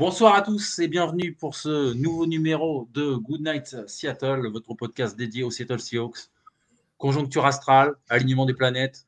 [0.00, 5.14] Bonsoir à tous et bienvenue pour ce nouveau numéro de Good Night Seattle, votre podcast
[5.14, 6.30] dédié aux Seattle Seahawks.
[6.96, 9.06] Conjoncture astrale, alignement des planètes,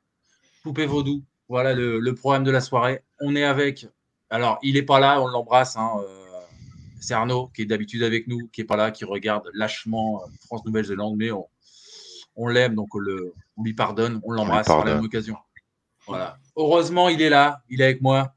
[0.63, 3.03] poupée vaudou, voilà le, programme de la soirée.
[3.23, 3.87] On est avec,
[4.29, 6.25] alors il n'est pas là, on l'embrasse, hein, euh,
[7.01, 10.27] c'est Arnaud qui est d'habitude avec nous, qui n'est pas là, qui regarde lâchement euh,
[10.45, 11.31] France-Nouvelle-Zélande, mais
[12.37, 15.39] on, l'aime, donc on, le, on, lui pardonne, on l'embrasse par la même occasion.
[16.07, 16.37] Voilà.
[16.55, 18.35] Heureusement, il est là, il est avec moi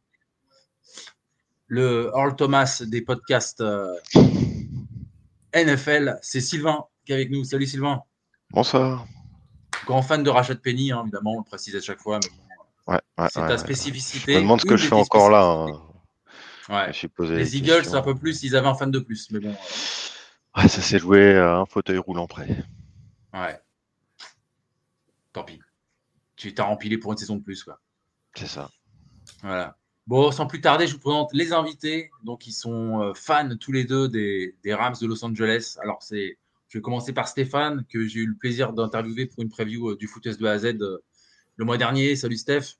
[1.67, 3.93] le Earl Thomas des podcasts euh,
[5.53, 6.17] NFL.
[6.21, 7.43] C'est Sylvain qui est avec nous.
[7.43, 8.03] Salut Sylvain.
[8.51, 9.05] Bonsoir.
[9.85, 12.19] Grand fan de Rachat Penny, hein, évidemment, on le précise à chaque fois.
[12.87, 12.99] ouais,
[13.29, 14.33] c'est ta spécificité.
[14.33, 15.43] Je me demande ce que je fais encore là.
[16.69, 16.91] Hein.
[17.19, 19.29] les Eagles, un peu plus, ils avaient un fan de plus.
[19.31, 19.49] Mais bon.
[19.49, 20.61] Euh.
[20.61, 22.47] Ouais, ça s'est joué à un fauteuil roulant près.
[23.33, 23.59] Ouais.
[25.33, 25.59] Tant pis.
[26.37, 27.81] Tu t'as rempli pour une saison de plus, quoi.
[28.35, 28.69] C'est ça.
[29.41, 29.77] Voilà.
[30.07, 32.11] Bon, sans plus tarder, je vous présente les invités.
[32.23, 35.77] Donc, ils sont euh, fans tous les deux des, Rams de Los Angeles.
[35.81, 39.49] Alors, c'est, je vais commencer par Stéphane, que j'ai eu le plaisir d'interviewer pour une
[39.49, 40.99] preview euh, du football de A à Z euh,
[41.55, 42.15] le mois dernier.
[42.15, 42.75] Salut Steph.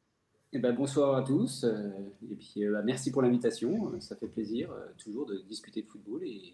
[0.54, 1.66] Eh ben, bonsoir à tous.
[1.66, 4.00] et puis, bah, merci pour l'invitation.
[4.02, 4.70] Ça fait plaisir
[5.04, 6.54] toujours de discuter de football et,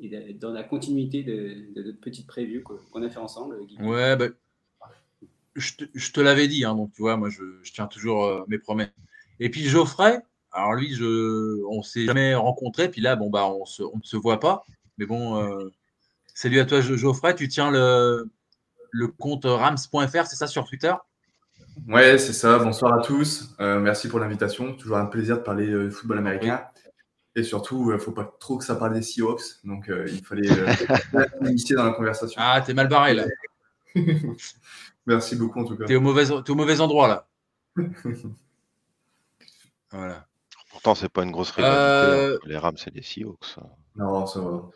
[0.00, 3.58] d'être dans la continuité de, notre petite preview qu'on a fait ensemble.
[3.80, 4.28] Ouais, bah,
[5.56, 6.64] je te, l'avais dit.
[6.64, 8.88] Hein, donc, tu vois, moi, je, je tiens toujours mes promesses.
[9.40, 10.20] Et puis Geoffrey,
[10.52, 12.90] alors lui, je, on s'est jamais rencontré.
[12.90, 14.64] Puis là, bon, bah, on, se, ne se voit pas.
[14.98, 15.70] Mais bon, euh,
[16.34, 17.34] salut à toi, Geoffrey.
[17.34, 18.30] Tu tiens le,
[18.90, 20.92] le compte rams.fr, c'est ça sur Twitter?
[21.88, 22.58] Ouais, c'est ça.
[22.58, 23.54] Bonsoir à tous.
[23.60, 24.74] Euh, merci pour l'invitation.
[24.74, 26.62] Toujours un plaisir de parler euh, football américain.
[27.34, 29.64] Et surtout, il ne faut pas trop que ça parle des Seahawks.
[29.64, 30.48] Donc, il fallait
[31.42, 32.40] initier dans la conversation.
[32.42, 33.24] Ah, t'es mal barré là.
[35.06, 35.84] merci beaucoup en tout cas.
[35.84, 37.28] T'es au mauvais, es au mauvais endroit là.
[39.92, 40.26] Voilà.
[40.70, 41.78] Pourtant, c'est pas une grosse rivalité.
[41.78, 42.38] Euh...
[42.46, 43.56] Les Rams, c'est des Seahawks.
[43.96, 44.70] Non, ça va.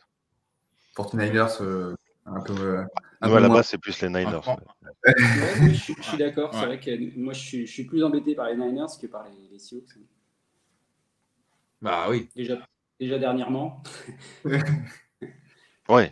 [0.94, 1.94] Pour les Niners, euh,
[2.26, 2.52] un peu.
[2.60, 2.84] Euh,
[3.20, 4.40] la base, c'est plus les Niners.
[5.06, 6.50] je, suis d'accord.
[6.52, 9.24] C'est vrai que moi, je suis, je suis, plus embêté par les Niners que par
[9.24, 9.98] les, les Seahawks.
[11.80, 12.28] Bah oui.
[12.34, 12.58] Déjà,
[12.98, 13.82] déjà dernièrement.
[14.44, 16.04] oui.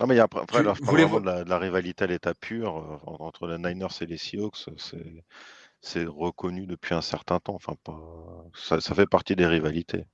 [0.00, 2.34] Non, mais après, après alors, je parle vraiment de la, de la, rivalité à l'état
[2.34, 4.68] pur euh, entre les Niners et les Seahawks.
[4.76, 5.24] C'est
[5.82, 7.54] c'est reconnu depuis un certain temps.
[7.54, 8.46] Enfin, pas...
[8.54, 10.06] ça, ça fait partie des rivalités.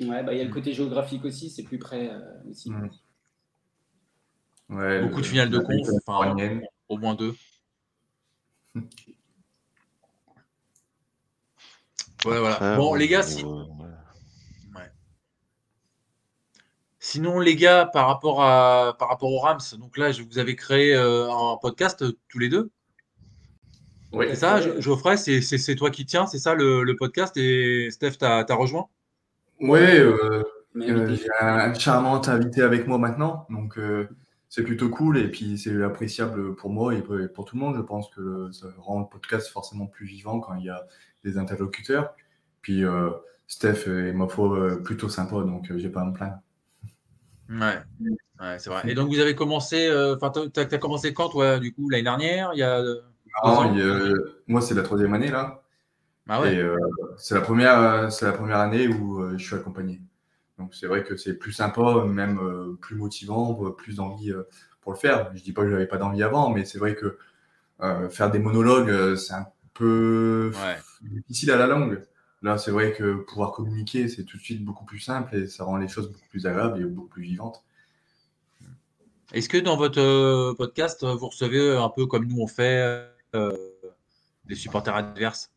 [0.00, 2.20] Ouais, bah, il y a le côté géographique aussi, c'est plus près euh,
[2.50, 2.70] aussi.
[2.70, 2.90] Mmh.
[4.70, 6.36] Ouais, Beaucoup de finales de conf, enfin,
[6.88, 7.34] au moins deux.
[12.24, 12.76] Ouais, voilà.
[12.78, 13.44] Bon, les gars, si...
[13.44, 13.60] ouais.
[16.98, 20.94] sinon, les gars, par rapport, à, par rapport aux Rams, donc là, vous avez créé
[20.94, 22.70] euh, un podcast euh, tous les deux?
[24.20, 28.54] C'est ça, Geoffrey, c'est toi qui tiens, c'est ça le, podcast et Steph, t'as as
[28.54, 28.88] rejoint?
[29.60, 30.42] Oui, euh,
[30.76, 34.08] euh, j'ai un charmant invité avec moi maintenant, donc euh,
[34.48, 37.76] c'est plutôt cool et puis c'est appréciable pour moi et pour tout le monde.
[37.76, 40.86] Je pense que ça rend le podcast forcément plus vivant quand il y a
[41.24, 42.14] des interlocuteurs.
[42.62, 42.82] Puis
[43.46, 46.38] Steph est, ma foi, plutôt sympa, donc j'ai pas à me plaindre.
[47.48, 48.82] Ouais, c'est vrai.
[48.86, 52.50] Et donc vous avez commencé, enfin, tu as, commencé quand, toi, du coup, l'année dernière?
[52.54, 52.82] Il y a...
[53.42, 55.64] moi, c'est la troisième année là.
[56.28, 56.56] Ah ouais.
[56.56, 56.76] Euh,
[57.18, 60.00] c'est la première, c'est la première année où euh, je suis accompagné.
[60.58, 64.32] Donc c'est vrai que c'est plus sympa, même euh, plus motivant, plus d'envie
[64.80, 65.30] pour le faire.
[65.34, 67.18] Je dis pas que j'avais pas d'envie avant, mais c'est vrai que
[68.08, 70.52] faire des monologues, c'est un peu
[71.28, 72.02] difficile à la longue.
[72.40, 75.64] Là, c'est vrai que pouvoir communiquer, c'est tout de suite beaucoup plus simple et ça
[75.64, 77.64] rend les choses beaucoup plus agréables et beaucoup plus vivantes.
[79.32, 83.08] Est-ce que dans votre podcast, vous recevez un peu comme nous on fait euh,
[84.44, 85.50] des supporters adverses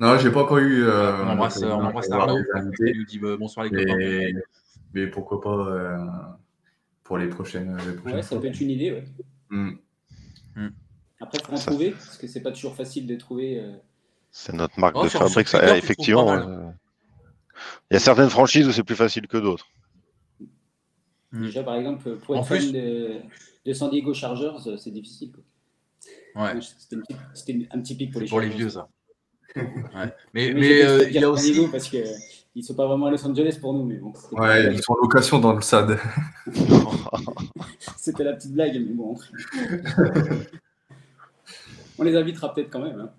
[0.00, 0.84] Non, j'ai pas encore eu.
[0.84, 2.38] Euh, on embrasse, on embrasse Arnaud.
[2.80, 4.40] Il nous dit euh, bonsoir les copains.
[4.94, 6.38] Mais pourquoi pas
[7.04, 8.92] pour les prochaines, les Ouais, ça peut être une idée.
[8.92, 9.04] Ouais.
[9.50, 9.78] Mm.
[10.56, 10.68] Mm.
[11.20, 13.62] Après, il faut en trouver, parce que c'est pas toujours facile de trouver.
[14.30, 16.74] C'est notre marque oh, de fabrique, ça, effectivement.
[17.90, 19.66] Il y a certaines franchises où c'est plus facile que d'autres.
[21.32, 21.44] Hmm.
[21.44, 25.32] Déjà, par exemple, pour être fan de, San Diego Chargers, c'est difficile.
[26.34, 26.58] Ouais.
[27.34, 28.88] C'était un petit pic pour les Pour les vieux, ça.
[30.34, 31.66] Mais, mais, euh, il y a aussi.
[31.72, 32.04] Parce qu'ils
[32.54, 33.84] ne sont pas vraiment à Los Angeles pour nous.
[33.84, 35.98] Mais bon, ouais, ils sont en location dans le SAD.
[37.96, 39.16] C'était la petite blague, mais bon.
[41.98, 43.00] On les invitera peut-être quand même.
[43.00, 43.10] Hein.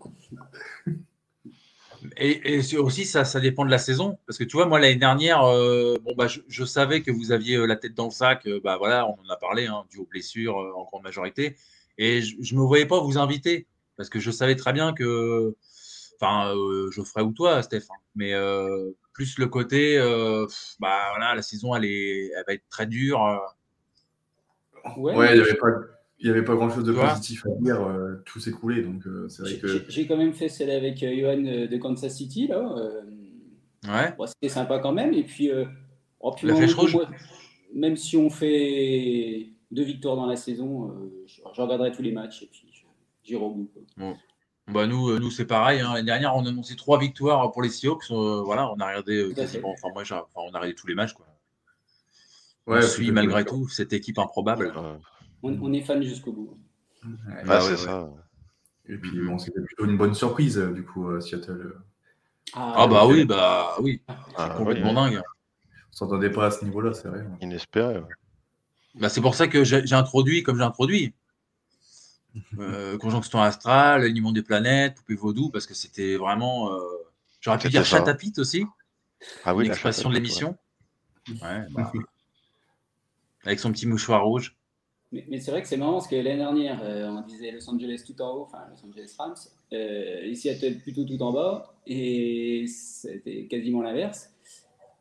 [2.16, 4.18] Et, aussi, ça, ça dépend de la saison.
[4.26, 7.58] Parce que tu vois, moi, l'année dernière, euh, bon, bah, je, savais que vous aviez
[7.58, 8.48] euh, la tête dans le sac.
[8.64, 11.58] bah, voilà, on en a parlé, hein, dû aux blessures en grande majorité.
[12.00, 13.68] Et je ne me voyais pas vous inviter.
[13.96, 15.56] Parce que je savais très bien que
[16.22, 17.98] Enfin, euh, Geoffrey ou toi, Stéphane.
[18.16, 20.46] Mais euh, plus le côté, euh,
[20.80, 23.22] bah voilà, la saison, elle, est, elle va être très dure.
[24.98, 25.68] Ouais, il n'y avait pas.
[26.22, 27.80] Il avait pas grand chose de positif à dire,
[28.26, 28.82] tout s'est coulé.
[28.82, 29.86] Donc, c'est vrai que...
[29.88, 32.48] J'ai quand même fait celle avec Johan de Kansas City.
[32.48, 32.62] Là.
[33.88, 34.28] ouais.
[34.28, 35.14] C'était sympa quand même.
[35.14, 35.50] Et puis,
[36.20, 36.98] oh, puis La flèche rouge.
[37.74, 40.94] même si on fait deux victoires dans la saison,
[41.26, 42.68] je, regarderai tous les matchs et puis
[43.24, 43.70] j'irai au bout.
[44.72, 45.80] Bah nous, euh, nous c'est pareil.
[45.80, 45.94] Hein.
[45.94, 48.12] L'année dernière, on a annoncé trois victoires pour les Seahawks.
[48.12, 49.72] Euh, voilà, on a regardé euh, quasiment.
[49.72, 50.04] Enfin, moi,
[50.36, 51.14] on a regardé tous les matchs.
[51.14, 51.26] Quoi.
[52.68, 54.74] Ouais, on suit malgré tout cette équipe improbable.
[55.42, 56.58] On, est fan jusqu'au bout.
[57.48, 58.12] Ah, c'est ça.
[58.88, 61.76] Et puis, bon, c'était plutôt une bonne surprise, du coup, Seattle.
[62.54, 64.02] Ah, ah bah oui, bah oui.
[64.36, 65.22] Ah, complètement dingue.
[65.92, 67.26] On s'entendait pas à ce niveau-là, c'est vrai.
[67.42, 68.02] Inespéré.
[68.96, 71.14] Bah, c'est pour ça que j'ai introduit comme j'ai introduit.
[72.60, 76.72] Euh, conjonction astrale, alignement des planètes, poupée vaudou, parce que c'était vraiment.
[76.72, 76.80] Euh,
[77.42, 78.66] j'aurais pu dire chatapite aussi.
[79.44, 80.56] Ah oui, l'expression de l'émission.
[81.42, 81.66] Bah,
[83.44, 84.56] avec son petit mouchoir rouge.
[85.12, 88.04] Mais, c'est vrai que c'est marrant parce que l'année dernière, euh, on disait Los Angeles
[88.06, 89.36] tout en haut, enfin Los Angeles Rams,
[90.28, 90.54] ici à
[90.84, 94.30] plutôt tout en bas, et c'était quasiment l'inverse.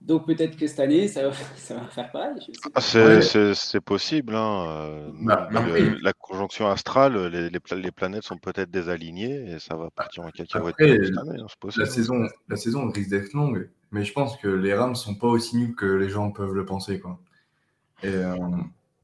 [0.00, 2.50] Donc peut-être que cette année, ça va, ça va faire pareil.
[2.78, 4.34] C'est possible.
[4.34, 4.66] Hein.
[4.68, 10.24] Euh, bah, la conjonction astrale, les, les, planètes sont peut-être désalignées et ça va partir
[10.24, 10.76] en cacahuète.
[10.80, 11.46] Hein,
[11.76, 15.28] la, saison, la saison risque d'être longue, mais je pense que les Rams sont pas
[15.28, 17.00] aussi nuls que les gens peuvent le penser.
[17.00, 17.18] Quoi.
[18.02, 18.36] Et, euh,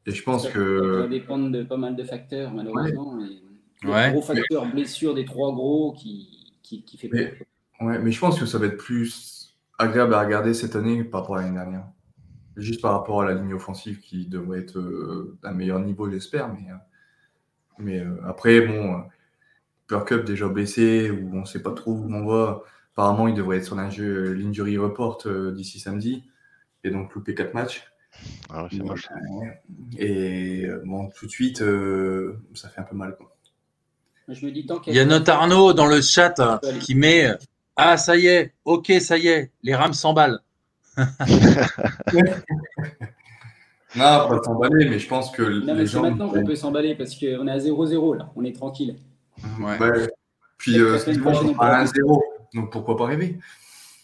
[0.07, 0.93] et je pense que.
[0.93, 3.19] Ça va dépendre de pas mal de facteurs, malheureusement.
[3.83, 7.35] Le gros facteur blessure des trois gros qui, qui, qui fait mais,
[7.81, 9.44] Ouais, mais je pense que ça va être plus
[9.85, 11.87] agréable à regarder cette année par rapport à l'année dernière.
[12.57, 16.49] Juste par rapport à la ligne offensive qui devrait être euh, d'un meilleur niveau, j'espère.
[16.49, 16.77] Mais, euh,
[17.79, 19.03] mais euh, après, bon,
[19.89, 22.63] Pure Cup déjà blessé, ou on ne sait pas trop où on va.
[22.93, 26.23] Apparemment, il devrait être sur l'injury report d'ici samedi,
[26.85, 27.91] et donc louper 4 matchs.
[28.51, 29.09] Ah, c'est moche.
[29.99, 31.59] Et bon, tout de suite,
[32.55, 33.17] ça fait un peu mal.
[33.17, 33.35] Quoi.
[34.29, 37.37] Je me dis, tant il y a notre Arnaud dans le chat qui met
[37.77, 40.41] ah, ça y est, ok, ça y est, les Rams s'emballent.
[40.97, 41.05] non,
[43.97, 46.03] pas s'emballer, mais je pense que non, les gens.
[46.03, 48.97] C'est maintenant qu'on peut s'emballer parce qu'on est à 0-0 là, on est tranquille.
[49.61, 49.77] Ouais.
[50.57, 52.21] Puis euh, c'est bon, on à 1-0,
[52.55, 53.39] donc pourquoi pas rêver?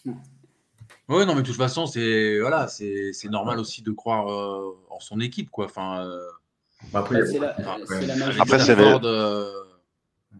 [0.05, 4.99] Oui, non, mais de toute façon, c'est voilà, c'est normal aussi de croire euh, en
[4.99, 5.65] son équipe, quoi.
[5.65, 6.05] Enfin.
[6.05, 6.19] Euh...
[6.93, 7.73] après, c'est la, la,
[8.39, 8.75] après, c'est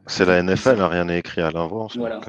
[0.07, 1.95] C'est la NFL, hein, rien n'est écrit à l'avance.
[1.95, 2.19] Voilà.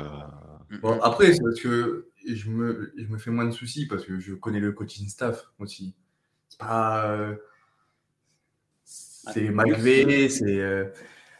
[0.72, 4.04] Euh, Bon, après, c'est parce que je me, je me fais moins de soucis parce
[4.04, 5.94] que je connais le coaching staff aussi.
[6.48, 7.10] C'est pas.
[7.10, 7.36] Euh,
[8.84, 10.61] c'est malgré, c'est.
[10.61, 10.87] Euh,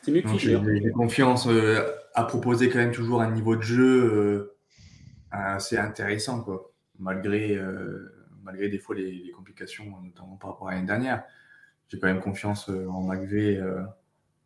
[0.03, 1.81] c'est mieux que J'ai confiance euh,
[2.15, 4.55] à proposer quand même toujours un niveau de jeu
[5.31, 6.73] assez intéressant, quoi.
[6.99, 7.59] Malgré,
[8.43, 11.25] malgré des fois les, les, complications, notamment par rapport à l'année dernière.
[11.89, 13.61] J'ai quand même confiance en Malgré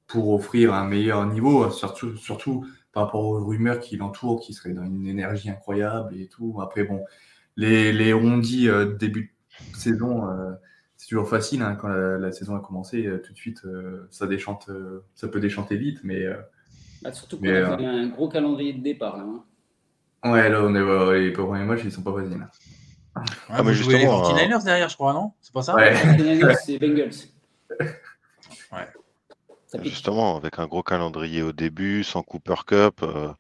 [0.07, 4.73] pour offrir un meilleur niveau, surtout, surtout par rapport aux rumeurs qui l'entourent, qui serait
[4.73, 6.63] dans une énergie incroyable et tout.
[6.63, 7.05] Après, bon,
[7.55, 9.35] les, les rondis euh, début
[9.71, 10.53] de saison, euh,
[10.97, 13.05] c'est toujours facile hein, quand la, saison a commencé.
[13.05, 13.61] Euh, tout de suite,
[14.09, 14.71] ça déchante,
[15.15, 16.25] ça peut déchanter vite, mais.
[17.03, 19.25] Bah, surtout qu'on a un gros calendrier de départ là.
[19.25, 20.33] Hein.
[20.33, 22.49] Ouais, là, on est, les premiers matchs, ils sont pas faciles.
[23.51, 25.33] Ah, mais justement, les 49ers derrière, je crois, non?
[25.43, 25.75] C'est pas ça?
[25.75, 25.95] Ouais.
[26.65, 27.11] c'est Bengals.
[27.79, 28.89] Ouais.
[29.83, 33.33] Justement, avec un gros calendrier au début, sans Cooper Cup, euh,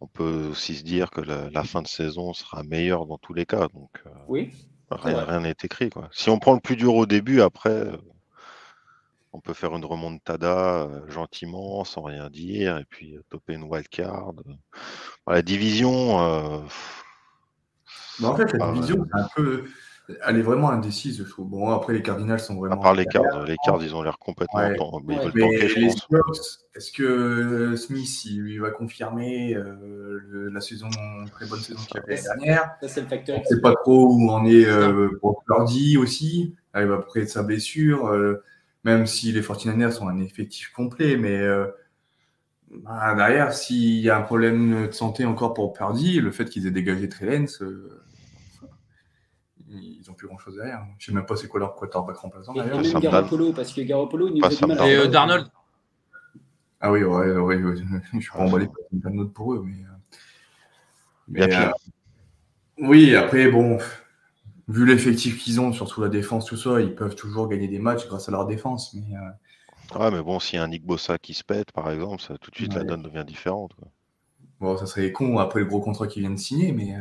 [0.00, 3.46] on peut aussi se dire que la, fin de saison sera meilleure dans tous les
[3.46, 3.68] cas.
[3.68, 4.52] Donc, euh, oui.
[4.90, 5.88] Rien n'est écrit.
[5.88, 6.10] Quoi.
[6.12, 7.96] Si on prend le plus dur au début, après, euh,
[9.32, 14.32] on peut faire une remontada gentiment, sans rien dire, et puis toper une wildcard.
[15.26, 16.16] La division.
[16.16, 16.68] en
[18.36, 19.64] fait, la division, c'est un peu
[20.26, 21.48] elle est vraiment indécise, je trouve.
[21.48, 22.74] Bon, après, les Cardinals sont vraiment.
[22.74, 24.60] À part les Cards, les Cards, ils ont l'air complètement.
[25.04, 25.90] mais ils veulent
[26.74, 30.88] est-ce que Smith, il va confirmer euh, la saison,
[31.30, 32.76] très bonne saison qu'il a fait l'année dernière?
[32.80, 33.38] Ça, c'est le facteur.
[33.38, 36.56] On ne sait pas trop où on est euh, pour Purdy aussi.
[36.72, 38.10] arrive après de sa blessure,
[38.84, 41.46] même si les 49ers sont un effectif complet, mais
[42.70, 46.66] bah, derrière, s'il y a un problème de santé encore pour Purdy, le fait qu'ils
[46.66, 47.62] aient dégagé Trellens,
[49.72, 50.84] ils n'ont plus grand chose derrière.
[50.98, 52.54] Je ne sais même pas c'est quoi leur quarterback remplaçant.
[52.54, 54.88] Et même Garoppolo, parce que Garoppolo, il nous a du mal.
[54.88, 55.48] Et Darnold
[56.84, 57.76] ah oui, ouais, ouais, ouais,
[58.12, 59.84] je suis pas emballé par une note pour eux, mais.
[59.84, 59.92] Euh,
[61.28, 61.70] mais euh,
[62.78, 63.78] oui, après, bon,
[64.66, 68.08] vu l'effectif qu'ils ont, surtout la défense, tout ça, ils peuvent toujours gagner des matchs
[68.08, 68.94] grâce à leur défense.
[68.94, 71.90] Mais, euh, Ouais, mais bon, s'il y a un Nick Bossa qui se pète, par
[71.90, 73.72] exemple, ça, tout de suite la donne devient différente.
[74.58, 76.96] Bon, ça serait con après le gros contrat qu'ils viennent de signer, mais.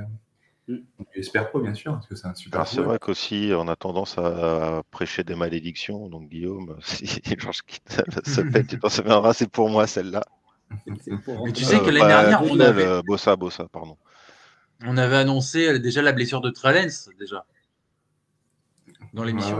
[1.15, 2.67] J'espère pas, bien sûr, parce que c'est un super.
[2.67, 6.07] C'est vrai qu'aussi, on a tendance à prêcher des malédictions.
[6.07, 10.23] Donc, Guillaume, si Georges quitte se pète, tu t'en souviendras, c'est pour moi celle-là.
[10.87, 12.85] Mais tu sais que l'année euh, dernière, on avait.
[12.85, 13.97] Euh, Bossa, Bossa, pardon.
[14.85, 17.45] On avait annoncé euh, déjà la blessure de Trellens, déjà.
[19.13, 19.59] Dans l'émission.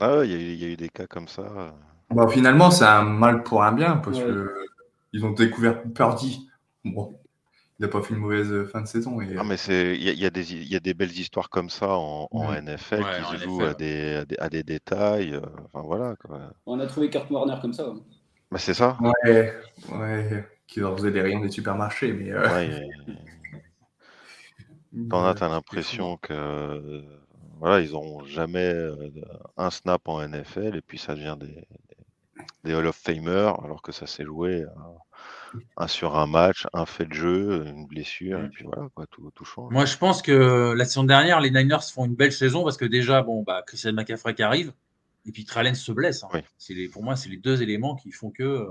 [0.00, 1.74] Ah ouais, il y, a eu des cas comme ça.
[2.10, 4.54] Bon, finalement, c'est un mal pour un bien, parce que
[5.12, 6.50] ils ont découvert Purdy.
[6.84, 7.18] Bon,
[7.78, 9.20] il n'a pas fait une mauvaise euh, fin de saison.
[9.20, 9.36] Et...
[9.38, 12.28] Ah, mais c'est il y, a, des, des belles histoires comme ça en,
[12.60, 15.34] NFL qui se jouent à, des, à, des, détails.
[15.34, 16.16] Euh, enfin voilà.
[16.66, 17.84] On a trouvé Kurt Warner comme ça.
[17.84, 18.00] Hein.
[18.50, 18.98] Bah, c'est ça.
[19.00, 19.54] Ouais,
[19.92, 22.32] ouais, qui leur faisait des rayons des supermarchés, mais.
[22.32, 22.48] Euh...
[22.48, 22.88] Ouais,
[25.10, 27.04] T'en as, t'as l'impression que
[27.60, 28.72] voilà, ils n'auront jamais
[29.56, 31.64] un snap en NFL et puis ça devient des,
[32.68, 34.64] des Hall of Famer alors que ça s'est joué
[35.76, 39.30] un sur un match, un fait de jeu, une blessure, et puis voilà, quoi, tout,
[39.34, 39.72] tout, change.
[39.72, 42.84] Moi, je pense que la saison dernière, les Niners font une belle saison parce que
[42.84, 44.72] déjà, bon, bah, Christian McCaffrey qui arrive,
[45.26, 46.24] et puis Trellens se blesse.
[46.24, 46.40] Hein.
[46.68, 48.42] Les, pour moi, c'est les deux éléments qui font que.
[48.42, 48.66] Euh,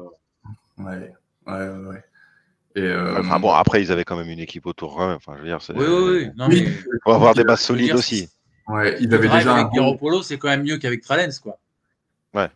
[0.77, 1.11] ouais,
[1.47, 2.03] ouais, ouais.
[2.75, 4.99] Et euh, enfin, bon, après, ils avaient quand même une équipe autour.
[4.99, 6.29] Enfin, je veux dire, oui, oui, oui.
[6.35, 6.65] Non, mais...
[7.03, 8.29] faut avoir des bases solides aussi.
[8.67, 9.55] Ouais, ils avaient déjà.
[9.55, 11.57] Avec Garoppolo, c'est quand même mieux qu'avec Trellens, quoi.
[12.33, 12.49] Ouais.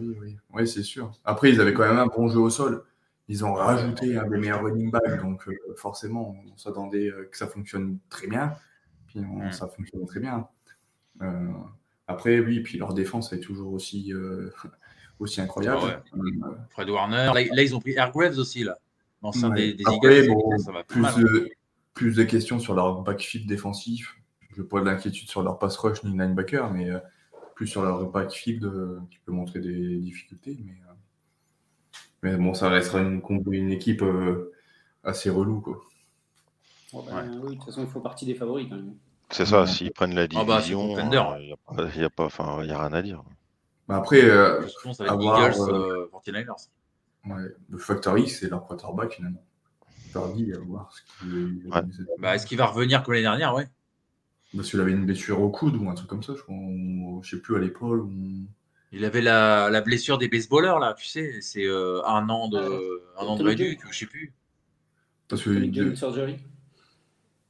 [0.00, 0.36] Oui, oui.
[0.52, 1.12] oui c'est sûr.
[1.24, 2.84] Après, ils avaient quand même un bon jeu au sol.
[3.28, 7.36] Ils ont rajouté un des meilleurs running backs, donc euh, forcément, on s'attendait euh, que
[7.36, 8.54] ça fonctionne très bien.
[9.08, 10.46] Puis ça fonctionne très bien.
[11.22, 11.52] Euh,
[12.06, 14.12] après, oui, puis leur défense est toujours aussi,
[15.18, 16.02] aussi incroyable.
[16.70, 17.32] Fred Warner.
[17.34, 18.78] Là, ils ont pris Airgraves aussi, là.
[19.22, 21.48] Dans des, des Eagles, ça va plus, de,
[21.94, 24.16] plus de questions sur leur backfield défensif.
[24.54, 26.90] Je n'ai pas d'inquiétude sur leur pass rush ni linebacker, mais
[27.56, 28.70] plus sur leur backfield
[29.10, 30.56] qui peut montrer des difficultés.
[30.64, 30.74] Mais,
[32.22, 33.20] mais bon, ça restera une,
[33.50, 34.52] une équipe euh,
[35.02, 35.60] assez relou.
[35.60, 35.80] Quoi.
[36.92, 38.94] Bah, oui, de toute façon, il faut partie des favoris quand même.
[39.30, 42.92] C'est ça, s'ils prennent la division, il n'y a, a, pas, enfin, y a rien
[42.92, 43.24] à dire.
[43.88, 44.62] Bah après, euh,
[45.00, 46.68] avoir, Eagles, euh, 49ers.
[47.26, 49.44] Euh, ouais, le Factory, c'est leur quarterback finalement.
[50.12, 51.82] Tardy, à voir ce qu'il ouais.
[52.18, 53.54] bah, Est-ce qu'il va revenir comme l'année dernière?
[53.54, 53.68] Ouais
[54.54, 57.40] Parce qu'il avait une blessure au coude ou un truc comme ça, je ne sais
[57.40, 58.00] plus, à l'épaule.
[58.00, 58.46] Ou...
[58.92, 63.02] Il avait la, la, blessure des baseballeurs, là, tu sais, c'est euh, un an de,
[63.18, 64.32] un an de réduc, je sais plus.
[65.28, 65.94] Parce que il de...
[65.94, 66.38] surgery.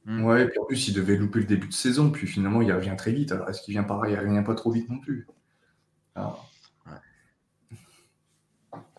[0.05, 0.23] Hmm.
[0.23, 2.95] Ouais, puis en plus, il devait louper le début de saison, puis finalement, il revient
[2.97, 3.31] très vite.
[3.31, 5.27] Alors, est-ce qu'il vient pareil Il revient pas trop vite non plus?
[6.15, 6.49] Alors...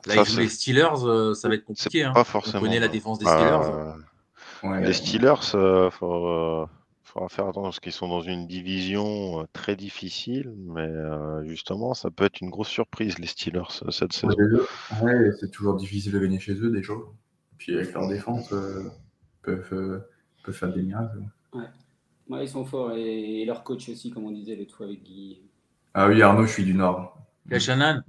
[0.07, 2.05] Là, ça, les Steelers, euh, ça va être compliqué.
[2.05, 2.13] Hein.
[2.13, 2.59] Pas forcément.
[2.59, 3.61] On connaît la défense des Steelers.
[3.65, 3.93] Euh,
[4.63, 6.69] ouais, les Steelers, euh, faut,
[7.09, 11.95] faudra faire attention parce qu'ils sont dans une division euh, très difficile, mais euh, justement,
[11.95, 14.35] ça peut être une grosse surprise, les Steelers, euh, cette saison.
[15.03, 16.93] Ouais, c'est toujours difficile de gagner chez eux, déjà.
[17.57, 18.83] Puis avec leur défense, ils
[19.43, 20.05] peuvent,
[20.45, 21.23] peuvent, faire des miracles.
[21.53, 22.45] Ouais.
[22.45, 22.93] ils sont forts.
[22.93, 25.41] Et, leur coach aussi, comme on disait le tout avec Guy.
[25.95, 27.17] Ah oui, Arnaud, je suis du Nord.
[27.59, 28.03] Shannon?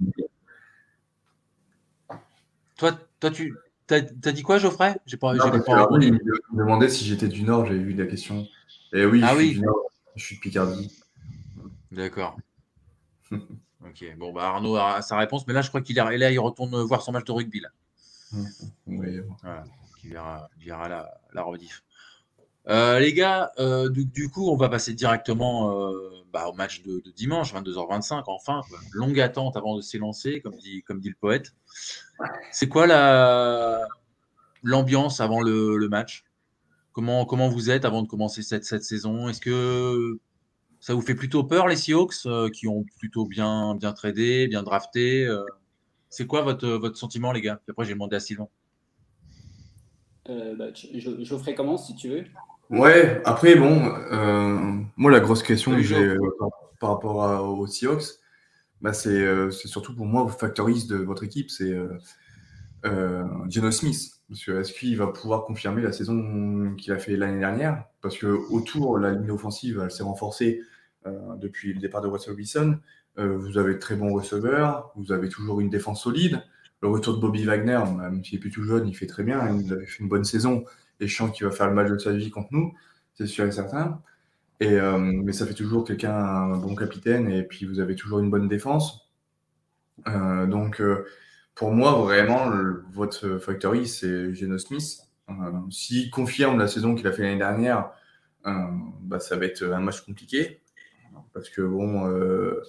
[2.76, 3.56] Toi, toi tu
[3.90, 4.96] as, dit quoi, Geoffrey?
[5.06, 6.18] J'ai pas, non, pas il me
[6.52, 8.46] demandait si j'étais du Nord, j'avais vu la question.
[8.92, 9.54] Et eh oui, ah je, oui.
[9.54, 9.64] Suis
[10.16, 10.90] je suis de Picardie.
[11.92, 12.36] D'accord.
[13.32, 16.38] ok, bon, bah Arnaud a sa réponse, mais là, je crois qu'il est là, il
[16.38, 17.60] retourne voir son match de rugby.
[17.60, 17.68] Là.
[18.86, 19.20] Oui.
[19.42, 19.64] Voilà,
[20.02, 21.82] il verra, il verra la, la rediff.
[22.68, 26.82] Euh, les gars, euh, du, du, coup, on va passer directement euh, bah, au match
[26.82, 28.60] de, de, dimanche, 22h25, enfin.
[28.92, 31.54] Longue attente avant de s'élancer, comme dit, comme dit le poète.
[32.50, 33.86] C'est quoi la
[34.62, 36.24] l'ambiance avant le, le match?
[37.00, 39.30] Comment, comment vous êtes avant de commencer cette, cette saison?
[39.30, 40.18] Est-ce que
[40.80, 44.62] ça vous fait plutôt peur, les Seahawks, euh, qui ont plutôt bien, bien tradé, bien
[44.62, 45.42] drafté euh?
[46.10, 47.58] C'est quoi votre, votre sentiment, les gars?
[47.70, 48.48] Après, j'ai demandé à Sylvain.
[50.28, 52.24] Euh, bah, je, ferai comment, si tu veux.
[52.68, 53.80] Ouais, après, bon,
[54.98, 56.16] moi, la grosse question que j'ai
[56.80, 57.16] par, rapport
[57.48, 58.18] aux Seahawks,
[58.82, 61.74] bah, c'est surtout pour moi, le factorise de votre équipe, c'est
[62.84, 64.19] Geno Smith.
[64.30, 67.84] Est-ce qu'il va pouvoir confirmer la saison qu'il a fait l'année dernière?
[68.00, 70.60] Parce que autour, la ligne offensive, elle s'est renforcée
[71.04, 72.78] depuis le départ de Russell Wilson.
[73.16, 76.42] vous avez de très bons receveurs, vous avez toujours une défense solide.
[76.80, 79.58] Le retour de Bobby Wagner, même s'il est plus tout jeune, il fait très bien,
[79.58, 80.64] il a fait une bonne saison.
[81.00, 82.72] Et je sens qu'il va faire le match de sa vie contre nous,
[83.14, 84.00] c'est sûr et certain.
[84.60, 88.30] Et, mais ça fait toujours quelqu'un, un bon capitaine, et puis vous avez toujours une
[88.30, 89.10] bonne défense.
[90.06, 90.80] donc,
[91.54, 92.50] pour moi, vraiment,
[92.92, 95.10] votre factory, c'est Geno Smith.
[95.28, 95.32] Euh,
[95.70, 97.90] s'il confirme la saison qu'il a fait l'année dernière,
[98.46, 98.52] euh,
[99.02, 100.60] bah, ça va être un match compliqué.
[101.32, 102.62] Parce que, bon, euh,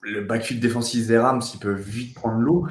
[0.00, 2.66] le backfield défensif des Rams, il peut vite prendre l'eau.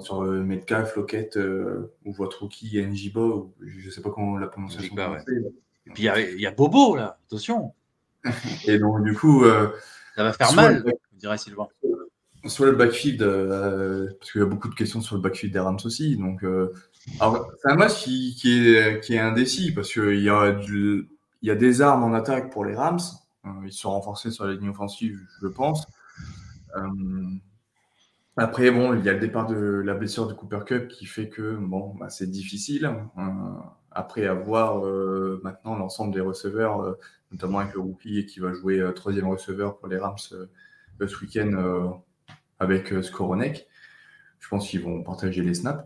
[0.00, 1.38] sur Metcalf, Lockett
[2.04, 4.94] ou votre rookie Njibo, je ne sais pas comment la prononciation.
[5.86, 7.74] Et puis il y, a Bobo là, attention.
[8.66, 9.44] Et donc du coup,
[10.14, 11.68] ça va faire mal, dirait Sylvain
[12.46, 15.60] sur le backfield, euh, parce qu'il y a beaucoup de questions sur le backfield des
[15.60, 16.16] Rams aussi.
[16.16, 16.72] Donc, euh,
[17.06, 21.06] c'est un match qui, est, qui est indécis parce qu'il y, a il
[21.42, 23.00] y a des armes en attaque pour les Rams.
[23.44, 25.86] Euh, ils sont renforcés sur la ligne offensive, je pense.
[28.36, 31.28] après, bon, il y a le départ de la blessure de Cooper Cup qui fait
[31.28, 32.90] que bon, bah, c'est difficile.
[33.90, 34.82] après avoir
[35.42, 36.96] maintenant l'ensemble des receveurs,
[37.30, 42.00] notamment avec le rookie qui va jouer troisième receveur pour les Rams ce week-end
[42.62, 43.66] avec euh, Skoronek.
[44.40, 45.84] Je pense qu'ils vont partager les snaps.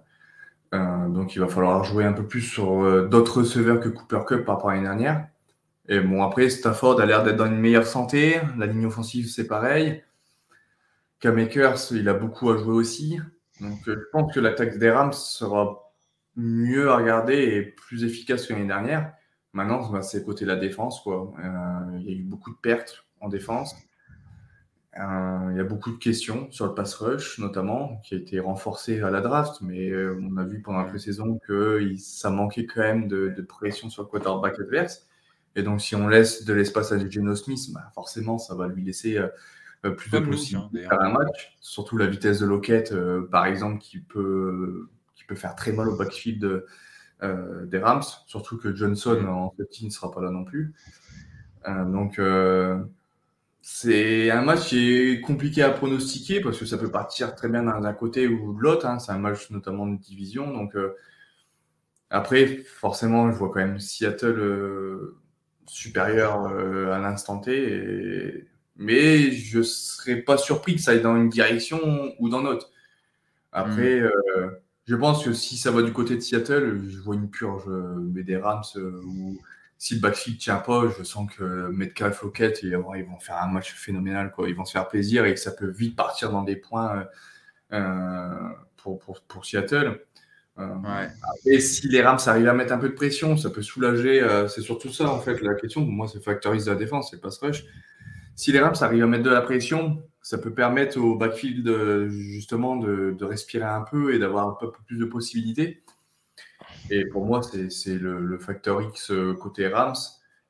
[0.75, 4.21] Euh, donc il va falloir jouer un peu plus sur euh, d'autres receveurs que Cooper
[4.27, 5.29] Cup par rapport à l'année dernière.
[5.89, 8.41] Et bon, après, Stafford a l'air d'être dans une meilleure santé.
[8.59, 10.03] La ligne offensive, c'est pareil.
[11.21, 13.21] K-Makers, il a beaucoup à jouer aussi.
[13.61, 15.93] Donc je pense que l'attaque des Rams sera
[16.35, 19.13] mieux à regarder et plus efficace que l'année dernière.
[19.53, 21.01] Maintenant, bah, c'est côté la défense.
[21.01, 21.33] Quoi.
[21.99, 23.75] il y a eu beaucoup de pertes en défense.
[24.99, 28.41] Euh, il y a beaucoup de questions sur le pass rush, notamment, qui a été
[28.41, 32.67] renforcé à la draft, mais euh, on a vu pendant la pré-saison que ça manquait
[32.67, 35.07] quand même de, pression sur le quarterback adverse.
[35.55, 38.85] Et donc, si on laisse de l'espace à Geno Smith, bah, forcément, ça va lui
[38.85, 41.57] laisser euh, plus de possibilités à un match.
[41.61, 42.95] Surtout la vitesse de Lockett,
[43.31, 46.65] par exemple, qui peut, qui peut faire très mal au backfield
[47.23, 48.03] des Rams.
[48.27, 50.75] Surtout que Johnson en petit ne sera pas là non plus.
[51.67, 52.19] donc,
[53.69, 57.65] c'est un match qui est compliqué à pronostiquer parce que ça peut partir très bien
[57.65, 58.87] d'un côté ou de l'autre.
[58.87, 59.01] Hein.
[59.01, 60.53] C'est un match notamment de division.
[60.53, 60.95] Donc euh,
[62.09, 65.19] après, forcément, je vois quand même Seattle euh,
[65.67, 68.47] supérieur euh, à l'instant T.
[68.77, 72.71] Mais je ne serais pas surpris que ça aille dans une direction ou dans l'autre.
[73.51, 74.53] Après, hmm.
[74.87, 78.37] je pense que si ça va du côté de Seattle, je vois une purge des
[78.37, 79.41] Rams ou
[79.79, 83.75] si le backfield tient pas, je sens que Metcalf, Lockett, ils, vont faire un match
[83.75, 84.33] phénoménal.
[84.33, 84.49] Quoi.
[84.49, 87.07] Ils vont se faire plaisir et que ça peut vite partir dans des points
[87.73, 90.01] euh, pour, pour, Seattle.
[90.59, 91.09] Euh,
[91.45, 94.23] et si les Rams arrivent à mettre un peu de pression, ça peut soulager.
[94.23, 95.83] Euh, c'est surtout ça, en fait, la question.
[95.83, 97.65] Pour moi, c'est factorise de la défense, c'est pas rush.
[98.35, 102.77] Si les Rams arrivent à mettre de la pression, ça peut permettre au backfield justement
[102.77, 105.83] de, de, respirer un peu et d'avoir un peu plus de possibilités.
[106.91, 109.95] Et pour moi, c'est le, le, facteur X euh, côté Rams.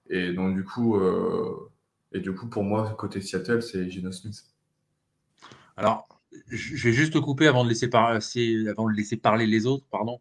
[0.08, 1.70] Et donc, du coup, euh,
[2.12, 4.44] et du coup pour moi, côté Seattle, c'est Geno Smith.
[5.76, 6.08] Alors,
[6.48, 9.84] je vais juste te couper avant de laisser, avant de laisser parler les autres.
[9.90, 10.20] Pardon.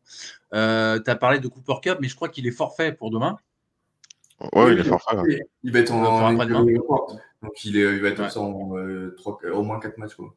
[0.53, 3.37] Euh, tu as parlé de Cooper Cup, mais je crois qu'il est forfait pour demain.
[4.53, 5.41] Oui, il est forfait.
[5.63, 10.15] Il va être en, Donc, il, est, il va être au moins 4 matchs.
[10.15, 10.33] Quoi.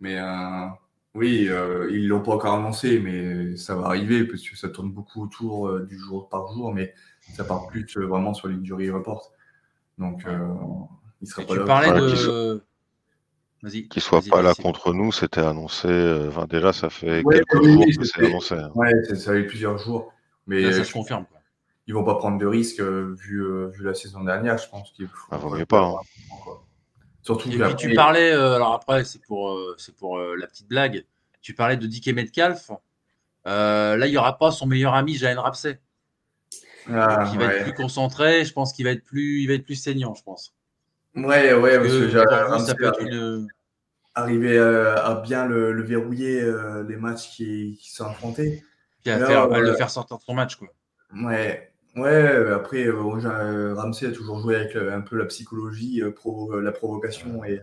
[0.00, 0.18] Mais
[1.18, 4.68] oui, euh, ils ne l'ont pas encore annoncé, mais ça va arriver parce que ça
[4.68, 6.94] tourne beaucoup autour euh, du jour par jour, mais
[7.34, 9.32] ça part plus euh, vraiment sur l'injury report.
[9.98, 10.24] Donc,
[11.20, 11.64] il sera pas tu là.
[11.64, 12.62] Parlais de...
[13.68, 15.88] Qu'il ne soit pas là contre nous, c'était annoncé.
[16.48, 18.54] déjà, ça fait quelques jours que c'est annoncé.
[18.54, 18.70] Hein.
[18.76, 20.12] Oui, ça fait plusieurs jours.
[20.46, 21.26] Mais ça se confirme.
[21.88, 24.58] Ils vont pas prendre de risques vu, vu la saison dernière.
[24.58, 25.26] Je pense qu'il faut.
[25.32, 25.82] Ah, vaut pas.
[25.82, 25.96] Hein.
[27.22, 30.46] Surtout Et puis tu parlais, euh, alors après, c'est pour, euh, c'est pour euh, la
[30.46, 31.04] petite blague,
[31.40, 32.70] tu parlais de Dick Metcalf.
[33.44, 35.78] là, il n'y aura pas son meilleur ami, Jalen Rapsey.
[36.90, 39.64] Ah, il va être plus concentré, je pense qu'il va être plus, il va être
[39.64, 40.54] plus saignant, je pense.
[41.14, 42.10] Ouais, ouais, parce, que,
[42.66, 43.46] ça peut être une...
[44.14, 46.40] Arriver à, bien le, verrouiller,
[46.88, 48.64] les matchs qui, sont affrontés.
[49.02, 50.68] Puis à, faire, le faire sortir de son match, quoi.
[51.14, 56.02] Ouais, Ouais, euh, après, euh, euh, Ramsey a toujours joué avec un peu la psychologie,
[56.62, 57.60] la provocation et,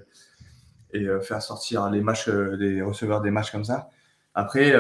[0.94, 3.90] et faire sortir les matchs, des receveurs des matchs comme ça.
[4.34, 4.74] Après,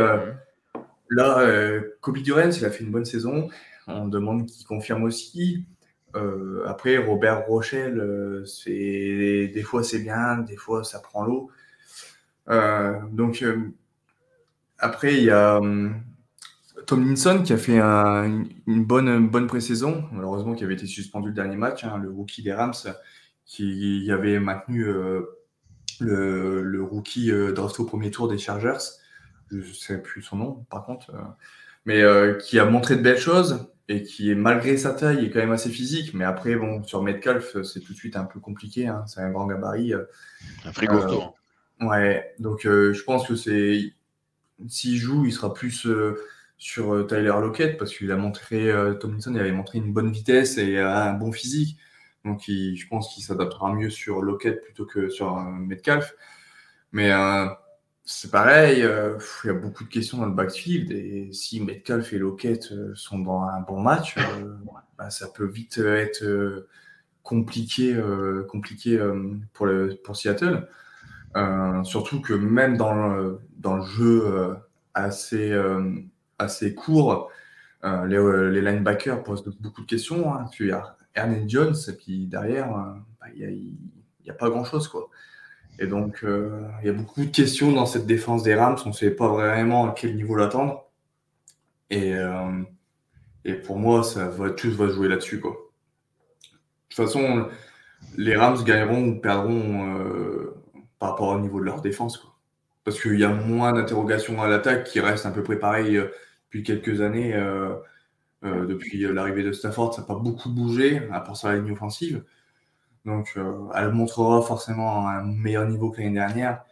[1.10, 3.50] là, Kobe Durant, il a fait une bonne saison.
[3.88, 5.66] On demande qu'il confirme aussi.
[6.66, 11.50] après, Robert Rochelle, c'est des fois c'est bien, des fois ça prend l'eau.
[13.12, 13.46] donc,
[14.80, 15.62] après, il y a
[16.86, 21.56] Tomlinson qui a fait une bonne, bonne pré-saison, malheureusement qui avait été suspendu le dernier
[21.56, 22.74] match, hein, le rookie des Rams
[23.46, 24.86] qui avait maintenu
[26.00, 28.78] le, rookie drafté au premier tour des Chargers,
[29.52, 31.12] je ne sais plus son nom par contre,
[31.86, 32.04] mais
[32.42, 35.52] qui a montré de belles choses et qui est malgré sa taille est quand même
[35.52, 39.04] assez physique, mais après bon sur Metcalf c'est tout de suite un peu compliqué, hein,
[39.08, 39.94] c'est un grand gabarit.
[39.94, 41.36] un frigo.
[41.82, 43.94] Ouais, donc je pense que c'est
[44.68, 46.18] s'il joue, il sera plus euh,
[46.58, 50.12] sur euh, Tyler Lockett parce qu'il a montré, euh, Tomlinson il avait montré une bonne
[50.12, 51.78] vitesse et un bon physique.
[52.24, 56.16] Donc je pense qu'il s'adaptera mieux sur Lockett plutôt que sur Metcalf.
[56.92, 57.12] Mais
[58.04, 62.18] c'est pareil, il y a beaucoup de questions dans le backfield et si Metcalf et
[62.18, 64.16] Lockett sont dans un bon match,
[64.98, 66.68] bah, ça peut vite être
[67.22, 67.96] compliqué,
[68.50, 69.00] compliqué
[69.54, 70.68] pour, le, pour Seattle.
[71.36, 74.54] Euh, surtout que même dans le, dans le jeu euh,
[74.94, 75.92] assez, euh,
[76.40, 77.30] assez court,
[77.84, 78.18] les,
[78.52, 80.34] les, linebackers posent beaucoup de questions.
[80.34, 80.46] Hein.
[80.60, 83.76] Il y a Ernest Jones, et puis derrière, bah, il
[84.24, 84.90] n'y a, pas grand-chose.
[85.78, 88.78] Et donc, il y a beaucoup de questions dans cette défense des Rams.
[88.86, 90.90] On ne sait pas vraiment à quel niveau l'attendre.
[91.92, 92.16] Et,
[93.44, 95.38] et pour moi, ça va, tout va jouer là-dessus.
[95.38, 97.48] De toute façon,
[98.18, 100.52] les Rams gagneront ou perdront
[100.98, 102.18] par rapport au niveau de leur défense.
[102.18, 102.35] Quoi.
[102.86, 106.08] Parce qu'il y a moins d'interrogations à l'attaque qui reste à peu près pareil euh,
[106.46, 107.36] depuis quelques années.
[107.36, 107.76] Euh,
[108.44, 111.72] euh, depuis l'arrivée de Stafford, ça n'a pas beaucoup bougé, à part sur la ligne
[111.72, 112.24] offensive.
[113.04, 113.38] Donc,
[113.76, 116.64] elle montrera forcément un meilleur niveau que l'année dernière,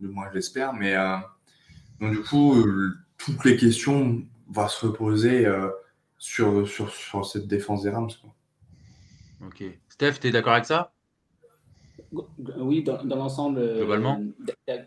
[0.00, 0.74] du moins je l'espère.
[0.74, 0.94] Mais
[2.00, 2.62] du coup,
[3.16, 5.46] toutes les questions vont se reposer
[6.18, 8.10] sur, sur, sur, cette défense des Rams.
[9.46, 9.64] Ok.
[9.88, 10.91] Steph, tu es d'accord avec ça?
[12.58, 13.58] Oui, dans, l'ensemble.
[13.58, 14.20] Euh, Globalement.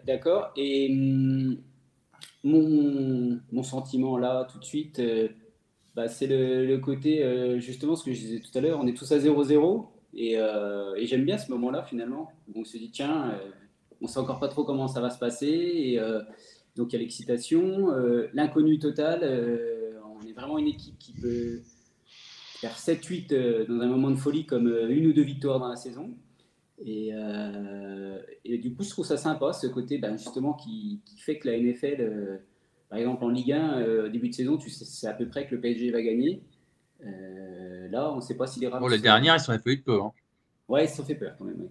[0.06, 0.52] D'accord.
[0.56, 1.58] Et hum,
[2.44, 5.30] mon, mon, sentiment là, tout de suite, euh,
[5.96, 8.96] bah, c'est le, côté, euh, justement, ce que je disais tout à l'heure, on est
[8.96, 9.88] tous à 0-0.
[10.18, 12.32] Et, et j'aime bien ce moment-là, finalement.
[12.56, 13.38] on se dit, tiens,
[14.00, 15.48] on sait encore pas trop comment ça va se passer.
[15.48, 16.00] Et
[16.78, 17.90] donc, il y a l'excitation,
[18.34, 19.20] l'inconnu total.
[20.06, 21.60] on est vraiment une équipe qui peut
[22.62, 26.16] faire 7-8 dans un moment de folie comme une ou deux victoires dans la saison.
[26.84, 31.50] Euh, et, du coup, je trouve ça sympa, ce côté ben, justement qui, fait que
[31.50, 32.38] la NFL, euh,
[32.90, 35.56] par exemple en Ligue 1, euh, début de saison, tu sais à peu près que
[35.56, 36.42] le PSG va gagner.
[37.02, 38.82] là, on ne sait pas si les Rams.
[38.82, 40.06] Bon, les dernières, ils sont fait peur.
[40.06, 40.14] Hein.
[40.68, 41.70] Ouais, ils se sont fait peur quand même.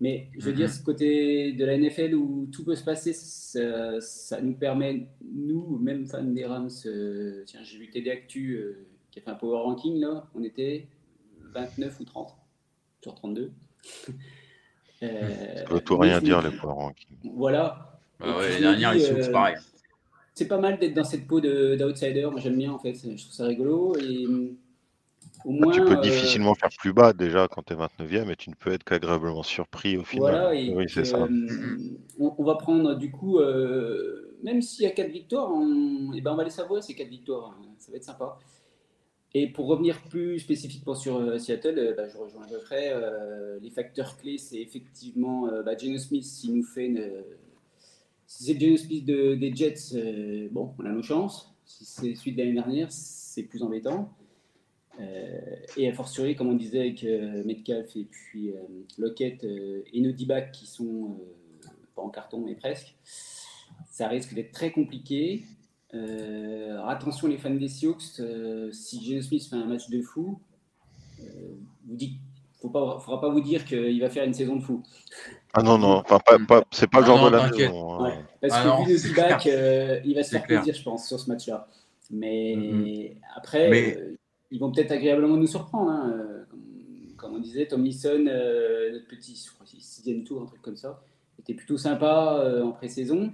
[0.00, 4.40] Mais je veux dire, ce côté de la NFL où tout peut se passer, ça,
[4.42, 6.68] nous permet, nous, même fans des Rams,
[7.46, 8.60] tiens, j'ai vu TD Actu
[9.10, 10.88] qui a fait un power ranking là, on était
[11.54, 12.36] 29 ou 30
[13.00, 13.52] sur 32.
[15.02, 16.92] Euh, ça veut tout rien dire, les points
[17.34, 17.98] Voilà.
[18.20, 19.56] Bah ouais, les dernières, c'est euh, pareil.
[20.34, 22.26] C'est pas mal d'être dans cette peau d'outsider.
[22.30, 22.94] Moi, j'aime bien, en fait.
[22.94, 23.96] Je trouve ça rigolo.
[23.98, 24.26] Et
[25.44, 28.36] au moins, tu peux euh, difficilement faire plus bas déjà quand tu es 29e et
[28.36, 30.30] tu ne peux être qu'agréablement surpris au final.
[30.30, 31.28] Voilà, et oui, c'est ça.
[32.18, 33.40] On, va prendre du coup,
[34.42, 36.94] même s'il y a 4 victoires, on, et eh ben on va les savoir ces
[36.94, 37.56] 4 victoires.
[37.78, 38.38] Ça va être sympa.
[39.36, 43.70] Et pour revenir plus spécifiquement sur euh, Seattle, euh, bah, je rejoins à euh, les
[43.70, 46.24] facteurs clés, c'est effectivement bah, Geno Smith.
[46.48, 46.94] Nous fait.
[48.26, 51.52] Si c'est Geno Smith des Jets, bon, on a nos chances.
[51.66, 54.12] Si c'est celui de l'année dernière, c'est plus embêtant.
[55.76, 57.02] et a fortiori, comme on disait avec
[57.44, 58.52] Metcalf et puis
[58.98, 61.18] Lockett et nos D-back qui sont
[61.94, 62.94] pas en carton, mais presque,
[63.90, 65.44] ça risque d'être très compliqué.
[65.94, 70.40] Euh, attention les fans des Sioux, euh, si Geno Smith fait un match de fou,
[71.20, 71.24] euh,
[71.86, 72.18] vous dites,
[72.60, 74.82] faut pas, faudra pas vous dire qu'il va faire une saison de fou.
[75.52, 77.98] Ah non non, enfin pas, c'est pas le genre de la saison.
[78.40, 79.44] Parce ah que vu le feedback,
[80.04, 81.68] il va se faire plaisir, je pense, sur ce match-là.
[82.10, 83.16] Mais mm-hmm.
[83.36, 84.16] après,
[84.50, 85.90] ils vont peut-être agréablement nous surprendre.
[85.90, 86.14] Hein.
[87.16, 89.36] Comme, on disait, Tom Leeson, notre petit,
[89.78, 91.02] sixième tour, un truc comme ça,
[91.38, 93.32] était plutôt sympa en pré-saison.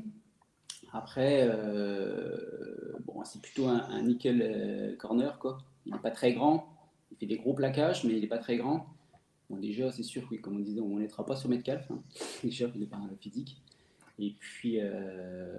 [0.93, 5.39] Après, euh, bon, c'est plutôt un, nickel euh, corner.
[5.39, 5.59] Quoi.
[5.87, 6.67] Il n'est pas très grand.
[7.13, 8.87] Il fait des gros plaquages, mais il n'est pas très grand.
[9.49, 11.91] Bon, déjà, c'est sûr, oui, comme on disait, on ne pas sur Metcalf.
[11.91, 12.03] Hein.
[12.43, 13.61] Déjà, il n'est pas physique.
[14.19, 15.57] Et puis, euh,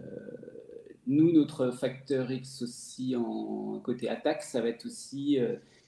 [1.07, 5.39] nous, notre facteur X aussi en côté attaque, ça va être aussi.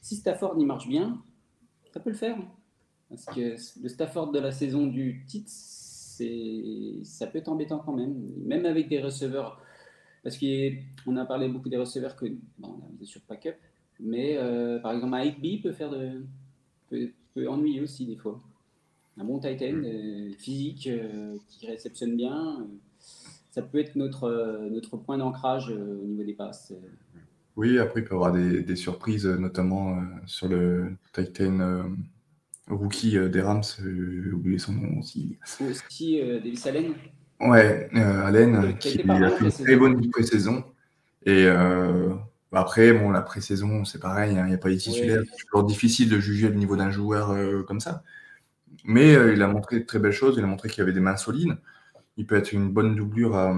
[0.02, 1.22] si Stafford y marche bien,
[1.94, 2.38] ça peut le faire.
[3.10, 5.52] Parce que le Stafford de la saison du titre,
[7.04, 9.62] ça peut être embêtant quand même, même avec des receveurs.
[10.24, 12.26] Parce qu'on a parlé beaucoup des receveurs que
[12.58, 13.56] bon, mis sur Packup,
[14.00, 16.24] mais euh, par exemple, un B peut faire de
[16.90, 18.42] peut, ennuyer aussi des fois.
[19.18, 19.86] Un bon Titan mm.
[19.86, 22.68] euh, physique euh, qui réceptionne bien,
[23.52, 26.74] ça peut être notre, notre point d'ancrage au niveau des passes.
[27.56, 31.86] Oui, après, il peut y avoir des, surprises, notamment sur le Titan
[32.68, 35.38] rookie des Rams, j'ai oublié son nom aussi.
[35.70, 36.94] Aussi, Davis Allen
[37.40, 40.64] Ouais, Allen, qui, a fait une très bonne pré-saison.
[41.26, 41.48] Et
[42.54, 45.24] bah, après, bon, la pré-saison, c'est pareil, hein, il n'y a pas les titulaires.
[45.26, 48.04] C'est toujours difficile de juger le niveau d'un joueur euh, comme ça.
[48.86, 50.36] Mais euh, il a montré de très belles choses.
[50.38, 51.58] Il a montré qu'il avait des mains solides.
[52.16, 53.58] Il peut être une bonne doublure à,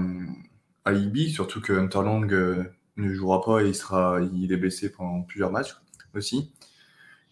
[0.86, 2.64] à Ibi, surtout que Hunterlang euh,
[2.96, 5.76] ne jouera pas et il, sera, il est blessé pendant plusieurs matchs
[6.14, 6.54] aussi.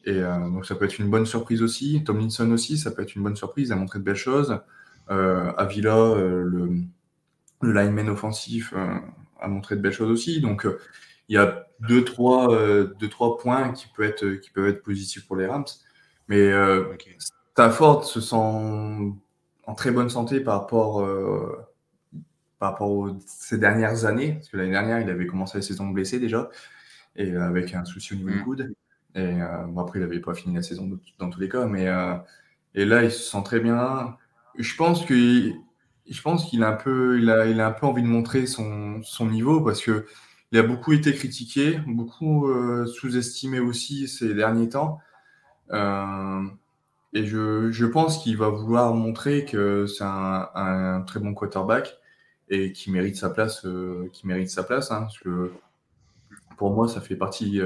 [0.06, 2.04] Et donc ça peut être une bonne surprise aussi.
[2.04, 3.68] Tomlinson aussi, ça peut être une bonne surprise.
[3.68, 4.60] Il a montré de belles choses.
[5.08, 6.70] Avila, le,
[7.62, 8.74] le lineman offensif,
[9.40, 10.40] a montré de belles choses aussi.
[10.40, 10.66] Donc
[11.28, 14.82] il y a deux trois, euh, deux, trois points qui peuvent, être, qui peuvent être
[14.82, 15.64] positifs pour les Rams.
[16.28, 16.84] Mais euh,
[17.52, 21.58] Stafford se sent en très bonne santé par rapport, euh,
[22.58, 24.34] par rapport aux ces dernières années.
[24.34, 26.50] Parce que l'année dernière, il avait commencé la saison blessé déjà,
[27.16, 28.44] et avec un souci au niveau du mm.
[28.44, 28.74] coude.
[29.14, 29.32] Et
[29.68, 31.66] bon, après, il n'avait pas fini la saison dans tous les cas.
[31.66, 31.86] Mais,
[32.74, 34.16] et là, il se sent très bien.
[34.58, 35.54] Je pense qu'il
[36.08, 38.46] je pense qu'il a un peu, il a, il a un peu envie de montrer
[38.46, 40.06] son, son niveau parce que
[40.52, 45.00] il a beaucoup été critiqué, beaucoup euh, sous-estimé aussi ces derniers temps.
[45.72, 46.42] Euh,
[47.12, 51.96] et je, pense qu'il va vouloir montrer que c'est un, très bon quarterback
[52.50, 55.50] et qui mérite sa place, euh, qui mérite sa place, hein, parce que
[56.56, 57.60] pour moi, ça fait partie.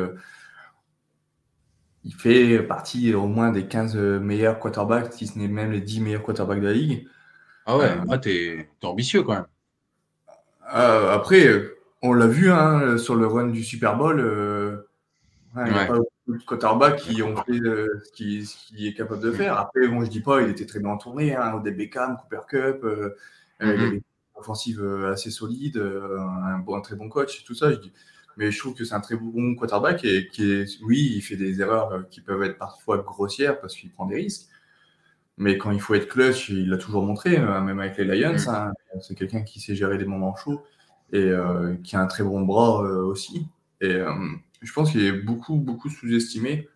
[2.04, 6.00] Il fait partie au moins des 15 meilleurs quarterbacks, si ce n'est même les 10
[6.00, 7.06] meilleurs quarterbacks de la ligue.
[7.66, 9.46] Ah ouais, ah, t'es ambitieux quand même.
[10.64, 11.48] après,
[12.02, 14.20] on l'a vu hein, sur le run du Super Bowl.
[14.20, 14.88] Euh,
[15.56, 19.20] il n'y a pas beaucoup de quarterbacks qui ont fait euh, ce qu'il est capable
[19.20, 19.58] de faire.
[19.58, 21.34] Après, bon, je dis pas, il était très bien tourné.
[21.34, 23.16] Hein, Odell Beckham, Cooper Cup, euh,
[23.60, 24.00] il avait une
[24.34, 27.72] offensive assez solide, un, bon, très bon coach, tout ça.
[27.72, 27.92] Je dis.
[28.38, 31.34] Mais je trouve que c'est un très bon quarterback et qui est, oui, il fait
[31.34, 34.48] des erreurs qui peuvent être parfois grossières parce qu'il prend des risques.
[35.38, 38.34] Mais quand il faut être clutch, il l'a toujours montré, même avec les Lions.
[38.34, 38.48] Mm.
[38.48, 38.72] Hein.
[39.00, 40.62] c'est quelqu'un qui sait gérer des moments chauds
[41.12, 43.46] et euh, qui a un très bon bras euh, aussi.
[43.80, 44.12] Et euh,
[44.62, 46.68] je pense qu'il est beaucoup, beaucoup sous-estimé.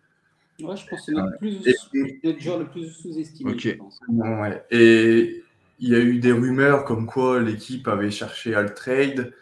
[0.61, 1.59] Ouais, je pense que c'est notre, plus,
[2.39, 3.57] joueur le plus sous-estimé.
[3.57, 4.01] Je pense.
[4.09, 4.63] Ouais.
[4.69, 5.43] Et
[5.79, 9.33] il y a eu des rumeurs comme quoi l'équipe avait cherché à le trade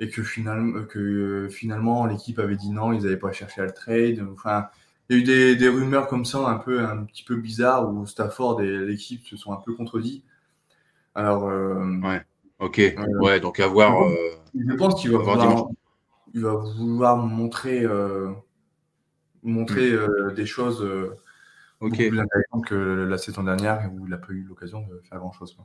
[0.00, 3.72] et que finalement, que, finalement l'équipe avait dit non, ils n'avaient pas cherché à le
[3.72, 4.26] trade.
[4.32, 4.68] Enfin,
[5.08, 7.92] il y a eu des, des, rumeurs comme ça un peu un petit peu bizarres
[7.92, 10.24] où Stafford et l'équipe se sont un peu contredits.
[11.14, 12.22] Alors, ouais.
[12.60, 12.80] Ok,
[13.20, 14.08] ouais, donc à voir.
[14.54, 15.68] je pense qu'il va, vouloir,
[16.32, 18.30] il va vouloir montrer, euh,
[19.42, 21.16] montrer euh, des choses euh,
[21.80, 22.74] beaucoup plus intéressantes que
[23.08, 25.56] la saison dernière où il n'a pas eu l'occasion de faire grand-chose.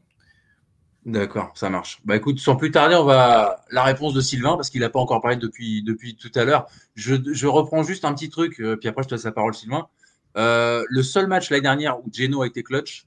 [1.05, 2.01] D'accord, ça marche.
[2.03, 4.99] Bah écoute, sans plus tarder, on va la réponse de Sylvain parce qu'il n'a pas
[4.99, 6.67] encore parlé depuis, depuis tout à l'heure.
[6.95, 9.87] Je, je, reprends juste un petit truc, puis après je te laisse la parole, Sylvain.
[10.35, 13.05] le seul match l'année dernière où Geno a été clutch,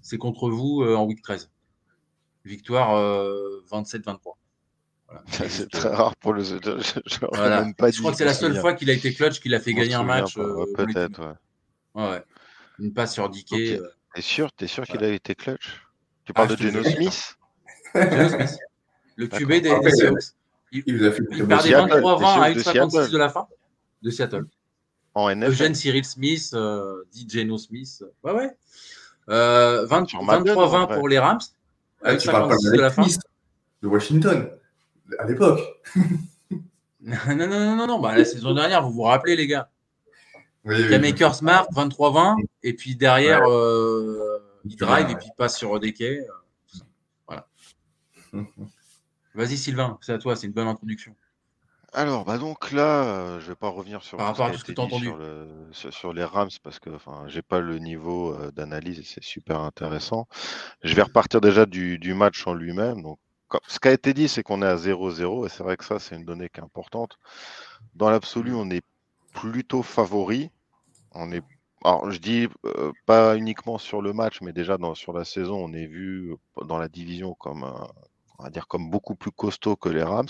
[0.00, 1.50] c'est contre vous en week 13
[2.44, 2.94] victoire
[3.70, 4.34] 27-23.
[5.10, 5.18] Euh,
[5.48, 6.42] c'est très rare pour le.
[6.42, 9.74] Je, je, crois que c'est la seule fois qu'il a été clutch, qu'il a fait
[9.74, 10.36] gagner un match.
[10.38, 11.36] Euh, peut-être,
[11.94, 12.10] ouais.
[12.10, 12.22] ouais.
[12.78, 13.78] Une passe sur Dickey.
[13.78, 13.88] Euh.
[14.14, 15.83] T'es sûr, es sûr qu'il a été clutch?
[16.24, 17.36] Tu parles ah, de Geno Smith
[17.92, 18.58] Smith
[19.16, 20.22] Le QB des, des Seahawks.
[20.72, 23.46] Il, il, perdait 23-20 à 1,56 de la fin
[24.02, 24.46] de Seattle.
[25.14, 25.50] En NFL.
[25.50, 26.54] Eugène Cyril Smith,
[27.12, 28.02] dit Geno Smith.
[28.24, 28.50] Ouais, ouais.
[29.28, 31.38] 23-20 pour les Rams.
[32.02, 33.06] Ah, tu parles pas de, la fin.
[33.82, 34.50] de Washington,
[35.18, 35.60] à l'époque.
[37.00, 37.98] non, non, non, non, non.
[37.98, 39.70] Bah, la saison dernière, vous vous rappelez, les gars.
[40.64, 45.26] Oui, il y a Maker Smart, 23-20, et puis derrière, euh, il drive et puis
[45.26, 46.20] il passe sur des quais.
[46.20, 46.78] Euh,
[47.26, 47.46] voilà.
[49.34, 51.14] Vas-y, Sylvain, c'est à toi, c'est une bonne introduction.
[51.92, 54.72] Alors, bah donc là, euh, je vais pas revenir sur, Par rapport à ce que
[54.72, 55.10] tu as entendu.
[55.72, 59.60] Sur, les Rams parce que enfin, j'ai pas le niveau euh, d'analyse et c'est super
[59.60, 60.26] intéressant.
[60.82, 63.00] Je vais repartir déjà du, match en lui-même.
[63.00, 63.20] Donc,
[63.68, 66.00] ce qui a été dit, c'est qu'on est à 0-0 et c'est vrai que ça,
[66.00, 67.16] c'est une donnée qui est importante.
[67.94, 68.82] Dans l'absolu, on est
[69.32, 70.50] plutôt favori.
[71.12, 71.44] On est,
[71.84, 75.56] alors, je dis euh, pas uniquement sur le match, mais déjà dans, sur la saison,
[75.56, 76.34] on est vu
[76.66, 77.62] dans la division comme,
[78.38, 80.28] on va dire, comme beaucoup plus costaud que les Rams.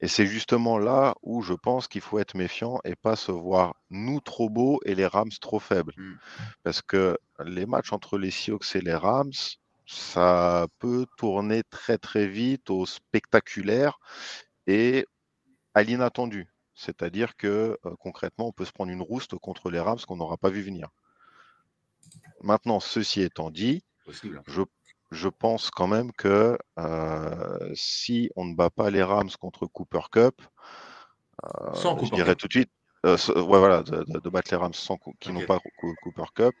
[0.00, 3.74] Et c'est justement là où je pense qu'il faut être méfiant et pas se voir
[3.90, 5.92] nous trop beaux et les Rams trop faibles.
[5.98, 6.14] Mmh.
[6.62, 9.32] Parce que les matchs entre les Seahawks et les Rams,
[9.86, 13.98] ça peut tourner très très vite au spectaculaire
[14.66, 15.06] et
[15.74, 16.48] à l'inattendu.
[16.80, 20.38] C'est-à-dire que euh, concrètement, on peut se prendre une rouste contre les Rams qu'on n'aura
[20.38, 20.88] pas vu venir.
[22.40, 23.84] Maintenant, ceci étant dit,
[24.46, 24.62] je
[25.12, 26.56] je pense quand même que
[27.74, 30.40] si on ne bat pas les Rams contre Cooper Cup,
[31.74, 32.70] sans je dirais tout de suite,
[33.04, 35.58] ouais, voilà, de, battre les Rams sans, qui n'ont pas
[36.02, 36.54] Cooper Cup.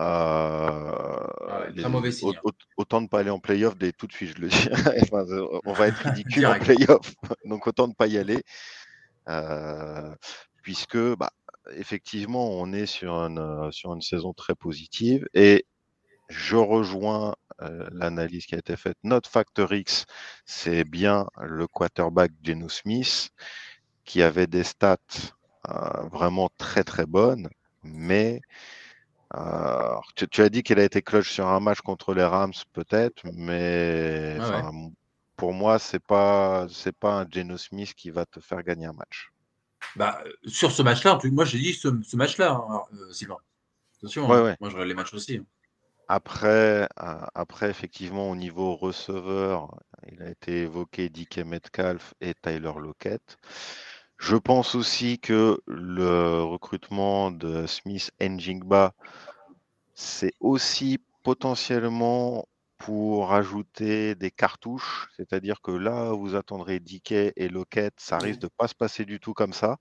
[0.00, 2.32] Euh, mauvais signe.
[2.76, 4.68] autant ne pas aller en playoff dès tout de suite, je le dis.
[5.64, 8.42] on va être ridicule en playoff, donc autant ne pas y aller.
[9.28, 10.14] Euh,
[10.62, 11.30] puisque, bah,
[11.72, 15.66] effectivement, on est sur une, euh, sur une saison très positive et
[16.28, 17.34] je rejoins
[17.90, 18.96] l'analyse qui a été faite.
[19.02, 20.06] Notre facteur X,
[20.44, 23.30] c'est bien le quarterback Geno Smith
[24.04, 24.98] qui avait des stats
[26.12, 27.48] vraiment très très bonnes,
[27.82, 28.40] mais
[30.30, 34.38] tu, as dit qu'il a été clutch sur un match contre les Rams, peut-être, mais
[35.38, 38.92] pour moi, c'est pas c'est pas un Geno Smith qui va te faire gagner un
[38.92, 39.30] match.
[39.96, 43.38] Bah, sur ce match-là, moi j'ai dit ce, match-là, hein, euh, Sylvain.
[43.98, 44.56] Attention, hein.
[44.60, 45.36] moi je regarde les matchs aussi.
[45.36, 45.46] Hein.
[46.08, 49.78] Après, euh, après, effectivement, au niveau receveur,
[50.10, 53.38] il a été évoqué DK Metcalf et Tyler Lockett.
[54.16, 58.94] Je pense aussi que le recrutement de Smith Njingba,
[59.94, 67.94] c'est aussi potentiellement pour ajouter des cartouches, c'est-à-dire que là, vous attendrez DK et Lockett,
[67.98, 69.76] ça risque de ne pas se passer du tout comme ça.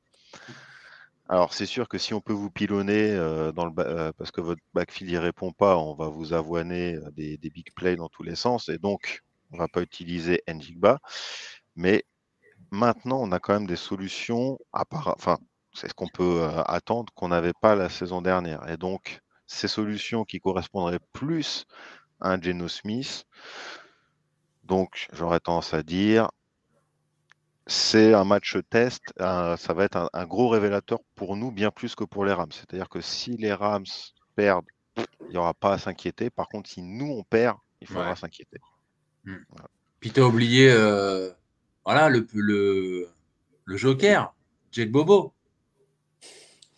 [1.29, 4.41] Alors, c'est sûr que si on peut vous pilonner euh, dans le euh, parce que
[4.41, 8.07] votre backfield n'y répond pas, on va vous avoiner euh, des, des, big plays dans
[8.07, 10.99] tous les sens et donc on ne va pas utiliser Njigba.
[11.75, 12.03] Mais
[12.71, 15.37] maintenant, on a quand même des solutions, à part, enfin,
[15.73, 18.67] c'est ce qu'on peut euh, attendre qu'on n'avait pas la saison dernière.
[18.69, 21.65] Et donc, ces solutions qui correspondraient plus
[22.19, 23.25] un Geno Smith,
[24.63, 26.29] donc j'aurais tendance à dire,
[27.67, 32.03] c'est un match test, ça va être un, gros révélateur pour nous, bien plus que
[32.03, 32.51] pour les Rams.
[32.51, 33.85] C'est-à-dire que si les Rams
[34.35, 34.65] perdent,
[34.97, 36.29] il n'y aura pas à s'inquiéter.
[36.29, 38.59] Par contre, si nous, on perd, il faudra s'inquiéter.
[39.25, 39.35] Hmm.
[39.99, 41.29] Puis tu as oublié euh,
[41.85, 43.09] voilà, le, le,
[43.65, 44.33] le Joker,
[44.71, 45.33] Jake Bobo.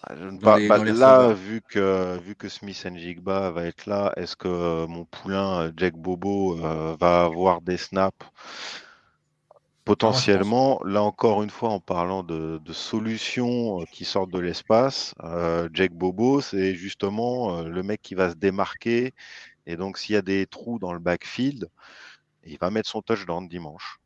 [0.02, 5.64] Ah, là, vu que, vu que Smith Jigba va être là, est-ce que mon poulain
[5.64, 8.26] euh, Jack Bobo euh, va avoir des snaps?
[9.84, 15.16] Potentiellement, là encore une fois, en parlant de, solutions euh, qui sortent de l'espace,
[15.74, 19.14] Jack Bobo, c'est justement le mec qui va se démarquer.
[19.66, 21.70] Et donc, s'il y a des trous dans le backfield,
[22.46, 24.00] il va mettre son touchdown dimanche.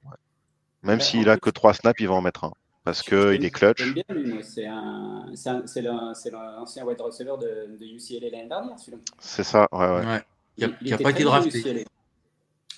[0.82, 2.54] Même s'il a que trois snaps, il va en mettre un.
[2.84, 3.82] Parce qu'il est clutch.
[4.44, 9.02] C'est l'ancien wide receiver de, de UCLA l'année dernière, celui-là.
[9.20, 10.22] C'est ça, ouais, ouais.
[10.58, 11.86] Il n'a pas été drafté.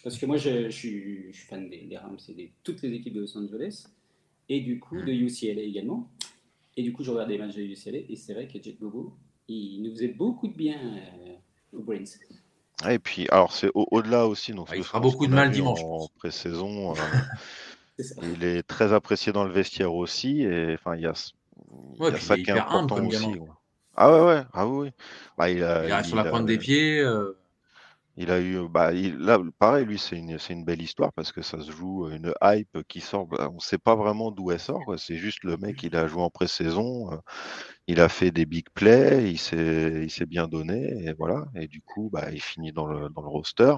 [0.04, 2.94] Parce que moi, je, je, suis, je suis, fan des, Rams et de toutes les
[2.94, 3.88] équipes de Los Angeles.
[4.48, 6.08] Et du coup, de UCLA également.
[6.78, 8.00] Et du coup, je regarde des matchs de UCLA.
[8.10, 11.34] Et c'est vrai que Jet Bobo, il nous faisait beaucoup de bien euh,
[11.74, 12.04] aux Brains.
[12.88, 14.54] Et puis, alors, c'est au-delà aussi.
[14.54, 15.82] Donc, il fera beaucoup de mal dimanche.
[15.84, 16.92] En pré-saison.
[16.92, 16.96] Euh,
[17.98, 20.42] Il est très apprécié dans le vestiaire aussi.
[20.42, 23.40] Et enfin, il y a, ça qui est important aussi.
[23.96, 24.44] Ah ouais, ouais.
[24.54, 24.92] Ah oui.
[25.38, 27.00] Bah, il, a, sur la pointe des pieds.
[27.00, 27.38] Euh.
[28.18, 31.60] Il a eu, bah, là, pareil, lui, c'est une, une, belle histoire parce que ça
[31.60, 33.28] se joue une hype qui sort.
[33.28, 34.84] Bah, on ne sait pas vraiment d'où elle sort.
[34.98, 37.18] C'est juste le mec, il a joué en pré-saison, euh,
[37.88, 41.46] il a fait des big plays, il s'est bien donné, et voilà.
[41.56, 43.76] Et du coup, bah, il finit dans le, dans le roster.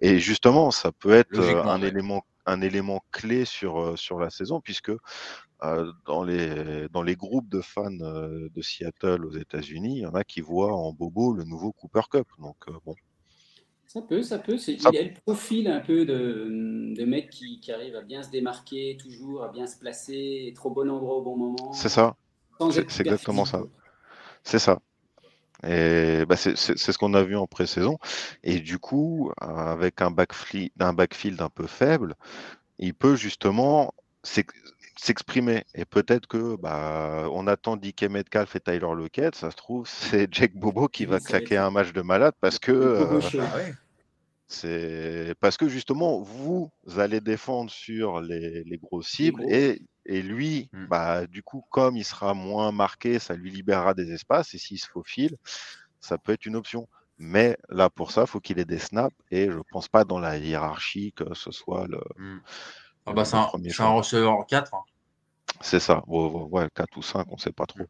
[0.00, 4.30] Et justement, ça peut être euh, un élément un élément clé sur, euh, sur la
[4.30, 4.90] saison, puisque
[5.62, 10.06] euh, dans, les, dans les groupes de fans euh, de Seattle aux États-Unis, il y
[10.06, 12.26] en a qui voient en Bobo le nouveau Cooper Cup.
[12.38, 12.94] Donc, bon.
[13.86, 14.56] Ça peut, ça peut.
[14.66, 18.30] Il a le profil un peu de, de mec qui, qui, arrive à bien se
[18.30, 21.72] démarquer, toujours, à bien se placer, être au bon endroit au bon moment.
[21.74, 22.16] C'est ça.
[22.70, 23.62] C'est exactement ça.
[24.44, 24.80] C'est ça.
[25.66, 27.98] Et bah c'est ce qu'on a vu en pré-saison.
[28.42, 32.14] Et du coup, avec un backfield, un backfield un peu faible,
[32.78, 33.94] il peut justement
[34.96, 35.64] s'exprimer.
[35.74, 40.32] Et peut-être que bah, on attend DK Metcalf et Tyler Lockett, ça se trouve, c'est
[40.32, 42.72] Jake Bobo qui va claquer un match de malade parce que.
[42.72, 43.58] Euh, ah
[44.48, 50.68] c'est parce que justement, vous allez défendre sur les, les gros cibles et et lui,
[50.72, 50.86] mmh.
[50.86, 54.54] bah, du coup, comme il sera moins marqué, ça lui libérera des espaces.
[54.54, 55.36] Et s'il se faufile,
[56.00, 56.88] ça peut être une option.
[57.18, 59.14] Mais là, pour ça, il faut qu'il ait des snaps.
[59.30, 62.00] Et je ne pense pas dans la hiérarchie que ce soit le.
[62.16, 62.38] Mmh.
[63.06, 63.48] Ah bah, c'est un,
[63.78, 64.74] un, receveur 4.
[64.74, 64.82] Hein.
[65.60, 66.02] C'est ça.
[66.06, 67.84] Ouais, 4 ou 5, on ne sait pas trop.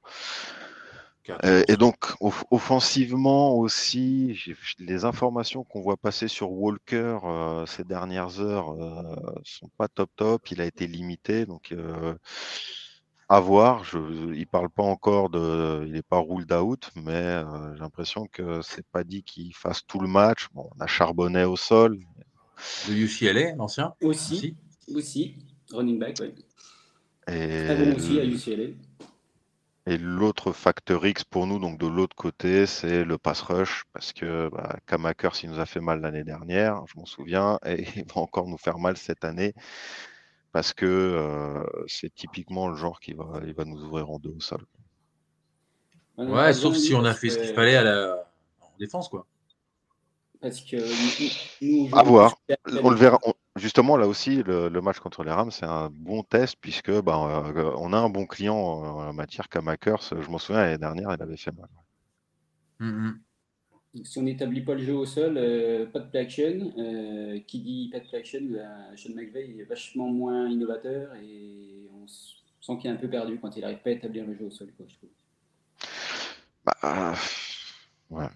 [1.45, 2.14] Euh, et donc,
[2.51, 4.39] offensivement aussi,
[4.79, 9.14] les informations qu'on voit passer sur Walker euh, ces dernières heures euh,
[9.45, 10.51] sont pas top top.
[10.51, 11.75] Il a été limité, donc
[13.29, 13.85] à voir.
[13.85, 13.99] Je,
[14.35, 17.43] il parle pas encore de, il n'est pas ruled out, mais
[17.75, 20.49] j'ai l'impression que c'est pas dit qu'il fasse tout le match.
[20.53, 21.99] Bon, on a Charbonnet au sol.
[22.89, 24.57] De UCLA, l'ancien aussi,
[24.95, 25.37] aussi,
[25.73, 26.35] running back, oui.
[27.29, 28.75] Et, Très bon aussi à UCLA.
[29.87, 34.12] Et l'autre facteur X pour nous, donc de l'autre côté, c'est le pass rush, parce
[34.12, 38.05] que bah, Kamakers, il nous a fait mal l'année dernière, je m'en souviens, et il
[38.05, 39.55] va encore nous faire mal cette année,
[40.53, 44.30] parce que euh, c'est typiquement le genre qui va, il va nous ouvrir en deux
[44.30, 44.64] au sol.
[46.16, 48.28] Ouais, sauf si on a fait ce qu'il fallait à la...
[48.61, 49.26] en défense, quoi.
[50.41, 50.76] Parce que
[51.61, 52.37] nous, à voir.
[52.83, 53.18] On le verra.
[53.57, 57.74] Justement, là aussi, le, match contre les Rams, c'est un bon test puisque bah, euh,
[57.76, 60.03] on a un bon client en matière Kamakers.
[60.22, 61.68] Je m'en souviens, l'année dernière, il avait fait mal.
[62.80, 64.05] Mm-hmm.
[64.05, 66.72] Si on n'établit pas le jeu au sol, euh, pas de play action.
[66.78, 68.40] Euh, qui dit pas de play action,
[68.96, 73.55] Sean McVeigh est vachement moins innovateur et on sent qu'il est un peu perdu quand
[73.55, 74.68] il n'arrive pas à établir le jeu au sol.
[76.64, 77.14] Bah,
[78.09, 78.28] ouais.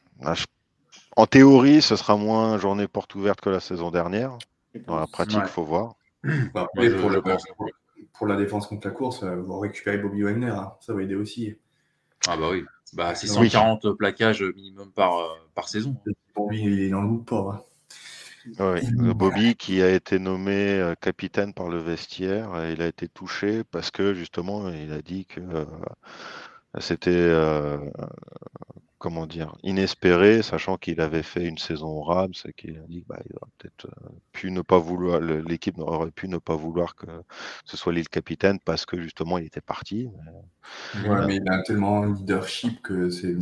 [1.17, 4.37] En théorie, ce sera moins journée porte ouverte que la saison dernière.
[4.87, 5.95] Dans la pratique, il faut voir.
[6.55, 6.67] Bah,
[8.19, 10.73] pour, la défense contre la course, euh, vous récupérer Bobby Wagner, hein.
[10.81, 11.55] ça va aider aussi.
[12.27, 12.65] Ah bah oui,
[12.95, 15.95] bah, c'est 140 plaquages minimum par, euh, par saison.
[16.35, 17.65] Bobby, il est dans le pas.
[18.59, 18.81] Oui.
[19.15, 23.93] Bobby qui a été nommé euh, capitaine par le vestiaire, il a été touché parce
[23.93, 25.41] que justement il a dit que
[26.81, 27.31] c'était
[29.07, 32.97] comment dire, inespéré, sachant qu'il avait fait une saison au Rams et qu'il a dit
[32.97, 36.97] qu'il bah, aurait peut-être euh, pu ne pas vouloir, l'équipe aurait pu ne pas vouloir
[36.97, 37.07] que
[37.65, 40.09] ce soit lui le capitaine parce que justement il était parti.
[41.07, 43.37] Ouais, mais il a tellement un leadership que c'est.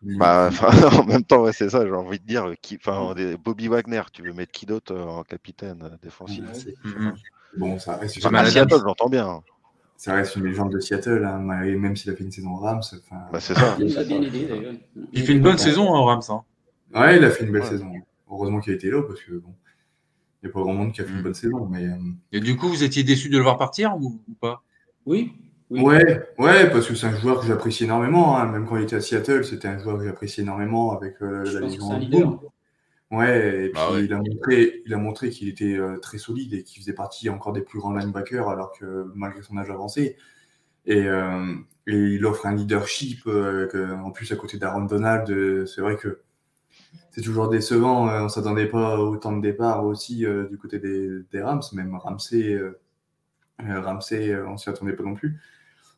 [0.00, 0.50] Bah,
[0.92, 2.54] en même temps, ouais, c'est ça, j'ai envie de dire.
[2.62, 2.78] Qui,
[3.42, 6.44] Bobby Wagner, tu veux mettre qui d'autre euh, en capitaine euh, défensif?
[7.56, 8.20] Bon, ça reste.
[8.20, 9.42] j'entends bien
[10.00, 12.80] ça reste une légende de Seattle, hein, même s'il a fait une saison Rams.
[13.30, 13.76] Bah, c'est ça.
[13.78, 14.72] Il a bien aidé d'ailleurs.
[15.12, 16.22] Il fait une bonne saison en Rams.
[16.30, 16.42] Hein.
[16.94, 17.92] Ouais, il a fait une belle saison.
[18.30, 19.52] Heureusement qu'il a été là parce que bon,
[20.42, 21.22] il n'y a pas grand monde qui a fait une mm.
[21.22, 21.66] bonne saison.
[21.66, 21.98] Mais, euh,
[22.32, 24.62] Et du coup, vous étiez déçu de le voir partir ou, pas?
[25.04, 25.34] Oui,
[25.68, 25.82] oui.
[25.82, 28.38] Ouais, ouais, parce que c'est un joueur que j'apprécie énormément.
[28.38, 28.46] Hein.
[28.46, 31.60] Même quand il était à Seattle, c'était un joueur que j'apprécie énormément avec euh, la
[31.60, 32.40] Légion.
[33.10, 36.54] Ouais, et puis bah il a montré, il a montré qu'il était euh, très solide
[36.54, 40.16] et qu'il faisait partie encore des plus grands linebackers alors que malgré son âge avancé.
[40.86, 41.56] Et, euh,
[41.88, 45.66] et il offre un leadership euh, en plus à côté d'Aaron Donald.
[45.66, 46.20] c'est vrai que
[47.10, 48.06] c'est toujours décevant.
[48.06, 52.60] on s'attendait pas autant de départ aussi du côté des, des, Rams, même Ramsey,
[53.58, 55.40] Ramsey on s'y attendait pas non plus.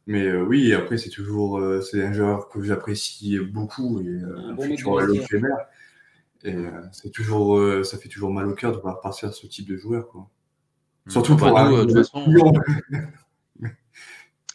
[0.06, 4.98] Mais oui, après c'est toujours c'est un joueur que j'apprécie beaucoup et un futur
[6.44, 9.46] et euh, c'est toujours, euh, ça fait toujours mal au cœur de voir partir ce
[9.46, 10.08] type de joueur.
[10.08, 10.28] Quoi.
[11.06, 11.10] Hmm.
[11.10, 12.52] Surtout pour bah, nous, euh, de toute façon.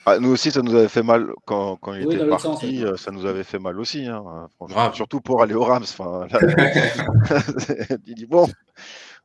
[0.05, 2.83] Ah, nous aussi, ça nous avait fait mal quand, quand il était parti.
[2.95, 4.05] ça nous avait fait mal aussi.
[4.05, 4.47] Hein,
[4.93, 5.83] Surtout pour aller au Rams.
[5.83, 6.27] Enfin,
[8.05, 8.47] il dit bon,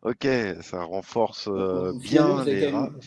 [0.03, 0.27] ok,
[0.61, 1.49] ça renforce
[2.01, 2.99] bien vous, les avez Rams.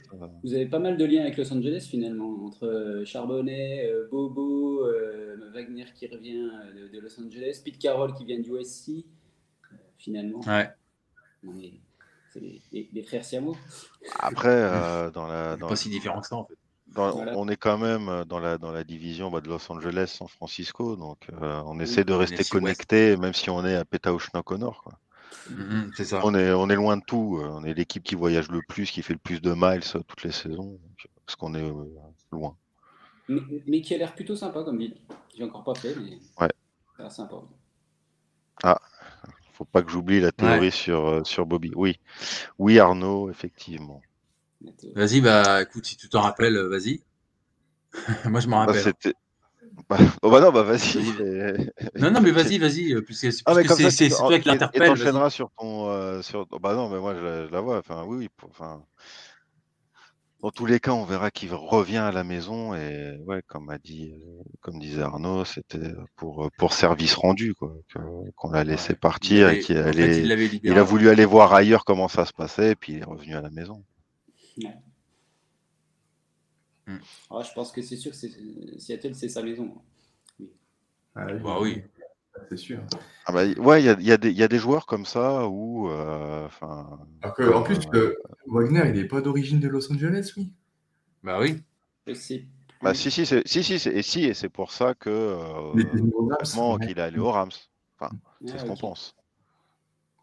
[0.45, 4.87] Vous avez pas mal de liens avec Los Angeles finalement, entre Charbonnet, Bobo,
[5.53, 9.03] Wagner qui revient de, de, Los Angeles, Pete Carroll qui vient du USC
[10.05, 10.39] finalement.
[10.41, 10.69] Ouais.
[12.31, 12.41] C'est
[12.71, 13.55] les, frères Siamo.
[14.19, 15.57] Après, euh, dans la.
[15.57, 16.55] pas si différent que ça, en fait.
[16.97, 20.29] On est quand même euh, dans la, dans la division bah, de Los Angeles, San
[20.29, 24.57] Francisco, donc euh, on essaie de rester connecté, même si on est à Petauschnock au
[24.57, 24.81] nord.
[24.83, 24.93] Quoi.
[25.51, 26.21] Mm-hmm, c'est ça.
[26.23, 27.41] On est, on est loin de tout.
[27.41, 30.31] On est l'équipe qui voyage le plus, qui fait le plus de miles toutes les
[30.31, 30.79] saisons,
[31.25, 31.73] parce qu'on est
[32.31, 32.55] loin.
[33.27, 34.95] Mais, qui a l'air plutôt sympa comme ville.
[35.35, 36.19] J'ai encore pas fait, mais ouais.
[36.37, 37.37] ça a l'air sympa.
[38.63, 38.79] Ah,
[39.55, 41.71] faut pas que j'oublie la théorie sur, euh, sur Bobby.
[41.75, 41.99] Oui,
[42.59, 44.01] oui Arnaud, effectivement.
[44.95, 47.01] Vas-y, bah écoute, si tu t'en rappelles, euh, vas-y.
[48.25, 48.93] Moi, je m'en bah, rappelle.
[49.89, 50.97] Bah, oh, bah non, bah vas-y.
[51.99, 53.53] non, non, mais vas-y, vas-y, euh, puisque, ah,
[53.89, 54.83] c'est toi qui l'interpelle.
[54.83, 56.21] Et t'enchaîneras sur ton.
[56.21, 56.45] sur...
[56.59, 57.77] Bah non, mais moi, je, la vois.
[57.79, 58.29] Enfin, oui, oui.
[58.49, 58.83] Enfin,
[60.45, 63.79] dans tous les cas, on verra qu'il revient à la maison et ouais, comme a
[63.79, 67.75] dit, euh, comme disait Arnaud, c'était pour pour service rendu quoi,
[68.35, 70.21] qu'on l'a laissé partir et qu'il allait,
[70.61, 73.33] il, a voulu aller voir ailleurs comment ça se passait et puis il est revenu
[73.33, 73.83] à la maison.
[76.85, 76.99] Hmm.
[77.31, 79.73] Ah, je pense que c'est sûr que Seattle c'est sa maison.
[80.39, 80.51] Oui.
[81.15, 81.81] Ah, bah oui
[82.49, 82.79] c'est sûr.
[83.25, 85.89] Ah bah, ouais, il y a, y a, des joueurs comme ça où.
[85.89, 86.47] Euh,
[87.21, 88.15] en plus, euh,
[88.47, 90.51] Wagner, il n'est pas d'origine de Los Angeles, oui.
[91.23, 91.63] Bah oui.
[92.81, 95.09] Bah, si, si, si, si, et si, et c'est pour ça que.
[95.09, 97.49] Euh, qu'il est allé au Rams.
[97.99, 98.15] Enfin,
[98.45, 99.15] c'est ce qu'on pense.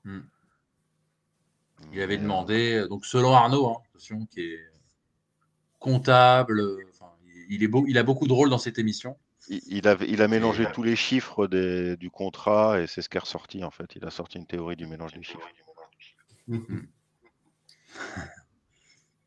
[0.05, 0.21] Hmm.
[1.93, 4.61] Il avait demandé, donc selon Arnaud, hein, attention, qui est
[5.81, 6.63] comptable,
[7.49, 9.17] il, est beau, il a beaucoup de rôles dans cette émission
[9.49, 13.21] il, a, il a mélangé tous les chiffres du contrat et c'est ce qui est
[13.21, 13.97] ressorti en fait.
[13.97, 15.49] Il a sorti une théorie du mélange des chiffres.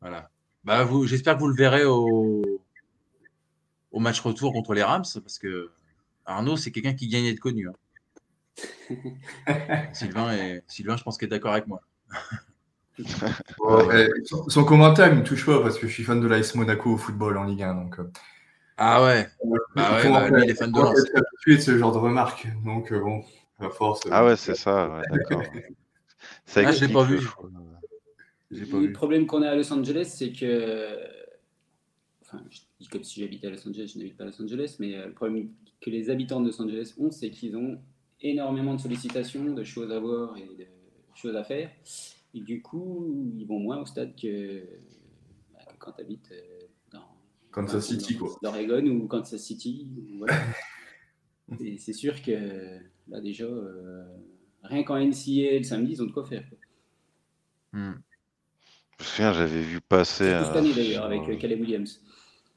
[0.00, 0.30] voilà.
[0.64, 2.42] Bah, vous, j'espère que vous le verrez au,
[3.92, 5.70] au match retour contre les Rams, parce que
[6.24, 7.68] Arnaud, c'est quelqu'un qui gagne à être connu.
[7.68, 7.74] Hein.
[9.92, 11.82] Sylvain, Sylvain, je pense qu'il est d'accord avec moi.
[14.48, 16.96] son, commentaire, il me touche pas parce que je suis fan de l'AS Monaco au
[16.96, 17.74] football en Ligue 1.
[17.74, 18.10] Donc, euh.
[18.78, 19.26] Ah ouais,
[19.76, 20.98] ah ouais bah, lui, il est fan de Lens.
[21.14, 22.46] habitué de ce genre de remarques.
[22.64, 23.24] Donc, euh, bon,
[23.58, 24.00] à force.
[24.10, 25.42] Ah ouais, c'est ça, d'accord.
[26.44, 27.20] ça ah, je l'ai pas vu.
[28.50, 30.98] Le problème qu'on a à Los Angeles, c'est que.
[32.22, 34.76] Enfin, je dis comme si j'habitais à Los Angeles, je n'habite pas à Los Angeles,
[34.78, 35.48] mais euh, le problème
[35.80, 37.78] que les habitants de Los Angeles ont, c'est qu'ils ont
[38.20, 40.66] énormément de sollicitations, de choses à voir et de
[41.14, 41.70] choses à faire.
[42.34, 44.64] Et du coup, ils vont moins au stade que,
[45.54, 46.55] bah, quand tu habites euh,
[47.56, 48.36] Kansas City, quoi.
[48.42, 49.88] D'Oregon ou Kansas City.
[51.60, 54.04] et c'est sûr que là, déjà, euh,
[54.62, 56.44] rien qu'en NCA le samedi, ils ont de quoi faire.
[57.72, 57.94] Hmm.
[58.98, 60.38] Je me souviens, j'avais vu passer.
[60.44, 62.02] Cette année d'ailleurs, avec Caleb Williams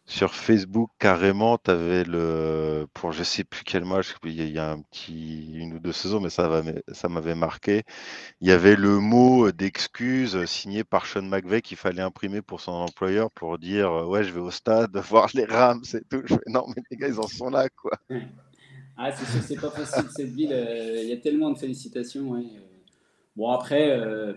[0.09, 2.87] sur Facebook, carrément, tu avais le.
[2.95, 5.51] Pour je sais plus quel match, il y a un petit.
[5.53, 7.83] une ou deux saisons, mais ça, ça m'avait marqué.
[8.41, 12.71] Il y avait le mot d'excuse signé par Sean McVeigh qu'il fallait imprimer pour son
[12.71, 16.23] employeur pour dire Ouais, je vais au stade voir les Rams et tout.
[16.25, 17.91] Je fais, non, mais les gars, ils en sont là, quoi.
[18.97, 20.51] Ah, c'est sûr, c'est pas facile cette ville.
[20.51, 22.43] Euh, il y a tellement de félicitations.
[23.35, 24.33] Bon, après, euh,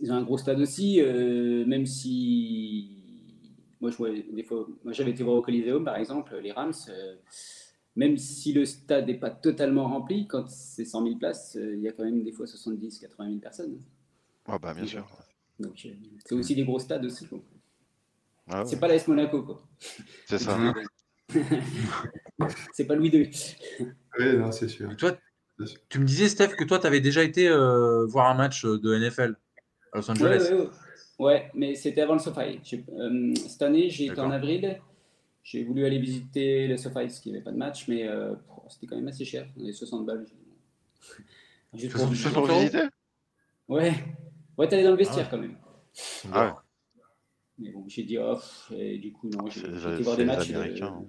[0.00, 2.95] ils ont un gros stade aussi, euh, même si
[3.80, 6.72] moi, des fois, moi, j'avais été voir au Coliseum, par exemple, les Rams.
[6.88, 7.16] Euh,
[7.94, 11.80] même si le stade n'est pas totalement rempli, quand c'est 100 000 places, euh, il
[11.80, 13.80] y a quand même des fois 70, 80 000 personnes.
[14.46, 15.06] Ah bah bien sûr.
[15.58, 15.90] Donc euh,
[16.24, 17.26] c'est aussi des gros stades aussi.
[18.48, 19.62] Ah c'est pas l'AS Monaco quoi.
[20.26, 20.58] C'est ça.
[22.72, 23.30] c'est pas Louis II.
[24.18, 24.94] Oui, non, c'est sûr.
[24.96, 25.16] Toi,
[25.88, 29.36] tu me disais, Steph, que toi, tu avais déjà été voir un match de NFL
[29.92, 30.48] à Los Angeles.
[30.50, 30.68] Ouais, Ouais,
[31.54, 32.60] mais c'était avant le SoFi.
[32.90, 34.80] Euh, cette année, j'ai été en avril.
[35.42, 38.34] J'ai voulu aller visiter le SoFi, parce qu'il n'y avait pas de match, mais euh,
[38.68, 39.46] c'était quand même assez cher.
[39.56, 40.26] On avait 60 balles.
[41.74, 42.88] J'ai pour visiter
[43.68, 43.92] Ouais.
[44.58, 45.30] Ouais, t'allais dans le vestiaire ah.
[45.30, 45.56] quand même.
[46.32, 46.52] Ah ouais.
[47.58, 50.82] Mais bon, j'ai dit off, et du coup, non, j'ai été voir des matchs de,
[50.82, 51.04] hein.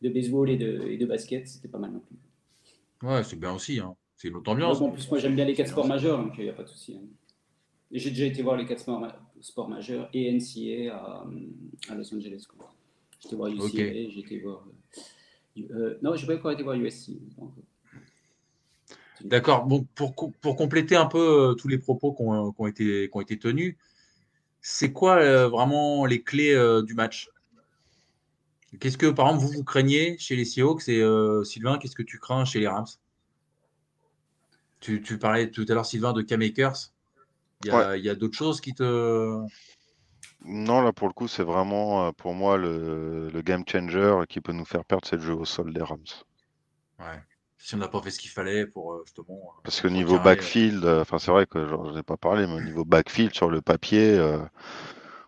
[0.00, 2.16] de, baseball et de, et de basket, c'était pas mal non plus.
[3.08, 3.96] Ouais, c'est bien aussi, hein.
[4.14, 4.80] c'est une autre ambiance.
[4.80, 6.68] en plus, moi j'aime bien les quatre sports majeurs, donc il n'y a pas de
[6.68, 6.96] souci.
[6.96, 7.06] Hein.
[7.92, 8.80] J'ai déjà été voir les quatre
[9.40, 11.26] sports, majeurs et NCA à,
[11.90, 12.46] à Los Angeles.
[13.20, 14.64] J'étais voir UCLA, j'ai été voir.
[15.58, 17.10] Euh, euh, non, je n'ai pas encore été voir USC.
[19.20, 19.66] D'accord.
[19.66, 23.20] Bon, pour, pour, compléter un peu euh, tous les propos qui ont, ont, été, ont
[23.20, 23.76] été tenus,
[24.60, 27.28] c'est quoi vraiment les clés du match?
[28.80, 31.04] Qu'est-ce que, par exemple, vous, vous craignez chez les Seahawks et
[31.44, 32.86] Sylvain, qu'est-ce que tu crains chez les Rams?
[34.80, 36.91] Tu, tu, parlais tout à l'heure, Sylvain, de K-Makers.
[37.64, 39.38] Il y a, d'autres choses qui te.
[40.44, 44.52] Non, là pour le coup, c'est vraiment euh, pour moi le, game changer qui peut
[44.52, 46.00] nous faire perdre, c'est le jeu au sol des Rams.
[46.98, 47.22] Ouais.
[47.58, 49.34] Si on n'a pas fait ce qu'il fallait pour euh, justement.
[49.34, 52.60] Euh, Parce que niveau backfield, enfin c'est vrai que je n'ai pas parlé, mais au
[52.60, 54.20] niveau backfield sur le papier,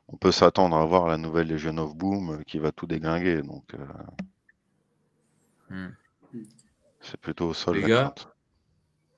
[0.08, 3.42] on peut s'attendre à voir la nouvelle Legion of Boom qui va tout déglinguer.
[3.42, 3.72] Donc
[5.70, 5.88] hmm.
[7.00, 7.76] c'est plutôt au sol.
[7.76, 8.12] Les gars,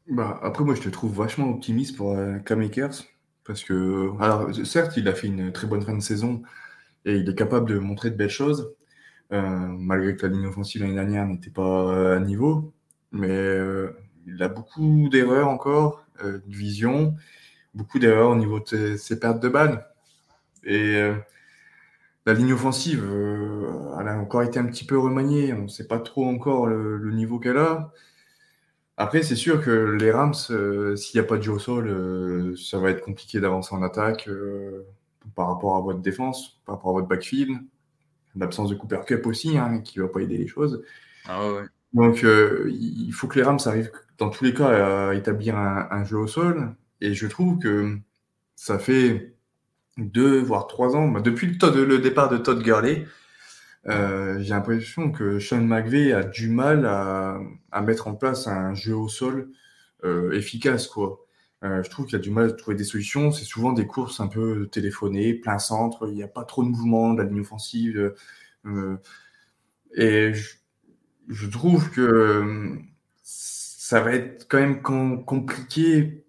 [0.08, 2.38] bah, après, moi, je te trouve vachement optimiste pour euh.
[3.44, 6.42] Parce que, alors, certes, il a fait une très bonne fin de saison
[7.04, 8.74] et il est capable de montrer de belles choses,
[9.32, 12.72] euh, malgré que la ligne offensive l'année dernière n'était pas à niveau.
[13.12, 13.96] Mais euh,
[14.26, 17.14] il a beaucoup d'erreurs encore, de vision,
[17.74, 19.86] beaucoup d'erreurs au niveau de ses, pertes de balles.
[20.64, 21.00] Et
[22.26, 23.04] la ligne offensive,
[24.00, 25.52] elle a encore été un petit peu remaniée.
[25.52, 27.92] On ne sait pas trop encore le niveau qu'elle a.
[28.98, 31.88] Après, c'est sûr que les Rams, euh, s'il n'y a pas de jeu au sol,
[31.88, 34.86] euh, ça va être compliqué d'avancer en attaque euh,
[35.34, 37.58] par rapport à votre défense, par rapport à votre backfield.
[38.36, 40.82] L'absence de Cooper Cup aussi, hein, qui ne va pas aider les choses.
[41.26, 41.62] Ah ouais.
[41.92, 46.18] Donc, il faut que les Rams arrivent, dans tous les cas, à établir un, jeu
[46.18, 46.74] au sol.
[47.00, 47.96] Et je trouve que
[48.54, 49.34] ça fait
[49.96, 53.06] deux, voire trois ans, bah, depuis le, le, départ de Todd Gurley,
[53.88, 57.40] euh, j'ai l'impression que Sean McVay a du mal à,
[57.82, 59.50] mettre en place un jeu au sol
[60.04, 60.88] euh, efficace.
[60.88, 61.24] Quoi.
[61.62, 63.30] Euh, je trouve qu'il a du mal à trouver des solutions.
[63.30, 66.08] C'est souvent des courses un peu téléphonées, plein centre.
[66.08, 68.14] Il n'y a pas trop de mouvement de la ligne offensive.
[69.94, 70.32] et
[71.28, 72.76] je, trouve que
[73.22, 76.24] ça va être quand même compliqué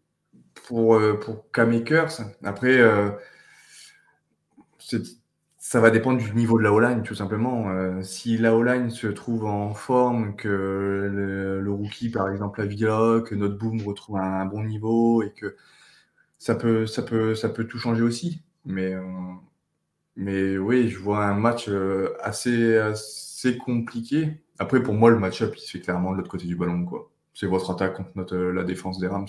[0.68, 2.22] pour, pour K-Makers.
[2.44, 2.80] Après,
[4.80, 5.02] c'est
[5.70, 7.70] ça va dépendre du niveau de la O-line, tout simplement.
[7.72, 13.22] Euh, si la O-line se trouve en forme, que le, rookie, par exemple, la Villa,
[13.26, 15.58] que notre boom retrouve un, bon niveau et que
[16.40, 18.42] ça peut, ça peut, ça peut tout changer aussi.
[18.64, 19.02] Mais euh,
[20.16, 21.70] Mais oui, je vois un match
[22.22, 24.42] assez, assez compliqué.
[24.60, 26.88] Après, pour moi, le match-up, il se fait clairement de l'autre côté du ballon.
[27.34, 29.28] C'est votre attaque contre notre, la défense des Rams.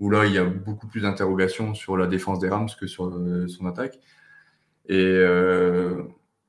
[0.00, 3.12] Où là, il y a beaucoup plus d'interrogations sur la défense des Rams que sur
[3.48, 4.00] son attaque.
[4.90, 4.96] Et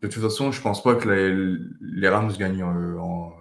[0.01, 1.07] de toute façon, je pense pas que
[1.79, 3.33] les, Rams gagnent en,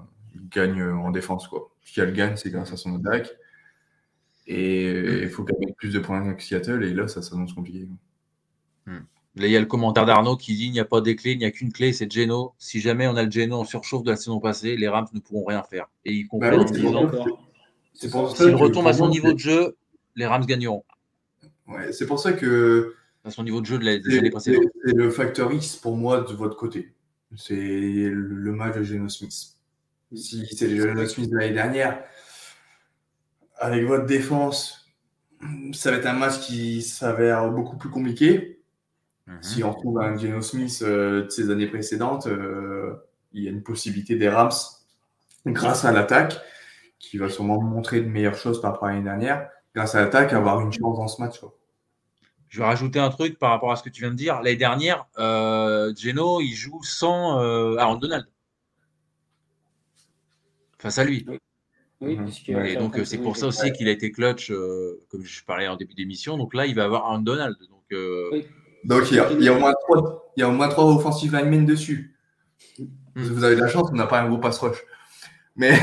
[0.51, 1.49] gagnent en défense.
[1.49, 1.71] Quoi.
[1.83, 3.31] Si elle gagne, c'est grâce à son attaque.
[4.47, 6.85] Et il faut qu'elle mette plus de points que Seattle.
[6.85, 7.89] Et là, ça s'annonce compliqué.
[8.87, 8.99] Hmm.
[9.37, 11.33] Là, il y a le commentaire d'Arnaud qui dit il n'y a pas des clés,
[11.33, 12.55] il n'y a qu'une clé, c'est Geno.
[12.59, 15.21] Si jamais on a le Geno en surchauffe de la saison passée, les Rams ne
[15.21, 15.89] pourront rien faire.
[16.05, 16.75] Et il bah complète
[17.95, 19.77] S'il retombe à son niveau de jeu,
[20.17, 20.85] les Rams gagneront.
[21.69, 22.95] Ouais, c'est pour ça que.
[23.25, 24.65] À son niveau de jeu de l'année précédente.
[24.85, 26.95] C'est le facteur X pour moi de votre côté.
[27.37, 29.57] C'est le match de Geno Smith.
[30.15, 32.03] Si c'est le Geno Smith de l'année dernière,
[33.59, 34.91] avec votre défense,
[35.73, 38.63] ça va être un match qui s'avère beaucoup plus compliqué.
[39.27, 39.43] Mhm.
[39.43, 42.95] Si on trouve un Geno Smith euh, de ces années précédentes, euh,
[43.33, 44.51] il y a une possibilité des Rams,
[45.47, 46.41] grâce à l'attaque,
[46.99, 50.33] qui va sûrement montrer de meilleures choses par rapport à l'année dernière, grâce à l'attaque,
[50.33, 51.41] avoir une chance dans ce match.
[52.51, 54.37] Je vais rajouter un truc par rapport à ce que tu viens de dire.
[54.43, 57.39] L'année dernière, euh, Geno, il joue sans
[57.79, 58.27] Aaron Donald.
[60.79, 61.27] Face à lui.
[62.01, 62.65] Oui, mhm.
[62.65, 65.77] et donc c'est pour ça aussi qu'il a été clutch, euh, comme je parlais en
[65.77, 66.39] début d'émission.
[66.39, 67.57] Donc là, il va avoir un Donald.
[67.69, 68.43] Donc, euh,
[68.85, 70.69] donc il, y a, il, y a, au moins trois, il y a au moins
[70.69, 72.17] trois offensive linemen dessus.
[72.79, 72.87] Hmm.
[73.17, 74.79] Vous avez de la chance, on n'a pas un gros pass rush.
[75.57, 75.79] Mais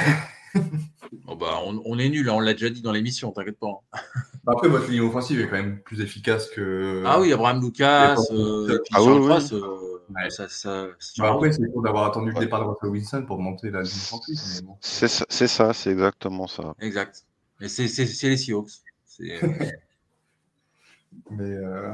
[1.27, 3.67] oh, bah, on, est nul, hein, on l'a déjà dit dans l'émission, t'inquiète pas.
[3.67, 3.99] Hein.
[4.43, 7.03] Bah, après, votre ligne offensive est quand même plus efficace que.
[7.05, 9.41] Ah oui, Abraham Lucas, euh, ah, oui,
[10.29, 10.87] ça, ça,
[11.17, 13.91] bah après, c'est cool d'avoir attendu le départ de Russell Wilson pour monter la ligne
[13.91, 14.63] offensive.
[14.63, 14.77] Bon.
[14.79, 16.75] C'est ça, c'est exactement ça.
[16.79, 17.25] Exact.
[17.59, 18.71] Et c'est les Seahawks.
[19.19, 19.41] mais,
[21.41, 21.93] euh...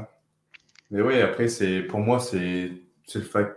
[0.90, 1.46] mais oui, après,
[1.88, 2.70] pour moi, c'est
[3.14, 3.56] le fact.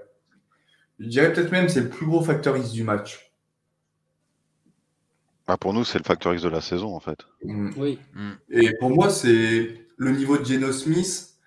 [0.99, 3.26] Je dirais peut-être même c'est le plus gros facteur X du match.
[5.47, 7.19] Ah, pour nous, c'est le facteur X de la saison, en fait.
[7.43, 7.69] Mm.
[7.77, 7.99] Oui.
[8.13, 8.31] Mm.
[8.51, 11.37] Et pour moi, c'est le niveau de Geno Smith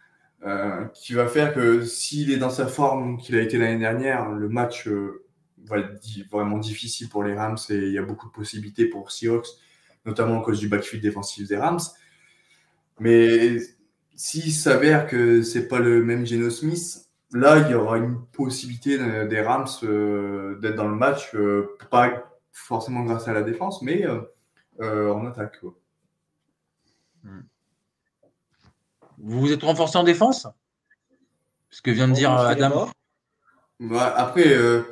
[0.43, 4.31] euh, qui va faire que s'il est dans sa forme qu'il a été l'année dernière,
[4.31, 5.23] le match euh,
[5.67, 9.11] va être vraiment difficile pour les Rams et il y a beaucoup de possibilités pour
[9.11, 9.49] Seahawks,
[10.07, 11.81] notamment à cause du backfield défensif des Rams.
[12.99, 13.59] Mais
[14.17, 18.97] s'il s'avère que c'est pas le même Geno Smith, là il y aura une possibilité
[19.27, 21.37] des Rams euh, d'être dans le match,
[21.91, 24.05] pas forcément grâce à la défense, mais
[24.81, 25.61] en attaque.
[27.23, 27.41] Hmm.
[29.19, 30.47] Vous vous êtes renforcé en défense?
[31.71, 32.89] Ce que vient de dire Adam.
[33.79, 34.83] Bah, après, euh,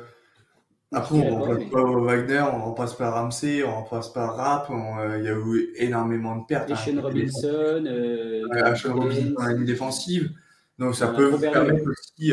[0.91, 4.69] après on ne remplace pas Wagner, on remplace pas Ramsey, on remplace pas Rap.
[4.71, 6.69] Euh, il y a eu énormément de pertes.
[6.69, 7.83] Et Sean Robinson.
[7.85, 10.31] Euh, Sean Robinson dans la ligne défensive.
[10.77, 12.31] Donc ça peut vous permettre aussi.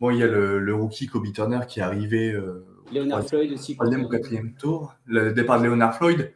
[0.00, 2.38] bon, il y a le, rookie Kobe Turner qui est arrivé.
[2.92, 3.74] Leonard Floyd aussi.
[3.74, 4.94] Troisième ou quatrième tour.
[5.06, 6.32] Le départ de Leonard Floyd.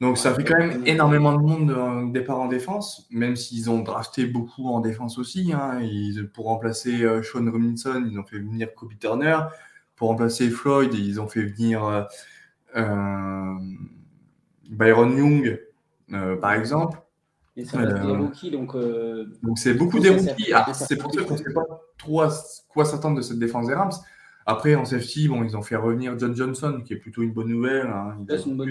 [0.00, 3.80] Donc ça fait quand même énormément de monde de départ en défense, même s'ils ont
[3.80, 5.52] drafté beaucoup en défense aussi.
[5.52, 5.80] Hein.
[5.80, 9.38] Ils, pour remplacer euh, Sean Robinson, ils ont fait venir Kobe Turner.
[9.96, 12.02] Pour remplacer Floyd, ils ont fait venir euh,
[12.76, 13.54] euh,
[14.70, 15.60] Byron Young,
[16.40, 16.98] par exemple.
[17.56, 18.76] Et ça reste des rookies, donc.
[19.42, 20.52] donc c'est beaucoup des rookies.
[20.54, 21.64] Ah, c'est pour ça qu'on ne sait pas
[21.96, 22.28] trop à
[22.68, 23.90] quoi s'attendre de cette défense des Rams.
[24.50, 27.48] Après, en safety, bon, ils ont fait revenir John Johnson, qui est plutôt une bonne
[27.48, 27.86] nouvelle.
[27.86, 28.16] Hein.
[28.46, 28.70] une bonne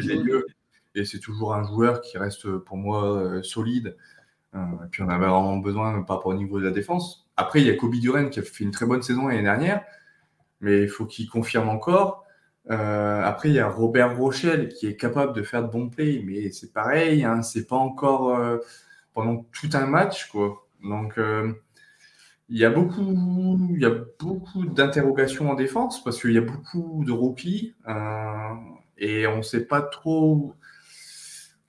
[0.96, 3.96] et c'est toujours un joueur qui reste pour moi euh, solide.
[4.56, 7.30] Euh, et puis on avait vraiment besoin par rapport au niveau de la défense.
[7.38, 9.84] Après, il y a Kobe Duren qui a fait une très bonne saison l'année dernière,
[10.62, 12.26] mais il faut qu'il confirme encore.
[12.72, 16.24] Euh, après, il y a Robert Rochelle qui est capable de faire de bons plays,
[16.26, 18.36] mais c'est pareil, hein, c'est pas encore
[19.14, 20.68] pendant tout un match, quoi.
[20.84, 21.20] Donc,
[22.50, 26.42] il y a beaucoup, il y a beaucoup d'interrogations en défense parce qu'il y a
[26.42, 27.76] beaucoup de rookies
[28.98, 30.54] et on ne sait pas trop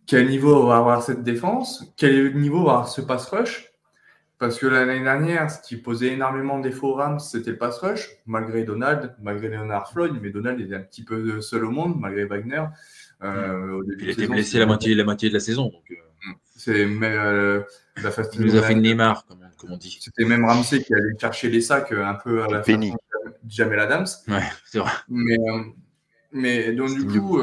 [0.07, 3.69] quel niveau va avoir cette défense, quel niveau va avoir ce pass rush.
[4.39, 7.79] Parce que l'année dernière, ce qui posait énormément de défauts aux Rams, c'était le pass
[7.79, 11.99] rush, malgré Donald, malgré Leonard Floyd, mais Donald était un petit peu seul au monde,
[11.99, 12.65] malgré Wagner.
[13.25, 15.65] Euh, il était blessé la moitié, la moitié de la saison.
[15.65, 15.97] Donc, euh.
[16.57, 17.63] C'est euh,
[18.03, 19.99] la Il nous a fait Neymar, comme, comme on dit.
[20.01, 22.91] C'était même Ramsey qui allait chercher les sacs un peu à la fin de
[23.49, 24.07] Jamel Adams.
[24.27, 24.91] Ouais, c'est vrai.
[25.09, 25.37] Mais,
[26.33, 27.41] mais donc, du coup,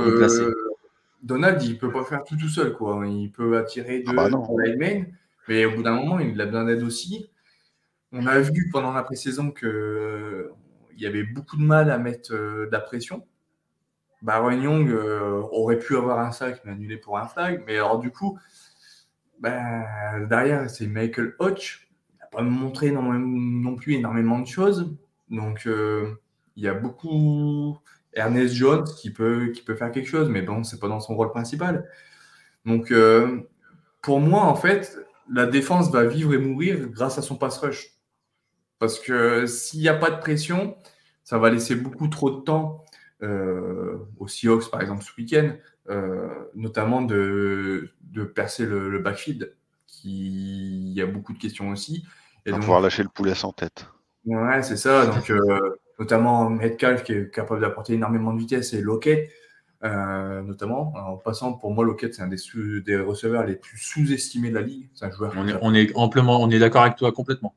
[1.24, 3.04] Donald, il peut pas faire tout tout seul, quoi.
[3.08, 4.44] Il peut attirer deux ah bah
[5.48, 7.30] mais au bout d'un moment, il a besoin d'aide aussi.
[8.12, 10.54] On a vu pendant la pré-saison qu'il euh,
[10.98, 13.26] y avait beaucoup de mal à mettre euh, de la pression.
[14.22, 17.64] Baron Young euh, aurait pu avoir un sac, mais annulé pour un flag.
[17.68, 18.40] Mais alors, du coup,
[19.40, 19.84] ben,
[20.30, 21.88] derrière, c'est Michael Hodge.
[22.14, 24.96] Il n'a pas montré non, plus énormément de choses.
[25.30, 27.78] Donc, il y a beaucoup
[28.14, 31.90] Ernest Jones qui peut, faire quelque chose, mais bon, c'est pas dans son rôle principal.
[32.66, 32.94] Donc,
[34.02, 34.98] pour moi, en fait,
[35.32, 37.96] la défense va vivre et mourir grâce à son pass rush.
[38.80, 40.78] Parce que s'il n'y a pas de pression,
[41.24, 42.84] ça va laisser beaucoup trop de temps
[43.24, 45.58] euh, aux Seahawks, par exemple, ce week-end, euh,
[46.56, 49.56] notamment de, de percer le, backfield,
[49.88, 52.06] qui il y a beaucoup de questions aussi.
[52.46, 53.88] Et donc, pouvoir lâcher le poulet sans tête.
[54.26, 55.06] Ouais, c'est ça.
[55.08, 59.30] Donc, euh, notamment Metcalf qui est capable d'apporter énormément de vitesse et Lockett.
[59.84, 60.94] Euh, notamment.
[60.96, 62.38] En passant, pour moi, Lockett, c'est un des,
[62.86, 64.90] des, receveurs les plus sous-estimés de la ligue.
[64.96, 65.34] C'est un joueur.
[65.38, 67.54] On est, on est, amplement, on est d'accord avec toi complètement.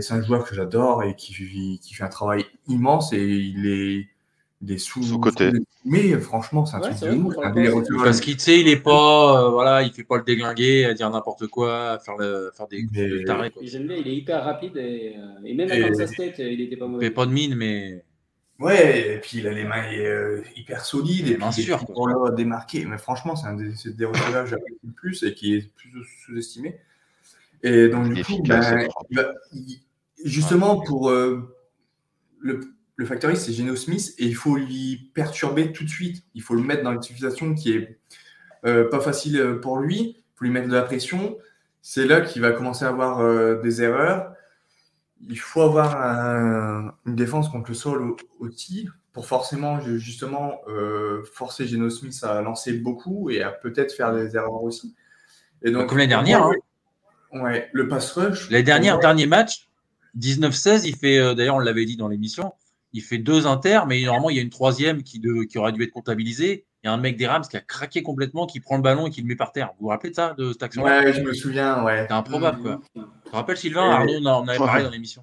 [0.00, 4.08] C'est un joueur que j'adore et qui, qui, fait un travail immense et il est
[4.64, 5.50] des sous, côté.
[5.84, 9.92] mais franchement, c'est un truc de Parce qu'il sait, il est pas, euh, voilà, il
[9.92, 13.52] fait pas le déglinguer, à dire n'importe quoi, à faire, le, faire des, des tarés.
[13.60, 17.04] il est hyper rapide et, euh, et même à Kansas State, il était pas mauvais.
[17.04, 18.04] Il fait pas de mine, mais.
[18.60, 22.34] Ouais, et puis il a les mains euh, hyper solides et bien sûr pour le
[22.34, 22.84] démarquer.
[22.84, 26.04] Mais franchement, c'est un des, des receveurs que j'apprécie le plus et qui est plus
[26.24, 26.78] sous-estimé.
[27.64, 28.86] Et donc, du coup, ben,
[30.24, 31.54] justement, pour euh,
[32.38, 36.24] le, le factoriste, c'est Geno Smith et il faut lui perturber tout de suite.
[36.34, 37.98] Il faut le mettre dans une situation qui est
[38.66, 40.16] euh, pas facile pour lui.
[40.16, 41.36] Il faut lui mettre de la pression.
[41.82, 44.34] C'est là qu'il va commencer à avoir des erreurs
[45.28, 45.96] il faut avoir
[47.06, 52.72] une défense contre le sol aussi pour forcément justement euh, forcer Geno Smith à lancer
[52.72, 54.94] beaucoup et à peut-être faire des erreurs aussi.
[55.62, 56.42] Et donc, Comme l'année dernière.
[56.42, 56.52] Hein.
[57.32, 58.50] Ouais, le pass rush.
[58.50, 59.68] L'année dernière, dernier match,
[60.18, 62.52] 19-16, il fait, euh, d'ailleurs on l'avait dit dans l'émission,
[62.94, 65.20] il fait deux inters, mais normalement il y a une troisième qui,
[65.50, 66.64] qui aurait dû être comptabilisée.
[66.82, 69.08] Il y a un mec des Rams qui a craqué complètement, qui prend le ballon
[69.08, 69.70] et qui le met par terre.
[69.78, 72.06] Vous vous rappelez de ça, de cette action Ouais, je me souviens, ouais.
[72.06, 72.80] C'est improbable, quoi.
[72.94, 75.22] Tu te rappelles, Sylvain Arnaud, on avait parlé dans l'émission.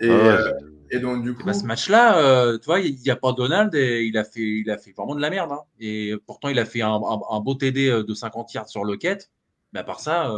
[0.00, 0.52] Et, ah euh,
[0.90, 1.44] et, donc, du coup.
[1.44, 4.40] Bah, ce match-là, euh, tu vois, il n'y a pas Donald et il a, fait,
[4.40, 5.52] il a fait vraiment de la merde.
[5.52, 5.60] Hein.
[5.78, 6.98] Et pourtant, il a fait un,
[7.30, 9.30] un, beau TD euh, de 50 yards sur le quête.
[9.72, 10.32] Mais à part ça,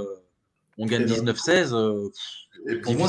[0.77, 2.11] on gagne 19-16.
[2.69, 3.09] et pour moi,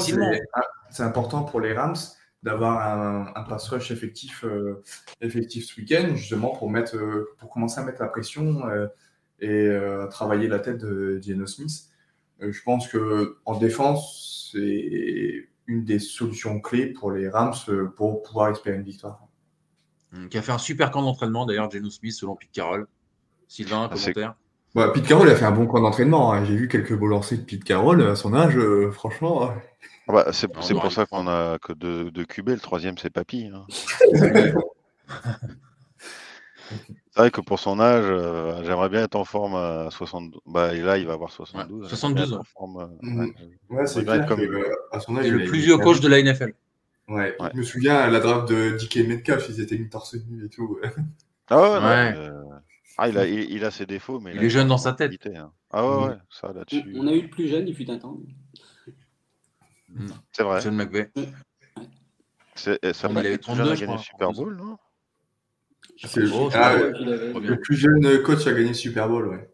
[0.91, 1.95] c'est important pour les Rams
[2.43, 4.81] d'avoir un, un, pass rush effectif, euh,
[5.21, 8.87] effectif ce week-end, justement pour, mettre, euh, pour commencer à mettre la pression euh,
[9.41, 9.69] et
[10.09, 11.85] travailler la tête de Geno Smith.
[12.41, 17.53] je pense que en défense, c'est une des solutions clés pour les Rams
[17.95, 19.25] pour pouvoir espérer une victoire.
[20.13, 22.85] Hum, qui a fait un super camp d'entraînement d'ailleurs, Geno Smith, selon Pete Carroll.
[23.47, 24.35] Sylvain, un ah, commentaire?
[24.75, 26.33] Bah, Pete Carroll a fait un bon camp d'entraînement.
[26.33, 26.43] Hein.
[26.43, 28.59] J'ai vu quelques beaux lancers de Pete Carroll à son âge,
[28.91, 29.53] franchement.
[30.09, 33.51] Ah bah, c'est pour ça qu'on a que deux, de QB, le troisième c'est Papy.
[33.53, 33.67] Hein.
[37.11, 40.41] c'est vrai que pour son âge, euh, j'aimerais bien être en forme à 72.
[40.47, 41.87] Bah, et là, il va avoir 72.
[41.87, 42.41] 72 ans.
[42.59, 43.27] Euh, mmh.
[43.69, 44.39] ouais, c'est comme...
[44.39, 45.27] Euh, à son âge.
[45.27, 46.53] le plus vieux coach de la NFL.
[47.07, 47.37] Ouais.
[47.53, 50.49] Je me souviens à la draft de DK Metcalf, ils étaient mis torse nu et
[50.49, 50.79] tout.
[51.49, 52.31] ah ouais, ouais.
[52.97, 55.13] Ah, il a, il, a, ses défauts, mais il, est jeune dans sa tête.
[55.27, 55.51] Hein.
[55.69, 56.83] Ah ouais, ouais, ça là-dessus.
[56.97, 58.17] On a eu le plus jeune, il fut un temps.
[60.31, 60.61] C'est vrai.
[60.61, 61.11] John McVay.
[62.55, 64.77] C'est, ça m'a gagné le Super Bowl, non?
[66.05, 66.23] C'est
[66.53, 69.49] ah, le plus jeune coach a gagné le Super Bowl, ouais.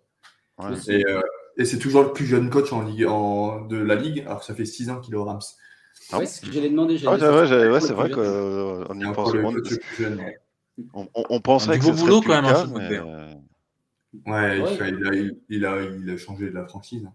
[0.59, 1.21] ouais et, euh,
[1.57, 4.45] et, c'est toujours le plus jeune coach en ligue, en, de la ligue, alors que
[4.45, 5.39] ça fait 6 ans qu'il est au Rams.
[6.11, 6.97] Ah ouais, c'est ce que j'allais demander.
[7.05, 9.33] Ah, ouais, ouais c'est vrai qu'on euh, y pense.
[10.93, 12.51] On, on, on penserait que c'est boulot quand même.
[12.51, 12.99] Cas, mais...
[14.31, 15.13] Ouais, il, il, a,
[15.49, 17.07] il, a, il a changé de la franchise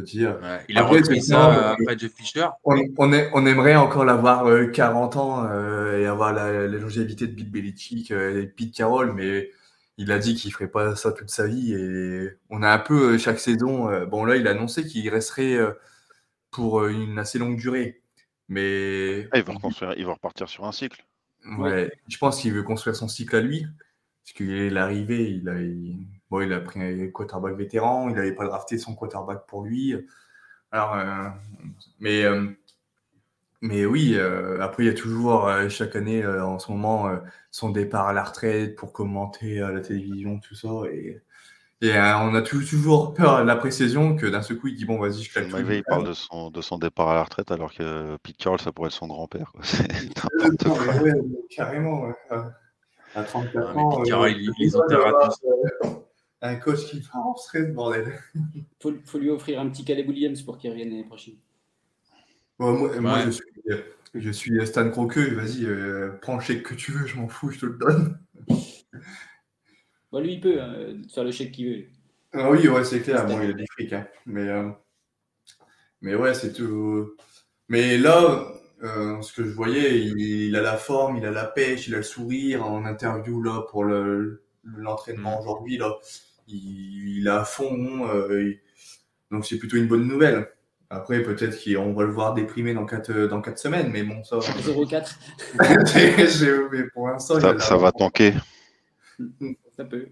[0.00, 0.38] peut dire.
[0.68, 2.46] il a repris ça après Jeff Fisher.
[2.64, 7.50] On, on, aimerait encore l'avoir 40 euh, ans euh, et avoir la, longévité de Bill
[7.50, 9.50] Belichick euh, et Pete Carroll, mais
[9.98, 13.18] il a dit qu'il ferait pas ça toute sa vie et on a un peu
[13.18, 13.90] chaque saison.
[14.06, 15.58] bon là, il a annoncé qu'il resterait
[16.50, 18.00] pour une assez longue durée,
[18.48, 21.04] mais ah, il, va il va repartir sur un cycle.
[21.58, 23.66] Ouais, je pense qu'il veut construire son cycle à lui,
[24.24, 25.54] parce qu'il est l'arrivée, il a,
[26.30, 29.96] Bon, il a pris un quarterback vétéran, il n'avait pas drafté son quarterback pour lui.
[30.72, 31.28] Alors, euh,
[31.98, 32.46] mais, euh,
[33.60, 37.10] mais oui, euh, après, il y a toujours chaque année en ce moment
[37.50, 40.68] son départ à la retraite pour commenter à la télévision, tout ça.
[40.92, 41.20] Et,
[41.82, 45.00] et on a toujours peur à la pré-saison que d'un seul coup, il dit Bon,
[45.00, 45.48] vas-y, je claque.
[45.68, 48.70] Il parle de son, de son départ à la retraite alors que Pete Carroll, ça
[48.70, 49.52] pourrait être son grand-père.
[51.50, 52.12] carrément.
[53.16, 53.96] À 34 ans.
[53.96, 56.00] Pete Carroll, il, les enterre à tous
[56.42, 58.12] un coach qui part en stress, bordel.
[58.80, 61.34] faut, faut lui offrir un petit Caleb Williams pour qu'il revienne l'année prochaine.
[62.58, 63.44] moi, je, suis,
[64.14, 67.50] je suis Stan Croqueux, vas-y, euh, prends le chèque que tu veux, je m'en fous,
[67.50, 68.18] je te le donne.
[70.12, 71.84] lui, il peut hein, faire le chèque qu'il veut.
[72.32, 73.92] Ah oui, ouais, c'est clair, bon, il a des fric.
[73.92, 74.06] Hein.
[74.24, 74.70] Mais, euh,
[76.00, 77.16] Mais ouais, c'est tout.
[77.68, 81.88] Mais là, euh, ce que je voyais, il, a la forme, il a la pêche,
[81.88, 82.64] il a le sourire.
[82.64, 85.40] En interview là pour l'entraînement Mm.
[85.40, 85.98] aujourd'hui là,
[86.52, 88.08] il, il est à fond.
[88.08, 88.52] euh,
[89.30, 90.48] donc c'est plutôt une bonne nouvelle.
[90.92, 94.38] Après, peut-être qu'on va le voir déprimé dans quatre, dans quatre semaines, mais bon, ça.
[94.38, 95.16] 0-4,
[96.38, 98.32] J'ai- mais pour l'instant, a Ça, va tanker.
[99.76, 100.08] ça peut.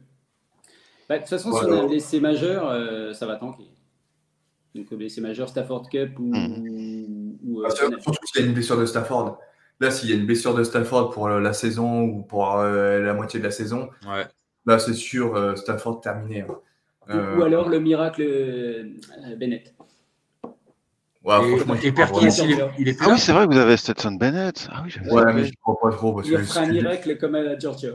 [1.09, 1.75] Bah, de toute façon, si Voilà.
[1.77, 3.65] on a un blessé majeur, euh, ça va tanker.
[4.75, 6.33] Donc, blessé majeur, Stafford Cup ou.
[6.33, 9.39] ou, euh, surtout s'il y a une blessure de Stafford.
[9.81, 13.15] Là, s'il y a une blessure de Stafford pour la saison ou pour euh, la
[13.15, 14.27] moitié de la saison, Ouais.
[14.69, 16.43] Là, c'est sûr, euh, Stafford terminé.
[16.43, 16.47] hein.
[17.11, 18.85] Euh, Ou alors le miracle euh,
[19.39, 19.75] Bennett.
[20.45, 20.51] ouais,
[21.53, 22.45] et, franchement, et Perkins, vraiment.
[22.45, 24.69] il est, il est plus Ah là oui, c'est vrai que vous avez Stetson Bennett.
[24.71, 26.13] Ah oui, j'avais Ouais, mais je crois pas trop.
[26.17, 27.93] Parce Il que fera un ce que- miracle comme à la Georgia.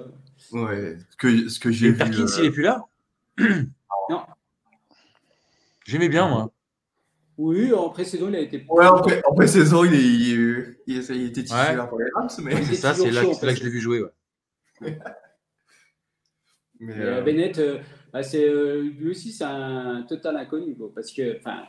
[0.51, 1.97] ouais, ce que, ce que j'ai vu.
[1.97, 2.83] Perkins, euh, il est plus là
[4.09, 4.21] Non.
[5.85, 6.51] J'aimais bien, moi.
[7.37, 8.65] Oui, en pré-saison, il a été.
[8.69, 12.29] Ouais, en, pré- en pré-saison, il, est- il, il- il était titulaire pour les Rams,
[12.43, 12.63] mais.
[12.63, 13.63] C'est ça, c'est là, chaud, en c'est là que fait.
[13.63, 14.03] je l'ai vu jouer.
[14.81, 14.97] Ouais.
[16.79, 17.79] mais, euh, euh, Bennett, euh,
[18.11, 20.75] bah, c'est, euh, lui aussi, c'est un total inconnu.
[20.75, 21.65] quoi, parce que, enfin,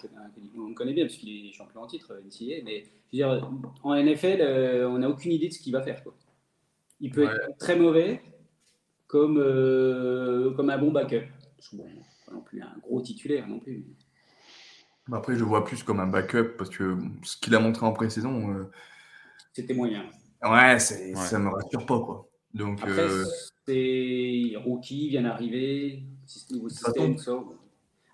[0.56, 2.80] on le connaît bien parce qu'il est champion en titre, NCAA, mais
[3.12, 3.50] je veux dire,
[3.82, 6.02] en NFL, euh, on n'a aucune idée de ce qu'il va faire.
[6.02, 6.14] Quoi.
[7.00, 7.32] Il peut Ouais.
[7.32, 8.20] être très mauvais,
[9.06, 11.26] comme, euh, comme un bon backup.
[11.56, 11.86] Parce que bon,
[12.26, 13.84] pas non plus un gros titulaire non plus.
[15.12, 17.92] Après, je le vois plus comme un backup parce que ce qu'il a montré en
[17.92, 18.64] pré-saison, euh,
[19.52, 20.04] C'était moyen.
[20.42, 20.78] ouais, Ouais.
[20.78, 22.00] ça me rassure pas.
[22.00, 22.28] Quoi.
[22.54, 23.24] Donc, Après, euh,
[23.66, 26.02] c'est rookie, vient d'arriver,
[26.50, 27.38] nouveau système, ça.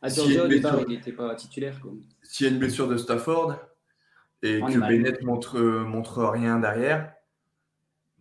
[0.02, 1.78] À Si Georgia, au une départ, blessure- il n'était pas titulaire.
[1.80, 1.92] Quoi.
[2.22, 3.56] s'il y a une blessure de Stafford
[4.42, 4.88] et On que.
[4.88, 7.12] Bennett montre, montre rien derrière,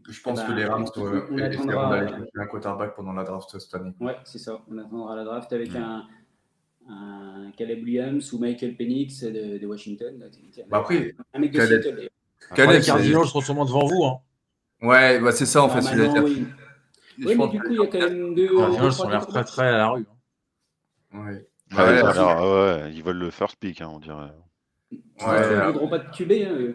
[0.10, 3.24] je pense Eh que ben, les Rams on euh, attendra- chercher un quarterback pendant la
[3.24, 3.94] draft cette année.
[4.00, 4.62] Ouais, c'est ça.
[4.70, 6.06] On attendra la draft avec un,
[6.90, 10.30] un Caleb Williams ou Michael Penix de, de Washington.
[10.52, 12.10] tiens, Bah après, un mec de Caleb- Seattle,
[12.56, 14.04] Caleb, les Cardinals seront sûrement devant vous.
[14.04, 14.18] Hein.
[14.82, 15.82] Ouais, bah c'est ça en fait.
[17.26, 17.36] Oui.
[17.38, 18.50] Mais du coup, il y a quand même deux.
[18.50, 20.06] Les Cardinals trois l'air très très à la rue.
[21.14, 21.26] hein.
[21.26, 21.48] Ouais.
[21.72, 22.14] Ah, Ouais, ils, ont ouais.
[22.14, 22.52] l'air- ah
[22.86, 24.32] ouais, ils veulent le first pick, hein, on dirait.
[24.92, 26.32] Ils Ouais, ne voudront pas de QB.
[26.32, 26.74] Hein.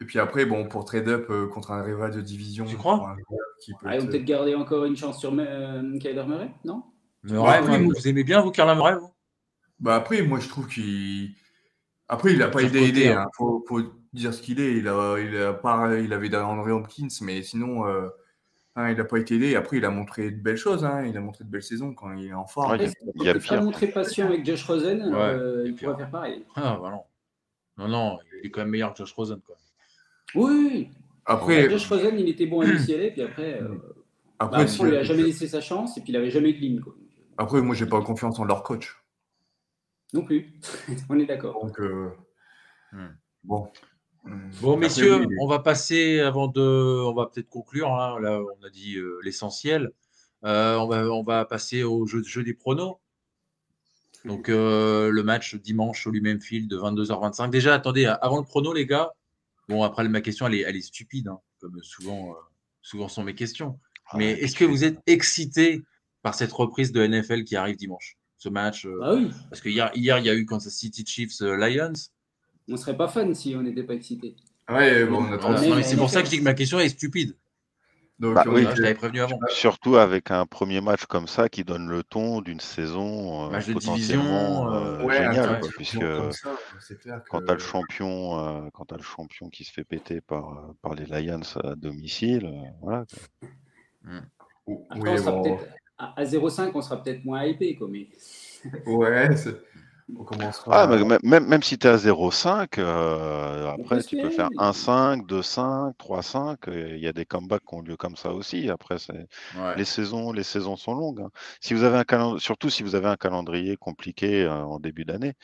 [0.00, 3.16] Et puis après, bon, pour trade up euh, contre un rival de division, Tu crois
[3.60, 6.50] qui peut Ah, ils vont être- peut-être garder encore une chance sur euh, Kyler Murray,
[6.64, 6.84] non?
[7.24, 7.82] Murray, Ouais, vous, ouais.
[7.84, 9.10] vous aimez bien, vous, Carla Murray vous?
[9.80, 11.34] Bah après, moi je trouve qu'il.
[12.08, 13.08] Après, il a pas été aidé.
[13.08, 13.22] hein.
[13.26, 13.30] Hein.
[13.36, 13.80] Faut, faut
[14.12, 14.74] dire ce qu'il est.
[14.76, 18.08] Il a, il a pas, il avait André Hopkins, mais sinon, euh,
[18.78, 19.56] hein, il n'a pas été aidé.
[19.56, 20.84] Après, il a montré de belles choses.
[20.84, 21.04] Hein.
[21.06, 22.72] Il a montré de belles saisons quand il est en forme.
[22.72, 22.78] Ouais,
[23.14, 26.10] il y a- il a montré patient avec Josh Rosen, Ouais, euh, il pourrait faire
[26.10, 26.44] pareil.
[26.54, 27.02] Ah, bah non.
[27.76, 29.40] Non, non, il est quand même meilleur que Josh Rosen.
[29.40, 29.56] Quoi.
[30.34, 30.88] Oui,
[31.26, 33.74] Après, Josh Rosen, il était bon à UCLA, puis après, euh,
[34.38, 36.52] après, bah, si- on lui a jamais laissé sa chance, et puis il avait jamais
[36.54, 36.80] de ligne.
[36.80, 36.94] Quoi.
[36.94, 37.02] Donc,
[37.36, 38.96] après, moi, j'ai pas confiance en leur coach.
[40.14, 40.54] Non plus,
[41.10, 41.62] on est d'accord.
[41.62, 42.10] Donc, euh,
[42.92, 43.08] Hmm.
[43.44, 43.70] bon.
[44.24, 46.60] Bon, Après, messieurs, on va passer avant de.
[46.60, 47.92] On va peut-être conclure.
[47.92, 48.18] hein.
[48.20, 49.90] Là, on a dit euh, l'essentiel.
[50.44, 52.96] Euh, on, va, on va passer au jeu, jeu des pronos.
[54.24, 57.50] Donc, euh, le match dimanche au lui-même field de 22h25.
[57.50, 59.12] Déjà, attendez, avant le prono, les gars.
[59.68, 62.34] Bon, après, ma question, elle est, elle est stupide, hein, comme souvent, euh,
[62.82, 63.78] souvent sont mes questions.
[64.14, 65.82] Mais Ah, est-ce que vous êtes excité
[66.22, 70.18] par cette reprise de NFL qui arrive dimanche Ce match oui, Parce que hier, hier,
[70.18, 71.92] il y a eu Kansas City Chiefs Lions.
[72.68, 74.36] On serait pas fan si on n'était pas excité.
[74.68, 75.56] Ouais, bon, on attend.
[75.82, 77.36] c'est pour ça que je dis que ma question est stupide.
[78.18, 78.62] Donc, Bah oui.
[78.62, 79.38] Voilà, je t'avais prévenu avant.
[79.48, 83.72] Surtout avec un premier match comme ça qui donne le ton d'une saison euh, de
[83.72, 85.92] potentiellement euh, euh, Ouais, géniale, quoi, puisque
[86.32, 86.56] ça,
[87.00, 89.84] clair que- quand tu as le champion, euh, quand t'as le champion qui se fait
[89.84, 93.04] péter par, euh, par les Lions à domicile, euh, voilà.
[93.06, 94.18] quoi.
[94.66, 95.58] Oui, Après, on sera bon,
[95.96, 97.76] à, à 0,5, on sera peut-être moins hypé.
[97.76, 98.08] Quoi, mais...
[98.84, 99.56] Ouais, c'est-
[100.16, 100.82] on commencera.
[100.82, 104.48] Ah, mais même, si tu es à 0,5, euh, après tu peux faire.
[104.48, 106.68] faire 1,5, 2,5, 3,5.
[106.68, 108.70] euh, Il y a des comebacks qui ont lieu comme ça aussi.
[108.70, 109.26] Après, c'est
[109.58, 109.76] Ouais.
[109.76, 111.20] les saisons, les saisons sont longues.
[111.20, 111.30] hein.
[111.60, 115.04] Si vous avez un calendrier, surtout si vous avez un calendrier compliqué euh, en début
[115.04, 115.34] d'année,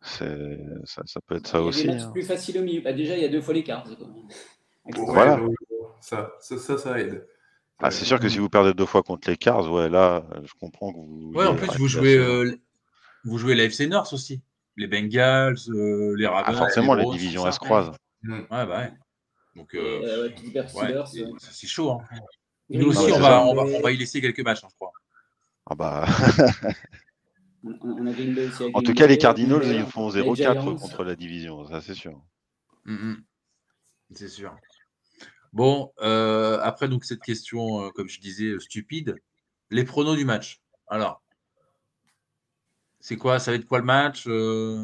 [0.00, 1.86] c'est ça, ça peut être ça il y a aussi.
[1.88, 2.10] matchs hein.
[2.12, 2.80] plus faciles au milieu.
[2.80, 3.88] Bah, déjà, il y a deux fois les cartes.
[5.06, 5.40] Voilà.
[6.00, 7.26] ça, ça, ça, ça aide.
[7.78, 10.40] Ah, c'est sûr que si vous perdez deux fois contre les Cars, ouais, là, euh,
[10.44, 11.32] je comprends que vous.
[11.34, 12.56] Ouais, en plus, vous jouez, euh,
[13.24, 14.42] vous jouez la FC North aussi.
[14.76, 16.44] Les Bengals, euh, les Ravens.
[16.54, 17.52] Ah, forcément, les tout elles ça.
[17.52, 17.92] se croisent.
[18.22, 18.32] Mm.
[18.32, 18.92] Ouais, bah ouais.
[19.54, 20.34] Donc, euh, ouais,
[20.68, 21.30] c'est- ouais.
[21.38, 21.90] ça, c'est chaud.
[21.90, 21.98] hein.
[22.70, 24.74] Oui, Nous aussi, on, va, on, va, on va y laisser quelques matchs, hein, je
[24.76, 24.92] crois.
[25.70, 26.06] Ah bah,
[27.64, 30.22] On, on a Green Bay aussi avec en tout cas, les Cardinals, ils font les
[30.22, 30.74] 0-4 Giants.
[30.76, 32.20] contre la division, ça c'est sûr.
[32.86, 33.22] Mhm.
[34.14, 34.56] C'est sûr.
[35.52, 39.16] Bon, euh, après donc cette question, euh, comme je disais, stupide,
[39.70, 40.60] les pronos du match.
[40.88, 41.21] Alors,
[43.02, 44.80] c'est quoi Ça va être quoi le match euh,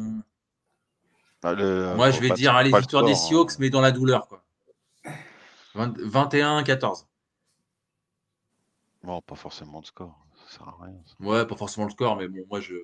[1.41, 1.55] Ah,
[1.95, 3.55] Moi, je vais dire, allez, victoire des Sioux, hein.
[3.59, 4.27] mais dans la douleur.
[4.27, 4.43] Quoi.
[5.73, 7.05] 21-14.
[9.03, 10.19] Bon, pas forcément de score.
[10.35, 10.95] Ça sert à rien.
[11.21, 12.75] Ouais, pas forcément le score, mais bon, moi, je.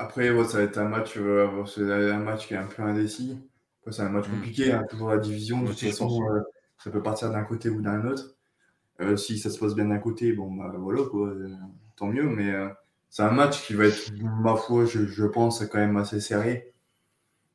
[0.00, 3.38] Après, ça va être un match, euh, c'est un match qui est un peu indécis.
[3.88, 4.32] C'est un match mm.
[4.32, 5.62] compliqué, hein, toujours la division.
[5.62, 6.40] De toute façon, euh,
[6.78, 8.34] ça peut partir d'un côté ou d'un autre.
[9.00, 11.32] Euh, si ça se passe bien d'un côté, bon, bah, voilà, quoi,
[11.94, 12.28] tant mieux.
[12.28, 12.52] Mais
[13.12, 16.72] c'est un match qui va être, ma foi, je, je pense, quand même assez serré.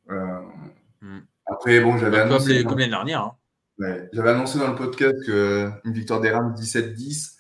[0.08, 1.18] Mm.
[1.48, 2.64] Après, bon, j'avais annoncé.
[2.64, 3.24] Comme l'année dernière.
[3.80, 4.08] Hein.
[4.14, 7.38] j'avais annoncé dans le podcast une victoire des Rams 17-10.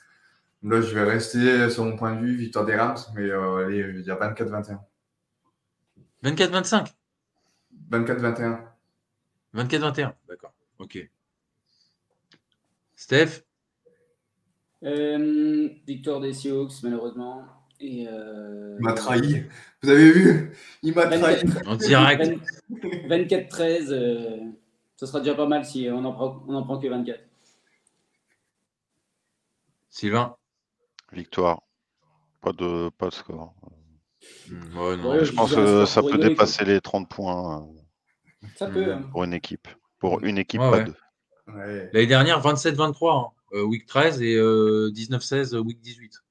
[0.64, 3.98] Là, je vais rester sur mon point de vue, victoire des Rams, mais allez, je
[3.98, 4.80] vais dire 24-21.
[6.24, 6.88] 24-25
[7.92, 8.62] 24-21.
[9.54, 10.54] 24-21, d'accord.
[10.80, 11.08] Ok.
[12.96, 13.44] Steph?
[14.82, 17.57] Euh, Victoire des Seahawks, malheureusement.
[17.80, 19.46] Et euh, Il m'a trahi.
[19.84, 20.52] Vous avez vu?
[20.82, 21.44] Il m'a trahi.
[21.66, 22.40] En direct.
[22.72, 24.38] 24-13, euh,
[24.96, 27.20] ça sera déjà pas mal si on en prend, on en prend que 24.
[29.90, 30.36] Sylvain?
[31.12, 31.62] Victoire.
[32.42, 33.54] Pas de, pas de score.
[34.50, 37.68] Hmm, je pense que ça peut dépasser les 30 points.
[38.56, 38.94] Ça peut.
[38.94, 39.04] Hein.
[39.12, 39.68] Pour une équipe.
[40.00, 40.96] Pour une équipe, pas deux.
[41.48, 43.32] L'année dernière, 27-23, hein.
[43.54, 46.24] euh, week 13 et 19-16, euh, week 18.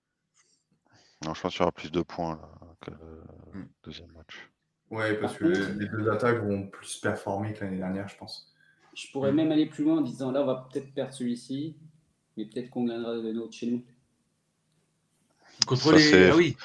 [1.24, 2.40] Non, je pense qu'il y aura plus de points
[2.80, 3.68] que le hmm.
[3.84, 4.50] deuxième match.
[4.90, 8.52] Ouais, parce que les deux attaques vont plus performer que l'année dernière, je pense.
[8.94, 11.76] Je pourrais même aller plus loin en disant là, on va peut-être perdre celui-ci,
[12.36, 13.84] mais peut-être qu'on gagnera de notre chez nous.
[15.66, 16.30] Contre les.
[16.30, 16.56] Ah oui.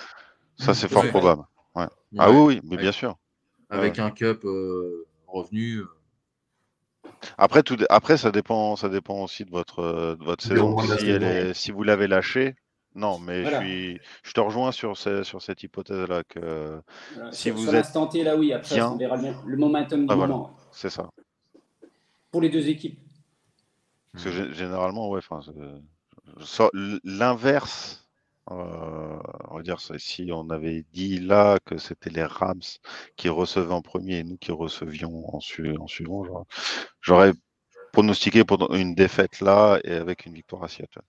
[0.57, 1.43] Ça, c'est fort probable.
[1.75, 3.17] Ah oui, oui, mais bien sûr.
[3.69, 5.77] Avec un cup euh, revenu.
[5.77, 5.87] Euh.
[7.37, 10.77] Après, tout, après ça, dépend, ça dépend aussi de votre, votre saison.
[11.53, 12.55] Si, vous l'avez lâché,
[12.95, 16.23] non, mais je, suis, je te rejoins sur, sur cette hypothèse-là.
[16.23, 16.81] que
[17.31, 20.55] si sur, vous sur T, là, oui, après, on verra le momentum du ah, moment.
[20.71, 21.09] C'est ça.
[22.31, 22.99] Pour les deux équipes.
[24.13, 25.21] Parce que généralement, ouais,
[27.03, 28.01] l'inverse
[28.49, 29.19] euh,
[29.49, 32.59] on va dire, si on avait dit là que c'était les Rams
[33.15, 35.85] qui recevaient en premier et nous qui recevions en, suivant,
[37.01, 37.33] j'aurais
[37.93, 41.01] pronostiqué pour une défaite là et avec une victoire à Seattle.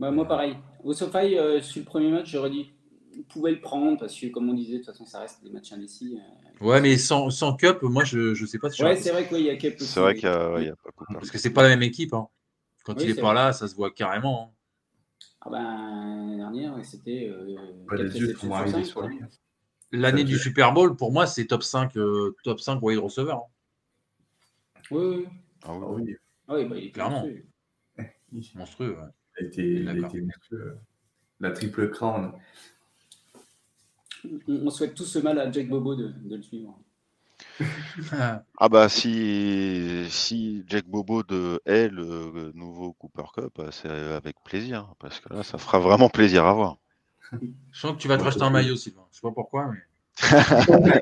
[0.00, 0.56] Bah, moi, pareil.
[0.82, 2.72] Au SoFi, euh, sur le premier match, j'aurais dit
[3.14, 5.50] vous pouvez le prendre parce que, comme on disait, de toute façon, ça reste des
[5.50, 6.16] matchs indécis.
[6.16, 6.66] Euh.
[6.66, 9.50] Ouais, mais sans, Cup, moi, je ne sais pas si Ouais, c'est vrai qu'il y
[9.50, 12.14] a Cup C'est vrai qu'il y, a pas Parce que c'est pas la même équipe.
[12.14, 12.28] Hein.
[12.84, 14.48] Quand il est pas là, ça se voit carrément.
[14.48, 14.56] Hein.
[15.42, 17.28] Ah ben, l'année dernière, c'était.
[17.28, 17.56] Euh,
[19.92, 23.32] l'année du Super Bowl, pour moi, c'est top 5, euh, top 5 wide receiver.
[23.32, 23.42] Hein.
[24.90, 25.26] Oui, oui.
[25.62, 26.16] Ah oui.
[26.48, 27.26] Ah oui, bah, il est clairement.
[28.54, 28.96] Monstrueux.
[28.96, 29.08] ouais.
[29.40, 30.24] A été, il a été
[31.40, 32.32] La triple crown.
[34.46, 36.78] On souhaite tous ce mal à Jack Bobo de, de le suivre
[38.58, 44.36] ah bah si, si Jack Bobo de est le nouveau Cooper Cup, bah, c'est avec
[44.44, 46.78] plaisir, parce que là, ça fera vraiment plaisir à voir.
[47.32, 49.06] Je sens que tu vas te racheter un maillot, Sylvain.
[49.10, 49.78] Je sais pas pourquoi, mais.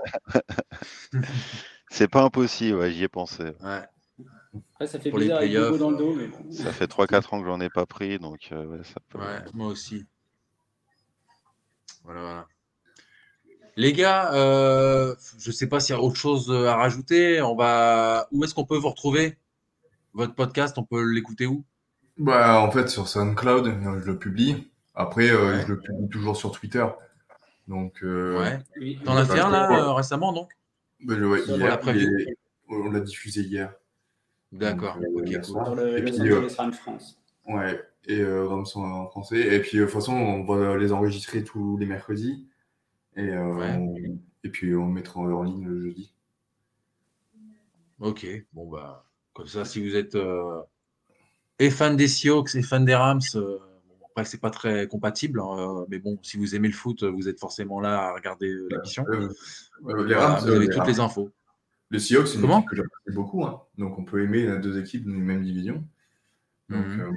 [1.91, 3.45] c'est pas impossible, j'y ai pensé.
[3.63, 3.83] Ouais.
[4.87, 7.61] Ça fait bizarre avec Bobo dans le dos, mais Ça fait 3-4 ans que j'en
[7.61, 9.19] ai pas pris, donc euh, ça peut...
[9.19, 10.07] Ouais, moi aussi.
[12.05, 12.47] Voilà, voilà.
[13.77, 17.41] Les gars, euh, je ne sais pas s'il y a autre chose à rajouter.
[17.43, 18.27] On va...
[18.33, 19.39] Où est-ce qu'on peut vous retrouver?
[20.15, 21.65] Votre podcast, on peut l'écouter où?
[22.17, 24.69] Bah, En fait, sur SoundCloud, je le publie.
[24.95, 26.85] Après, euh, je le publie toujours sur Twitter.
[27.69, 28.97] Donc, euh, ouais.
[29.05, 30.51] T'en as fait un là récemment, donc?
[31.05, 31.79] Bah, hier,
[32.69, 33.73] On l'a diffusé hier.
[34.53, 34.99] D'accord.
[35.17, 37.21] Okay, Sur le, Los France.
[37.47, 39.55] Ouais, et Rams en français.
[39.55, 42.47] Et puis, de toute façon, on va les enregistrer tous les mercredis.
[43.19, 46.15] Et, euh, et puis on mettra en ligne le jeudi.
[47.99, 50.63] Ok, bon bah comme ça, si vous êtes euh,
[51.59, 55.41] et fan des Sioux et fan des Rams, euh, bon, après c'est pas très compatible,
[55.41, 59.05] hein, mais bon, si vous aimez le foot, vous êtes forcément là à regarder l'émission.
[59.81, 61.31] vous avez toutes les infos.
[61.91, 63.63] Les Sioux, c'est une équipe que j'apprécie beaucoup, hein.
[63.79, 65.85] donc on peut aimer les deux équipes d'une même division.
[66.69, 67.15] Mhm.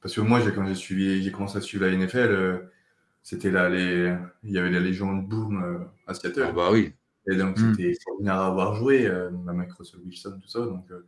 [0.00, 2.70] parce que moi, quand j'ai suivi, j'ai commencé à suivre la NFL
[3.24, 4.14] c'était là, les...
[4.44, 6.44] il y avait la légende Boom euh, à Seattle.
[6.46, 6.92] Ah bah oui.
[7.26, 7.72] Et donc, hmm.
[7.72, 10.60] c'était extraordinaire à avoir joué, euh, même avec Russell Wilson, tout ça.
[10.60, 11.06] Donc, euh,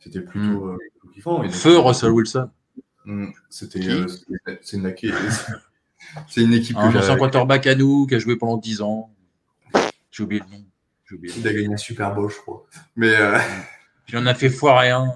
[0.00, 0.78] c'était plutôt, hmm.
[1.14, 1.48] kiffant.
[1.48, 2.50] Feu Russell Wilson.
[3.04, 3.80] Hmm, c'était
[4.60, 6.76] c'est une, une équipe.
[6.76, 9.14] Un ancien quarterback à nous qui a joué pendant 10 ans.
[10.10, 10.64] J'ai oublié le nom.
[11.22, 12.66] Il a gagné un Super Bowl, je crois.
[12.96, 13.14] Mais.
[14.06, 15.12] Puis on a fait foirer un.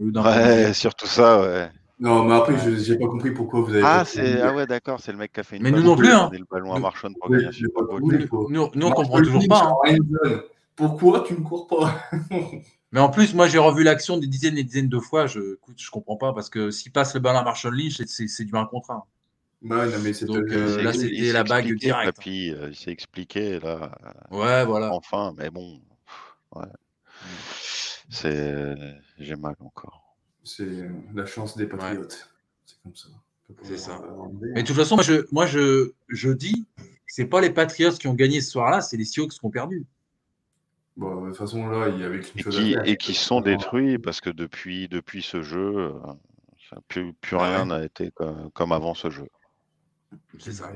[0.00, 1.70] ouais, surtout ça, ouais.
[1.98, 3.82] Non, mais après, je n'ai pas compris pourquoi vous avez.
[3.82, 4.42] Ah, c'est...
[4.42, 5.62] ah ouais, d'accord, c'est le mec qui a fait une.
[5.62, 6.28] Mais nous non plus, hein.
[6.30, 9.72] Le ballon à Marchand pour gagner Nous, nous, nous, on comprend toujours pas.
[9.86, 9.96] Hein.
[10.74, 12.02] pourquoi tu ne cours pas?
[12.92, 15.26] Mais en plus, moi, j'ai revu l'action des dizaines et des dizaines de fois.
[15.26, 18.44] Je, écoute, je comprends pas parce que s'il passe le ballon à Marshall Lynch, c'est
[18.44, 19.02] du 1 contre 1.
[19.62, 22.18] Bah, non, mais Donc euh, là, c'était la bague directe.
[22.20, 23.96] Puis, euh, il s'est expliqué là.
[24.30, 24.92] Ouais, voilà.
[24.92, 25.80] Enfin, mais bon.
[26.54, 26.66] Ouais.
[28.08, 28.74] C'est.
[29.18, 30.16] J'ai mal encore.
[30.44, 32.30] C'est la chance des patriotes.
[32.64, 33.08] C'est comme ça.
[33.62, 34.00] C'est ça.
[34.40, 36.66] Mais de toute façon, moi, je, moi, je, je dis,
[37.06, 39.86] c'est pas les Patriots qui ont gagné ce soir-là, c'est les Seahawks qui ont perdu.
[40.96, 44.20] Bon, de toute façon, là, il y avait et qui, Et qui sont détruits parce
[44.20, 45.92] que depuis, depuis ce jeu, euh,
[46.88, 49.28] plus, plus rien n'a été comme, comme, avant ce jeu.
[50.38, 50.70] C'est ça.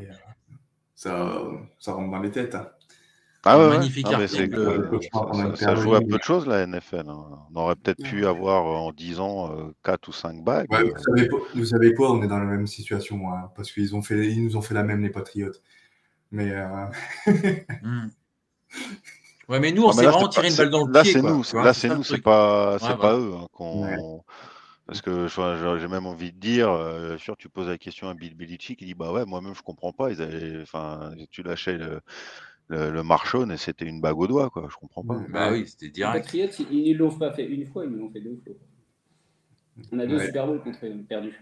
[0.94, 1.42] ça.
[1.78, 2.54] Ça rentre dans les têtes.
[2.54, 2.68] Hein.
[3.44, 5.00] Ah ouais, magnifique ah, article.
[5.12, 7.08] Ça, ça, joue à peu de choses la NFL.
[7.08, 7.38] Hein.
[7.54, 10.70] On aurait peut-être pu avoir en 10 ans 4 ou 5 bagues.
[10.70, 13.96] Ouais, vous, savez, vous, savez, quoi On est dans la même situation hein, parce qu'ils
[13.96, 15.62] ont fait, ils nous ont fait la même les Patriotes.
[16.32, 16.86] Mais euh...
[17.82, 18.08] mmh.
[19.48, 21.14] Ouais, mais nous, on s'est vraiment tiré une balle dans le là, pied.
[21.14, 23.34] Là, c'est nous, là, c'est nous, c'est pas, c'est pas eux.
[23.34, 23.48] Hein,
[24.90, 25.28] Parce que
[25.78, 28.86] j'ai même envie de dire, euh, sûr, tu poses la question à Bill Belichick, il
[28.86, 30.10] dit bah ouais, moi-même je comprends pas.
[30.10, 32.00] Ils avaient, enfin, tu lâchais le,
[32.66, 34.66] le, le et c'était une bague au doigt, quoi.
[34.68, 35.22] Je comprends pas.
[35.28, 36.32] Bah oui, c'était direct.
[36.32, 38.54] Les Patriots, ils ne l'ont pas fait une fois, ils l'ont fait deux fois.
[39.92, 40.26] On a deux ouais.
[40.26, 41.40] Super Bowls contre eux, perdus.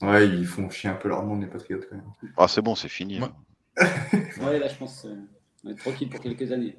[0.00, 2.04] Ouais, ils font chier un peu leur monde, les Patriots, quand même.
[2.36, 3.20] Ah, c'est bon, c'est fini.
[3.20, 3.28] Ouais,
[4.40, 5.04] ouais là, je pense.
[5.04, 5.16] Euh...
[5.64, 6.76] On est tranquille pour quelques années.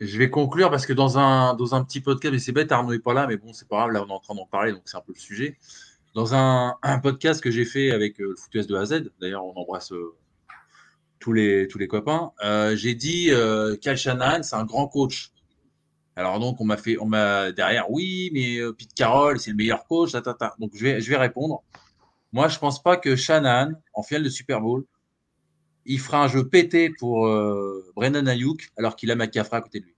[0.00, 2.92] Je vais conclure parce que dans un, dans un petit podcast, mais c'est bête, Arnaud
[2.92, 4.72] n'est pas là, mais bon, c'est pas grave, là on est en train d'en parler,
[4.72, 5.56] donc c'est un peu le sujet.
[6.14, 9.44] Dans un, podcast que j'ai fait avec euh, le footus de A à Z, d'ailleurs
[9.44, 10.14] on embrasse euh,
[11.18, 13.30] tous, les, tous les copains, euh, j'ai dit
[13.80, 15.32] Cal Shanahan, c'est un grand coach.
[16.16, 19.84] Alors donc on m'a fait, on m'a derrière, oui, mais Pete Carroll, c'est le meilleur
[19.84, 20.54] coach, ta.
[20.58, 21.62] donc je vais, je vais répondre.
[22.32, 24.84] Moi, je pense pas que Shanahan, en finale de Super Bowl,
[25.86, 29.80] il fera un jeu pété pour euh, Brendan Ayuk alors qu'il a McCaffrey à côté
[29.80, 29.94] de lui.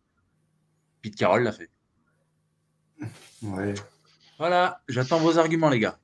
[1.03, 1.71] Pete Carroll l'a fait.
[3.43, 3.75] Ouais.
[4.39, 5.99] Voilà, j'attends vos arguments, les gars.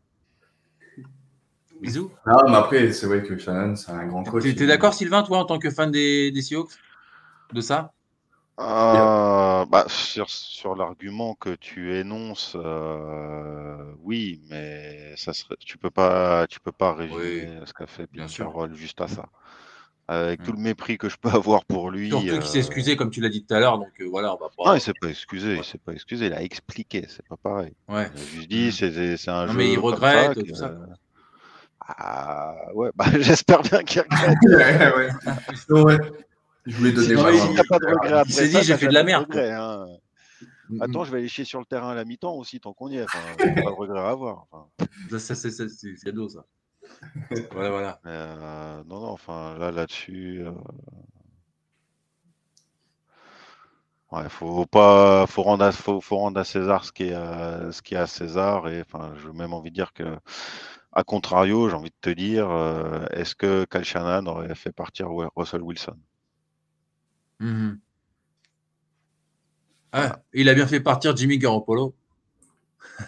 [1.80, 2.10] Bisous.
[2.26, 4.42] Non, mais après, c'est vrai que Shannon, c'est un grand coach.
[4.42, 6.72] Tu es d'accord, Sylvain, toi, en tant que fan des, des Seahawks
[7.52, 7.92] De ça?
[8.60, 15.90] Euh, bah, sur, sur l'argument que tu énonces, euh, oui, mais ça serait, tu peux
[15.90, 19.28] pas, tu peux pas résumer oui, ce qu'a fait Pete Carroll juste à ça
[20.08, 22.08] avec tout le mépris que je peux avoir pour lui.
[22.08, 22.38] Surtout euh...
[22.38, 24.48] qu'il s'est excusé, comme tu l'as dit tout à l'heure, donc euh, voilà, on va
[24.48, 24.70] pas.
[24.70, 27.74] Non, il s'est pas excusé, il s'est pas excusé, il a expliqué, c'est pas pareil.
[27.88, 28.10] Ouais.
[28.14, 28.72] Il a juste dit,
[29.18, 29.58] c'est un non, jeu.
[29.58, 30.74] Mais il regrette, ça, tout ça.
[31.80, 34.38] Ah, ouais, bah, j'espère bien qu'il regrette.
[34.42, 35.10] ouais,
[35.70, 35.82] ouais.
[35.82, 35.98] ouais.
[36.66, 38.28] Je voulais donner non, il n'a pas de regret après.
[38.28, 39.24] Il s'est dit, j'ai fait de la merde.
[39.24, 39.86] Regret, hein.
[40.80, 42.98] Attends, je vais aller chier sur le terrain à la mi-temps aussi, tant qu'on y
[42.98, 43.04] est.
[43.04, 44.44] Enfin, pas de regret à avoir.
[44.50, 44.66] Enfin.
[45.18, 45.50] Ça, c'est
[46.04, 46.44] cadeau, ça.
[47.52, 48.00] Voilà, voilà.
[48.06, 50.44] Euh, non, non, enfin, là, là-dessus.
[50.46, 50.52] Euh...
[54.10, 57.70] Ouais, faut pas, faut rendre, à, faut, faut rendre à César ce qui est, à,
[57.72, 58.68] ce qui est à César.
[58.68, 60.18] Et enfin, j'ai même envie de dire que,
[60.92, 65.08] à contrario, j'ai envie de te dire, euh, est-ce que Cal Shanahan aurait fait partir
[65.36, 65.98] Russell Wilson?
[67.40, 67.78] Mm -hmm.
[69.92, 70.22] ah, voilà.
[70.32, 71.94] Il a bien fait partir Jimmy Garoppolo.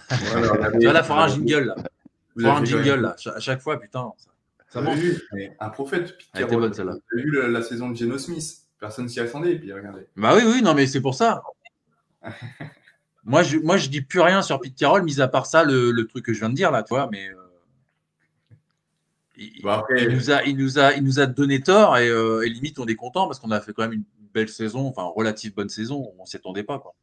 [0.08, 1.64] Voilà, là, il faudra un jingle.
[1.64, 1.74] Là.
[2.36, 4.12] Vous avez un jingle là, à chaque fois, putain.
[4.16, 4.30] Ça,
[4.68, 4.98] ça manque.
[5.58, 6.16] Un prophète.
[6.34, 6.92] Elle était bonne celle-là.
[6.92, 10.06] Vous avez vu la, la, saison de Geno Smith Personne s'y attendait, et puis regardez.
[10.16, 11.42] Bah oui, oui, non, mais c'est pour ça.
[13.24, 15.90] moi, je, moi, je dis plus rien sur Pete Carroll, mis à part ça, le,
[15.90, 17.28] le, truc que je viens de dire là, tu vois, mais.
[17.28, 17.34] Euh,
[19.36, 22.42] il, après, il, nous a, il, nous a, il nous a donné tort et, euh,
[22.42, 25.04] et limite, on est content parce qu'on a fait quand même une belle saison, enfin,
[25.04, 26.94] relative bonne saison, on s'y attendait pas, quoi.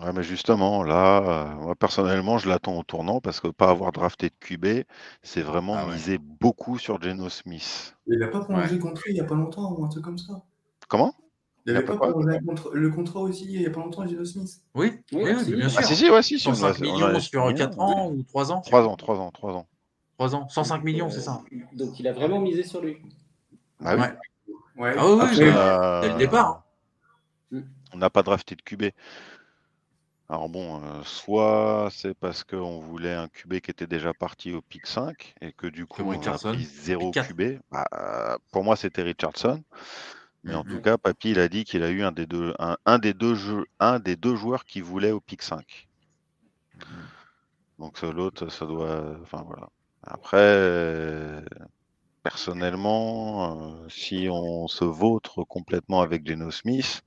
[0.00, 3.92] Ouais, mais justement, là, euh, moi personnellement, je l'attends au tournant parce que pas avoir
[3.92, 4.84] drafté de QB,
[5.22, 5.94] c'est vraiment ah ouais.
[5.94, 7.94] miser beaucoup sur Geno Smith.
[8.06, 8.78] Il n'a pas prolongé ouais.
[8.78, 10.42] contre il n'y a pas longtemps ou un truc comme ça?
[10.88, 11.14] Comment?
[11.66, 12.38] Il n'avait pas, pas prolongé
[12.72, 14.62] le contrat aussi il n'y a pas longtemps, Geno Smith?
[14.74, 15.80] Oui, oui, oui, oui bien sûr.
[15.82, 16.38] Ah, si, si, ouais, si.
[16.38, 19.18] 105 on a, millions on a, sur 4 ans ou 3 ans 3 ans, 3
[19.18, 19.66] ans, 3 ans.
[20.16, 21.42] 3 ans, 105 millions, c'est ça.
[21.74, 22.96] Donc il a vraiment misé sur lui.
[23.84, 24.02] Ah oui.
[24.76, 24.94] Ouais.
[24.96, 26.64] Ah oui, oui, dès le départ.
[27.92, 28.84] On n'a pas drafté de QB.
[30.32, 34.62] Alors bon, euh, soit c'est parce qu'on voulait un QB qui était déjà parti au
[34.62, 37.58] pic 5 et que du coup on a pris zéro QB.
[37.70, 39.62] Bah, euh, pour moi c'était Richardson.
[40.42, 40.58] Mais mm -hmm.
[40.60, 42.98] en tout cas, Papy il a dit qu'il a eu un des deux, un, un,
[42.98, 45.88] des deux jeux, un des deux joueurs qui voulait au pic 5.
[46.76, 47.80] Mm -hmm.
[47.80, 49.18] Donc l'autre, ça doit.
[49.24, 49.68] Enfin voilà.
[50.02, 51.44] Après,
[52.22, 53.04] personnellement,
[53.84, 57.02] euh, si on se vautre complètement avec Geno Smith,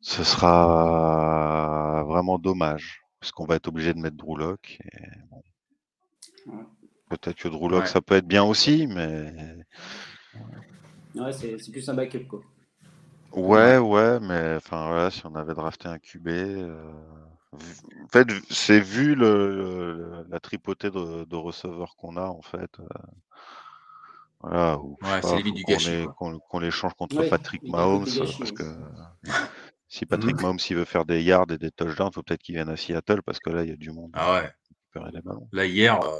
[0.00, 4.16] ce sera vraiment dommage, parce qu'on va être obligé de mettre.
[4.16, 4.34] Bon.
[6.46, 6.64] Ouais.
[7.10, 7.86] Peut-être que ouais.
[7.86, 9.34] ça peut être bien aussi, mais.
[11.14, 12.40] Ouais, c'est plus un backup, quoi.
[13.32, 16.92] Ouais, ouais, mais enfin voilà, si on avait drafté un QB, euh,
[17.52, 22.70] en fait, c'est vu le, la tripotée de, de receveurs qu'on a en fait.
[22.80, 22.84] Euh,
[24.40, 26.06] voilà, ouais, c'est du gâchis.
[26.16, 28.06] Qu'on les change contre Patrick Mahomes,
[28.38, 28.64] parce que
[29.90, 30.42] si Patrick mhm.
[30.42, 32.76] Mahomes il veut faire des yards et des touchdowns, il faut peut-être qu'il vienne à
[32.76, 34.12] Seattle parce que là il y a du monde.
[34.14, 34.50] Ah ouais.
[35.52, 36.00] Là hier.
[36.00, 36.16] Euh,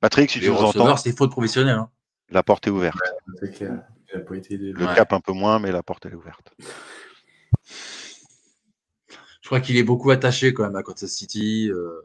[0.00, 0.96] Patrick, si tu nous entends.
[0.96, 1.76] C'est faute professionnelle.
[1.76, 1.90] Hein.
[2.30, 2.98] La porte est ouverte.
[4.12, 6.52] Le cap un peu moins, mais la porte elle est ouverte.
[9.40, 11.70] Je crois qu'il est beaucoup attaché quand même à Kansas City.
[11.70, 12.02] Euh.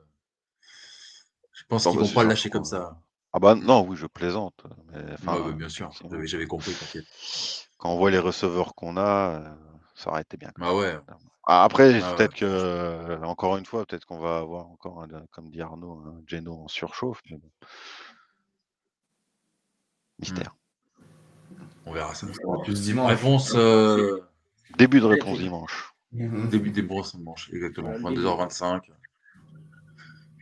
[1.52, 3.02] Je pense qu'ils ne vont pas le lâcher comme ça.
[3.34, 4.64] Ah bah non, oui, je plaisante.
[5.56, 5.91] bien sûr,
[6.26, 6.76] j'avais compris.
[7.80, 9.49] Quand on voit les receveurs qu'on a, euh,
[9.97, 10.51] ça aurait été bien.
[10.61, 10.97] Ah ouais.
[11.43, 15.61] Ah, après, ah peut-être que, encore une fois, peut-être qu'on va avoir encore, comme dit
[15.61, 17.21] Arnaud, un Geno en surchauffe.
[17.31, 17.49] Mais bon.
[20.19, 20.55] Mystère.
[21.85, 22.27] On verra ça.
[23.07, 23.53] Réponse.
[23.55, 24.21] Euh,
[24.77, 25.93] Début de réponse dimanche.
[26.11, 26.49] Mhm.
[26.49, 27.91] Début des réponse dimanche, exactement.
[27.91, 28.81] 22h25.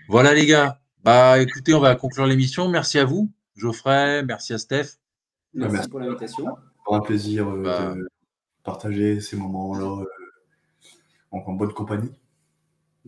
[0.09, 0.81] Voilà les gars.
[1.03, 2.67] Bah écoutez, on va conclure l'émission.
[2.67, 4.23] Merci à vous, Geoffrey.
[4.23, 4.97] Merci à Steph.
[5.53, 6.57] Merci, pour l'invitation.
[6.89, 7.93] un plaisir euh, bah.
[7.93, 8.07] de
[8.65, 10.05] partager ces moments-là euh,
[11.31, 12.11] en, bonne compagnie.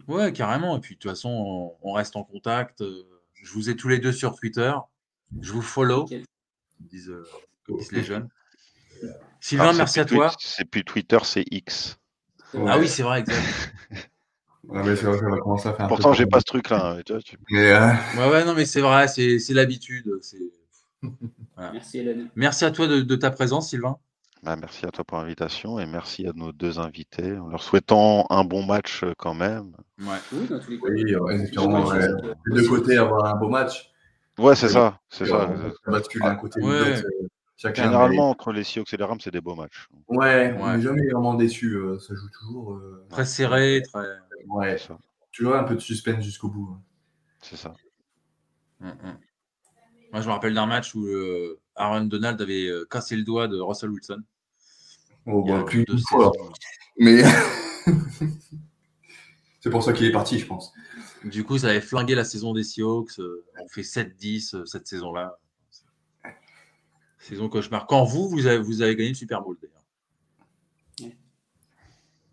[0.07, 0.77] Ouais, carrément.
[0.77, 2.83] Et puis de toute façon, on, reste en contact.
[3.33, 4.73] Je vous ai tous les deux sur Twitter.
[5.41, 6.05] Je vous follow.
[6.79, 7.13] Disent,
[7.91, 8.29] les jeunes.
[9.39, 10.31] Sylvain, merci à toi.
[10.39, 11.97] C'est plus Twitter, c'est X.
[12.53, 13.43] Ah oui, c'est vrai, exact.
[15.87, 16.97] Pourtant, j'ai pas ce truc-là.
[16.97, 20.11] Hein, euh, ouais, ouais, non, mais c'est vrai, c'est l'habitude.
[21.57, 22.05] Merci,
[22.35, 23.97] Merci à toi de, ta présence, Sylvain.
[24.43, 28.25] Bah, merci à toi pour l'invitation et merci à nos deux invités en leur souhaitant
[28.29, 29.73] un bon match euh, quand même.
[29.99, 30.17] Ouais.
[30.31, 30.87] Oui, dans tous les cas.
[30.89, 33.91] Oui, de côté avoir un beau match.
[34.37, 34.99] Ouais, c'est ça.
[35.09, 35.49] C'est ça.
[35.87, 37.03] bascule d'un côté ou l'autre.
[37.57, 39.89] Généralement, entre les Seahawks et les Rams, c'est des beaux matchs.
[40.07, 41.73] Ouais, on n'est jamais vraiment déçu.
[41.73, 42.73] Euh, ça joue toujours.
[42.73, 44.05] Euh, très serré, très.
[44.47, 44.97] Ouais, ça.
[45.31, 46.69] toujours un peu de suspense jusqu'au bout.
[46.71, 46.81] Hein.
[47.41, 47.73] C'est ça.
[48.79, 49.17] Hum, hum.
[50.11, 53.59] Moi, je me rappelle d'un match où euh, Aaron Donald avait cassé le doigt de
[53.59, 54.21] Russell Wilson.
[55.25, 56.31] Oh, bah, plus de fois.
[56.97, 57.23] Mais.
[59.59, 60.73] c'est pour ça qu'il est parti, je pense.
[61.25, 63.19] Du coup, ça avait flingué la saison des Seahawks.
[63.59, 65.37] On fait 7-10 cette saison-là.
[67.19, 67.87] Saison cauchemar.
[67.87, 71.13] Quand vous, vous avez, vous avez gagné le Super Bowl d'ailleurs.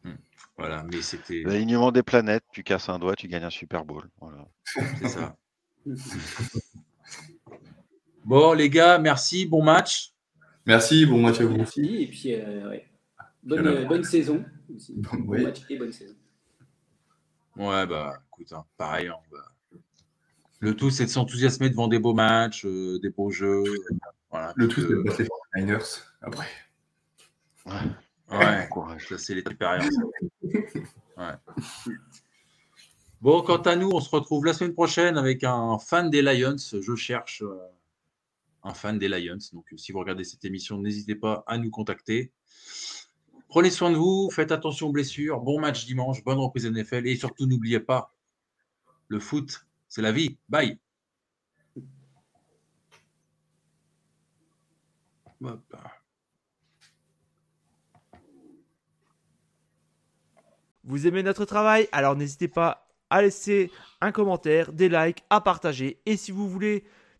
[0.04, 0.16] Hmm.
[0.56, 1.42] Voilà, mais c'était.
[1.42, 4.08] L'alignement des planètes, tu casses un doigt, tu gagnes un Super Bowl.
[4.20, 4.46] Voilà.
[4.64, 5.36] C'est ça.
[8.24, 10.12] bon, les gars, merci, bon match.
[10.66, 12.02] Merci, bon match à vous aussi.
[12.02, 12.78] Et puis, euh,
[13.42, 14.44] bonne, bonne, saison.
[15.18, 16.14] Bon match et bonne saison.
[17.56, 19.08] Ouais, bah, écoute, hein, pareil.
[19.08, 19.78] Hein, bah.
[20.60, 23.64] Le tout, c'est de s'enthousiasmer devant des beaux matchs, euh, des beaux jeux
[24.56, 25.78] le tout, c'est de passer les Niners
[26.20, 26.46] après.
[27.66, 28.68] Ouais,
[29.08, 29.94] ça c'est les expériences.
[33.20, 36.56] Bon, quant à nous, on se retrouve la semaine prochaine avec un fan des Lions.
[36.58, 37.56] Je cherche euh,
[38.64, 39.38] un fan des Lions.
[39.52, 42.32] Donc, si vous regardez cette émission, n'hésitez pas à nous contacter.
[43.48, 45.40] Prenez soin de vous, faites attention aux blessures.
[45.40, 48.12] Bon match dimanche, bonne reprise NFL et surtout n'oubliez pas,
[49.08, 50.38] le foot, c'est la vie.
[50.48, 50.78] Bye.
[60.84, 61.88] Vous aimez notre travail?
[61.92, 63.70] Alors n'hésitez pas à laisser
[64.00, 66.00] un commentaire, des likes, à partager.
[66.06, 66.84] Et si vous voulez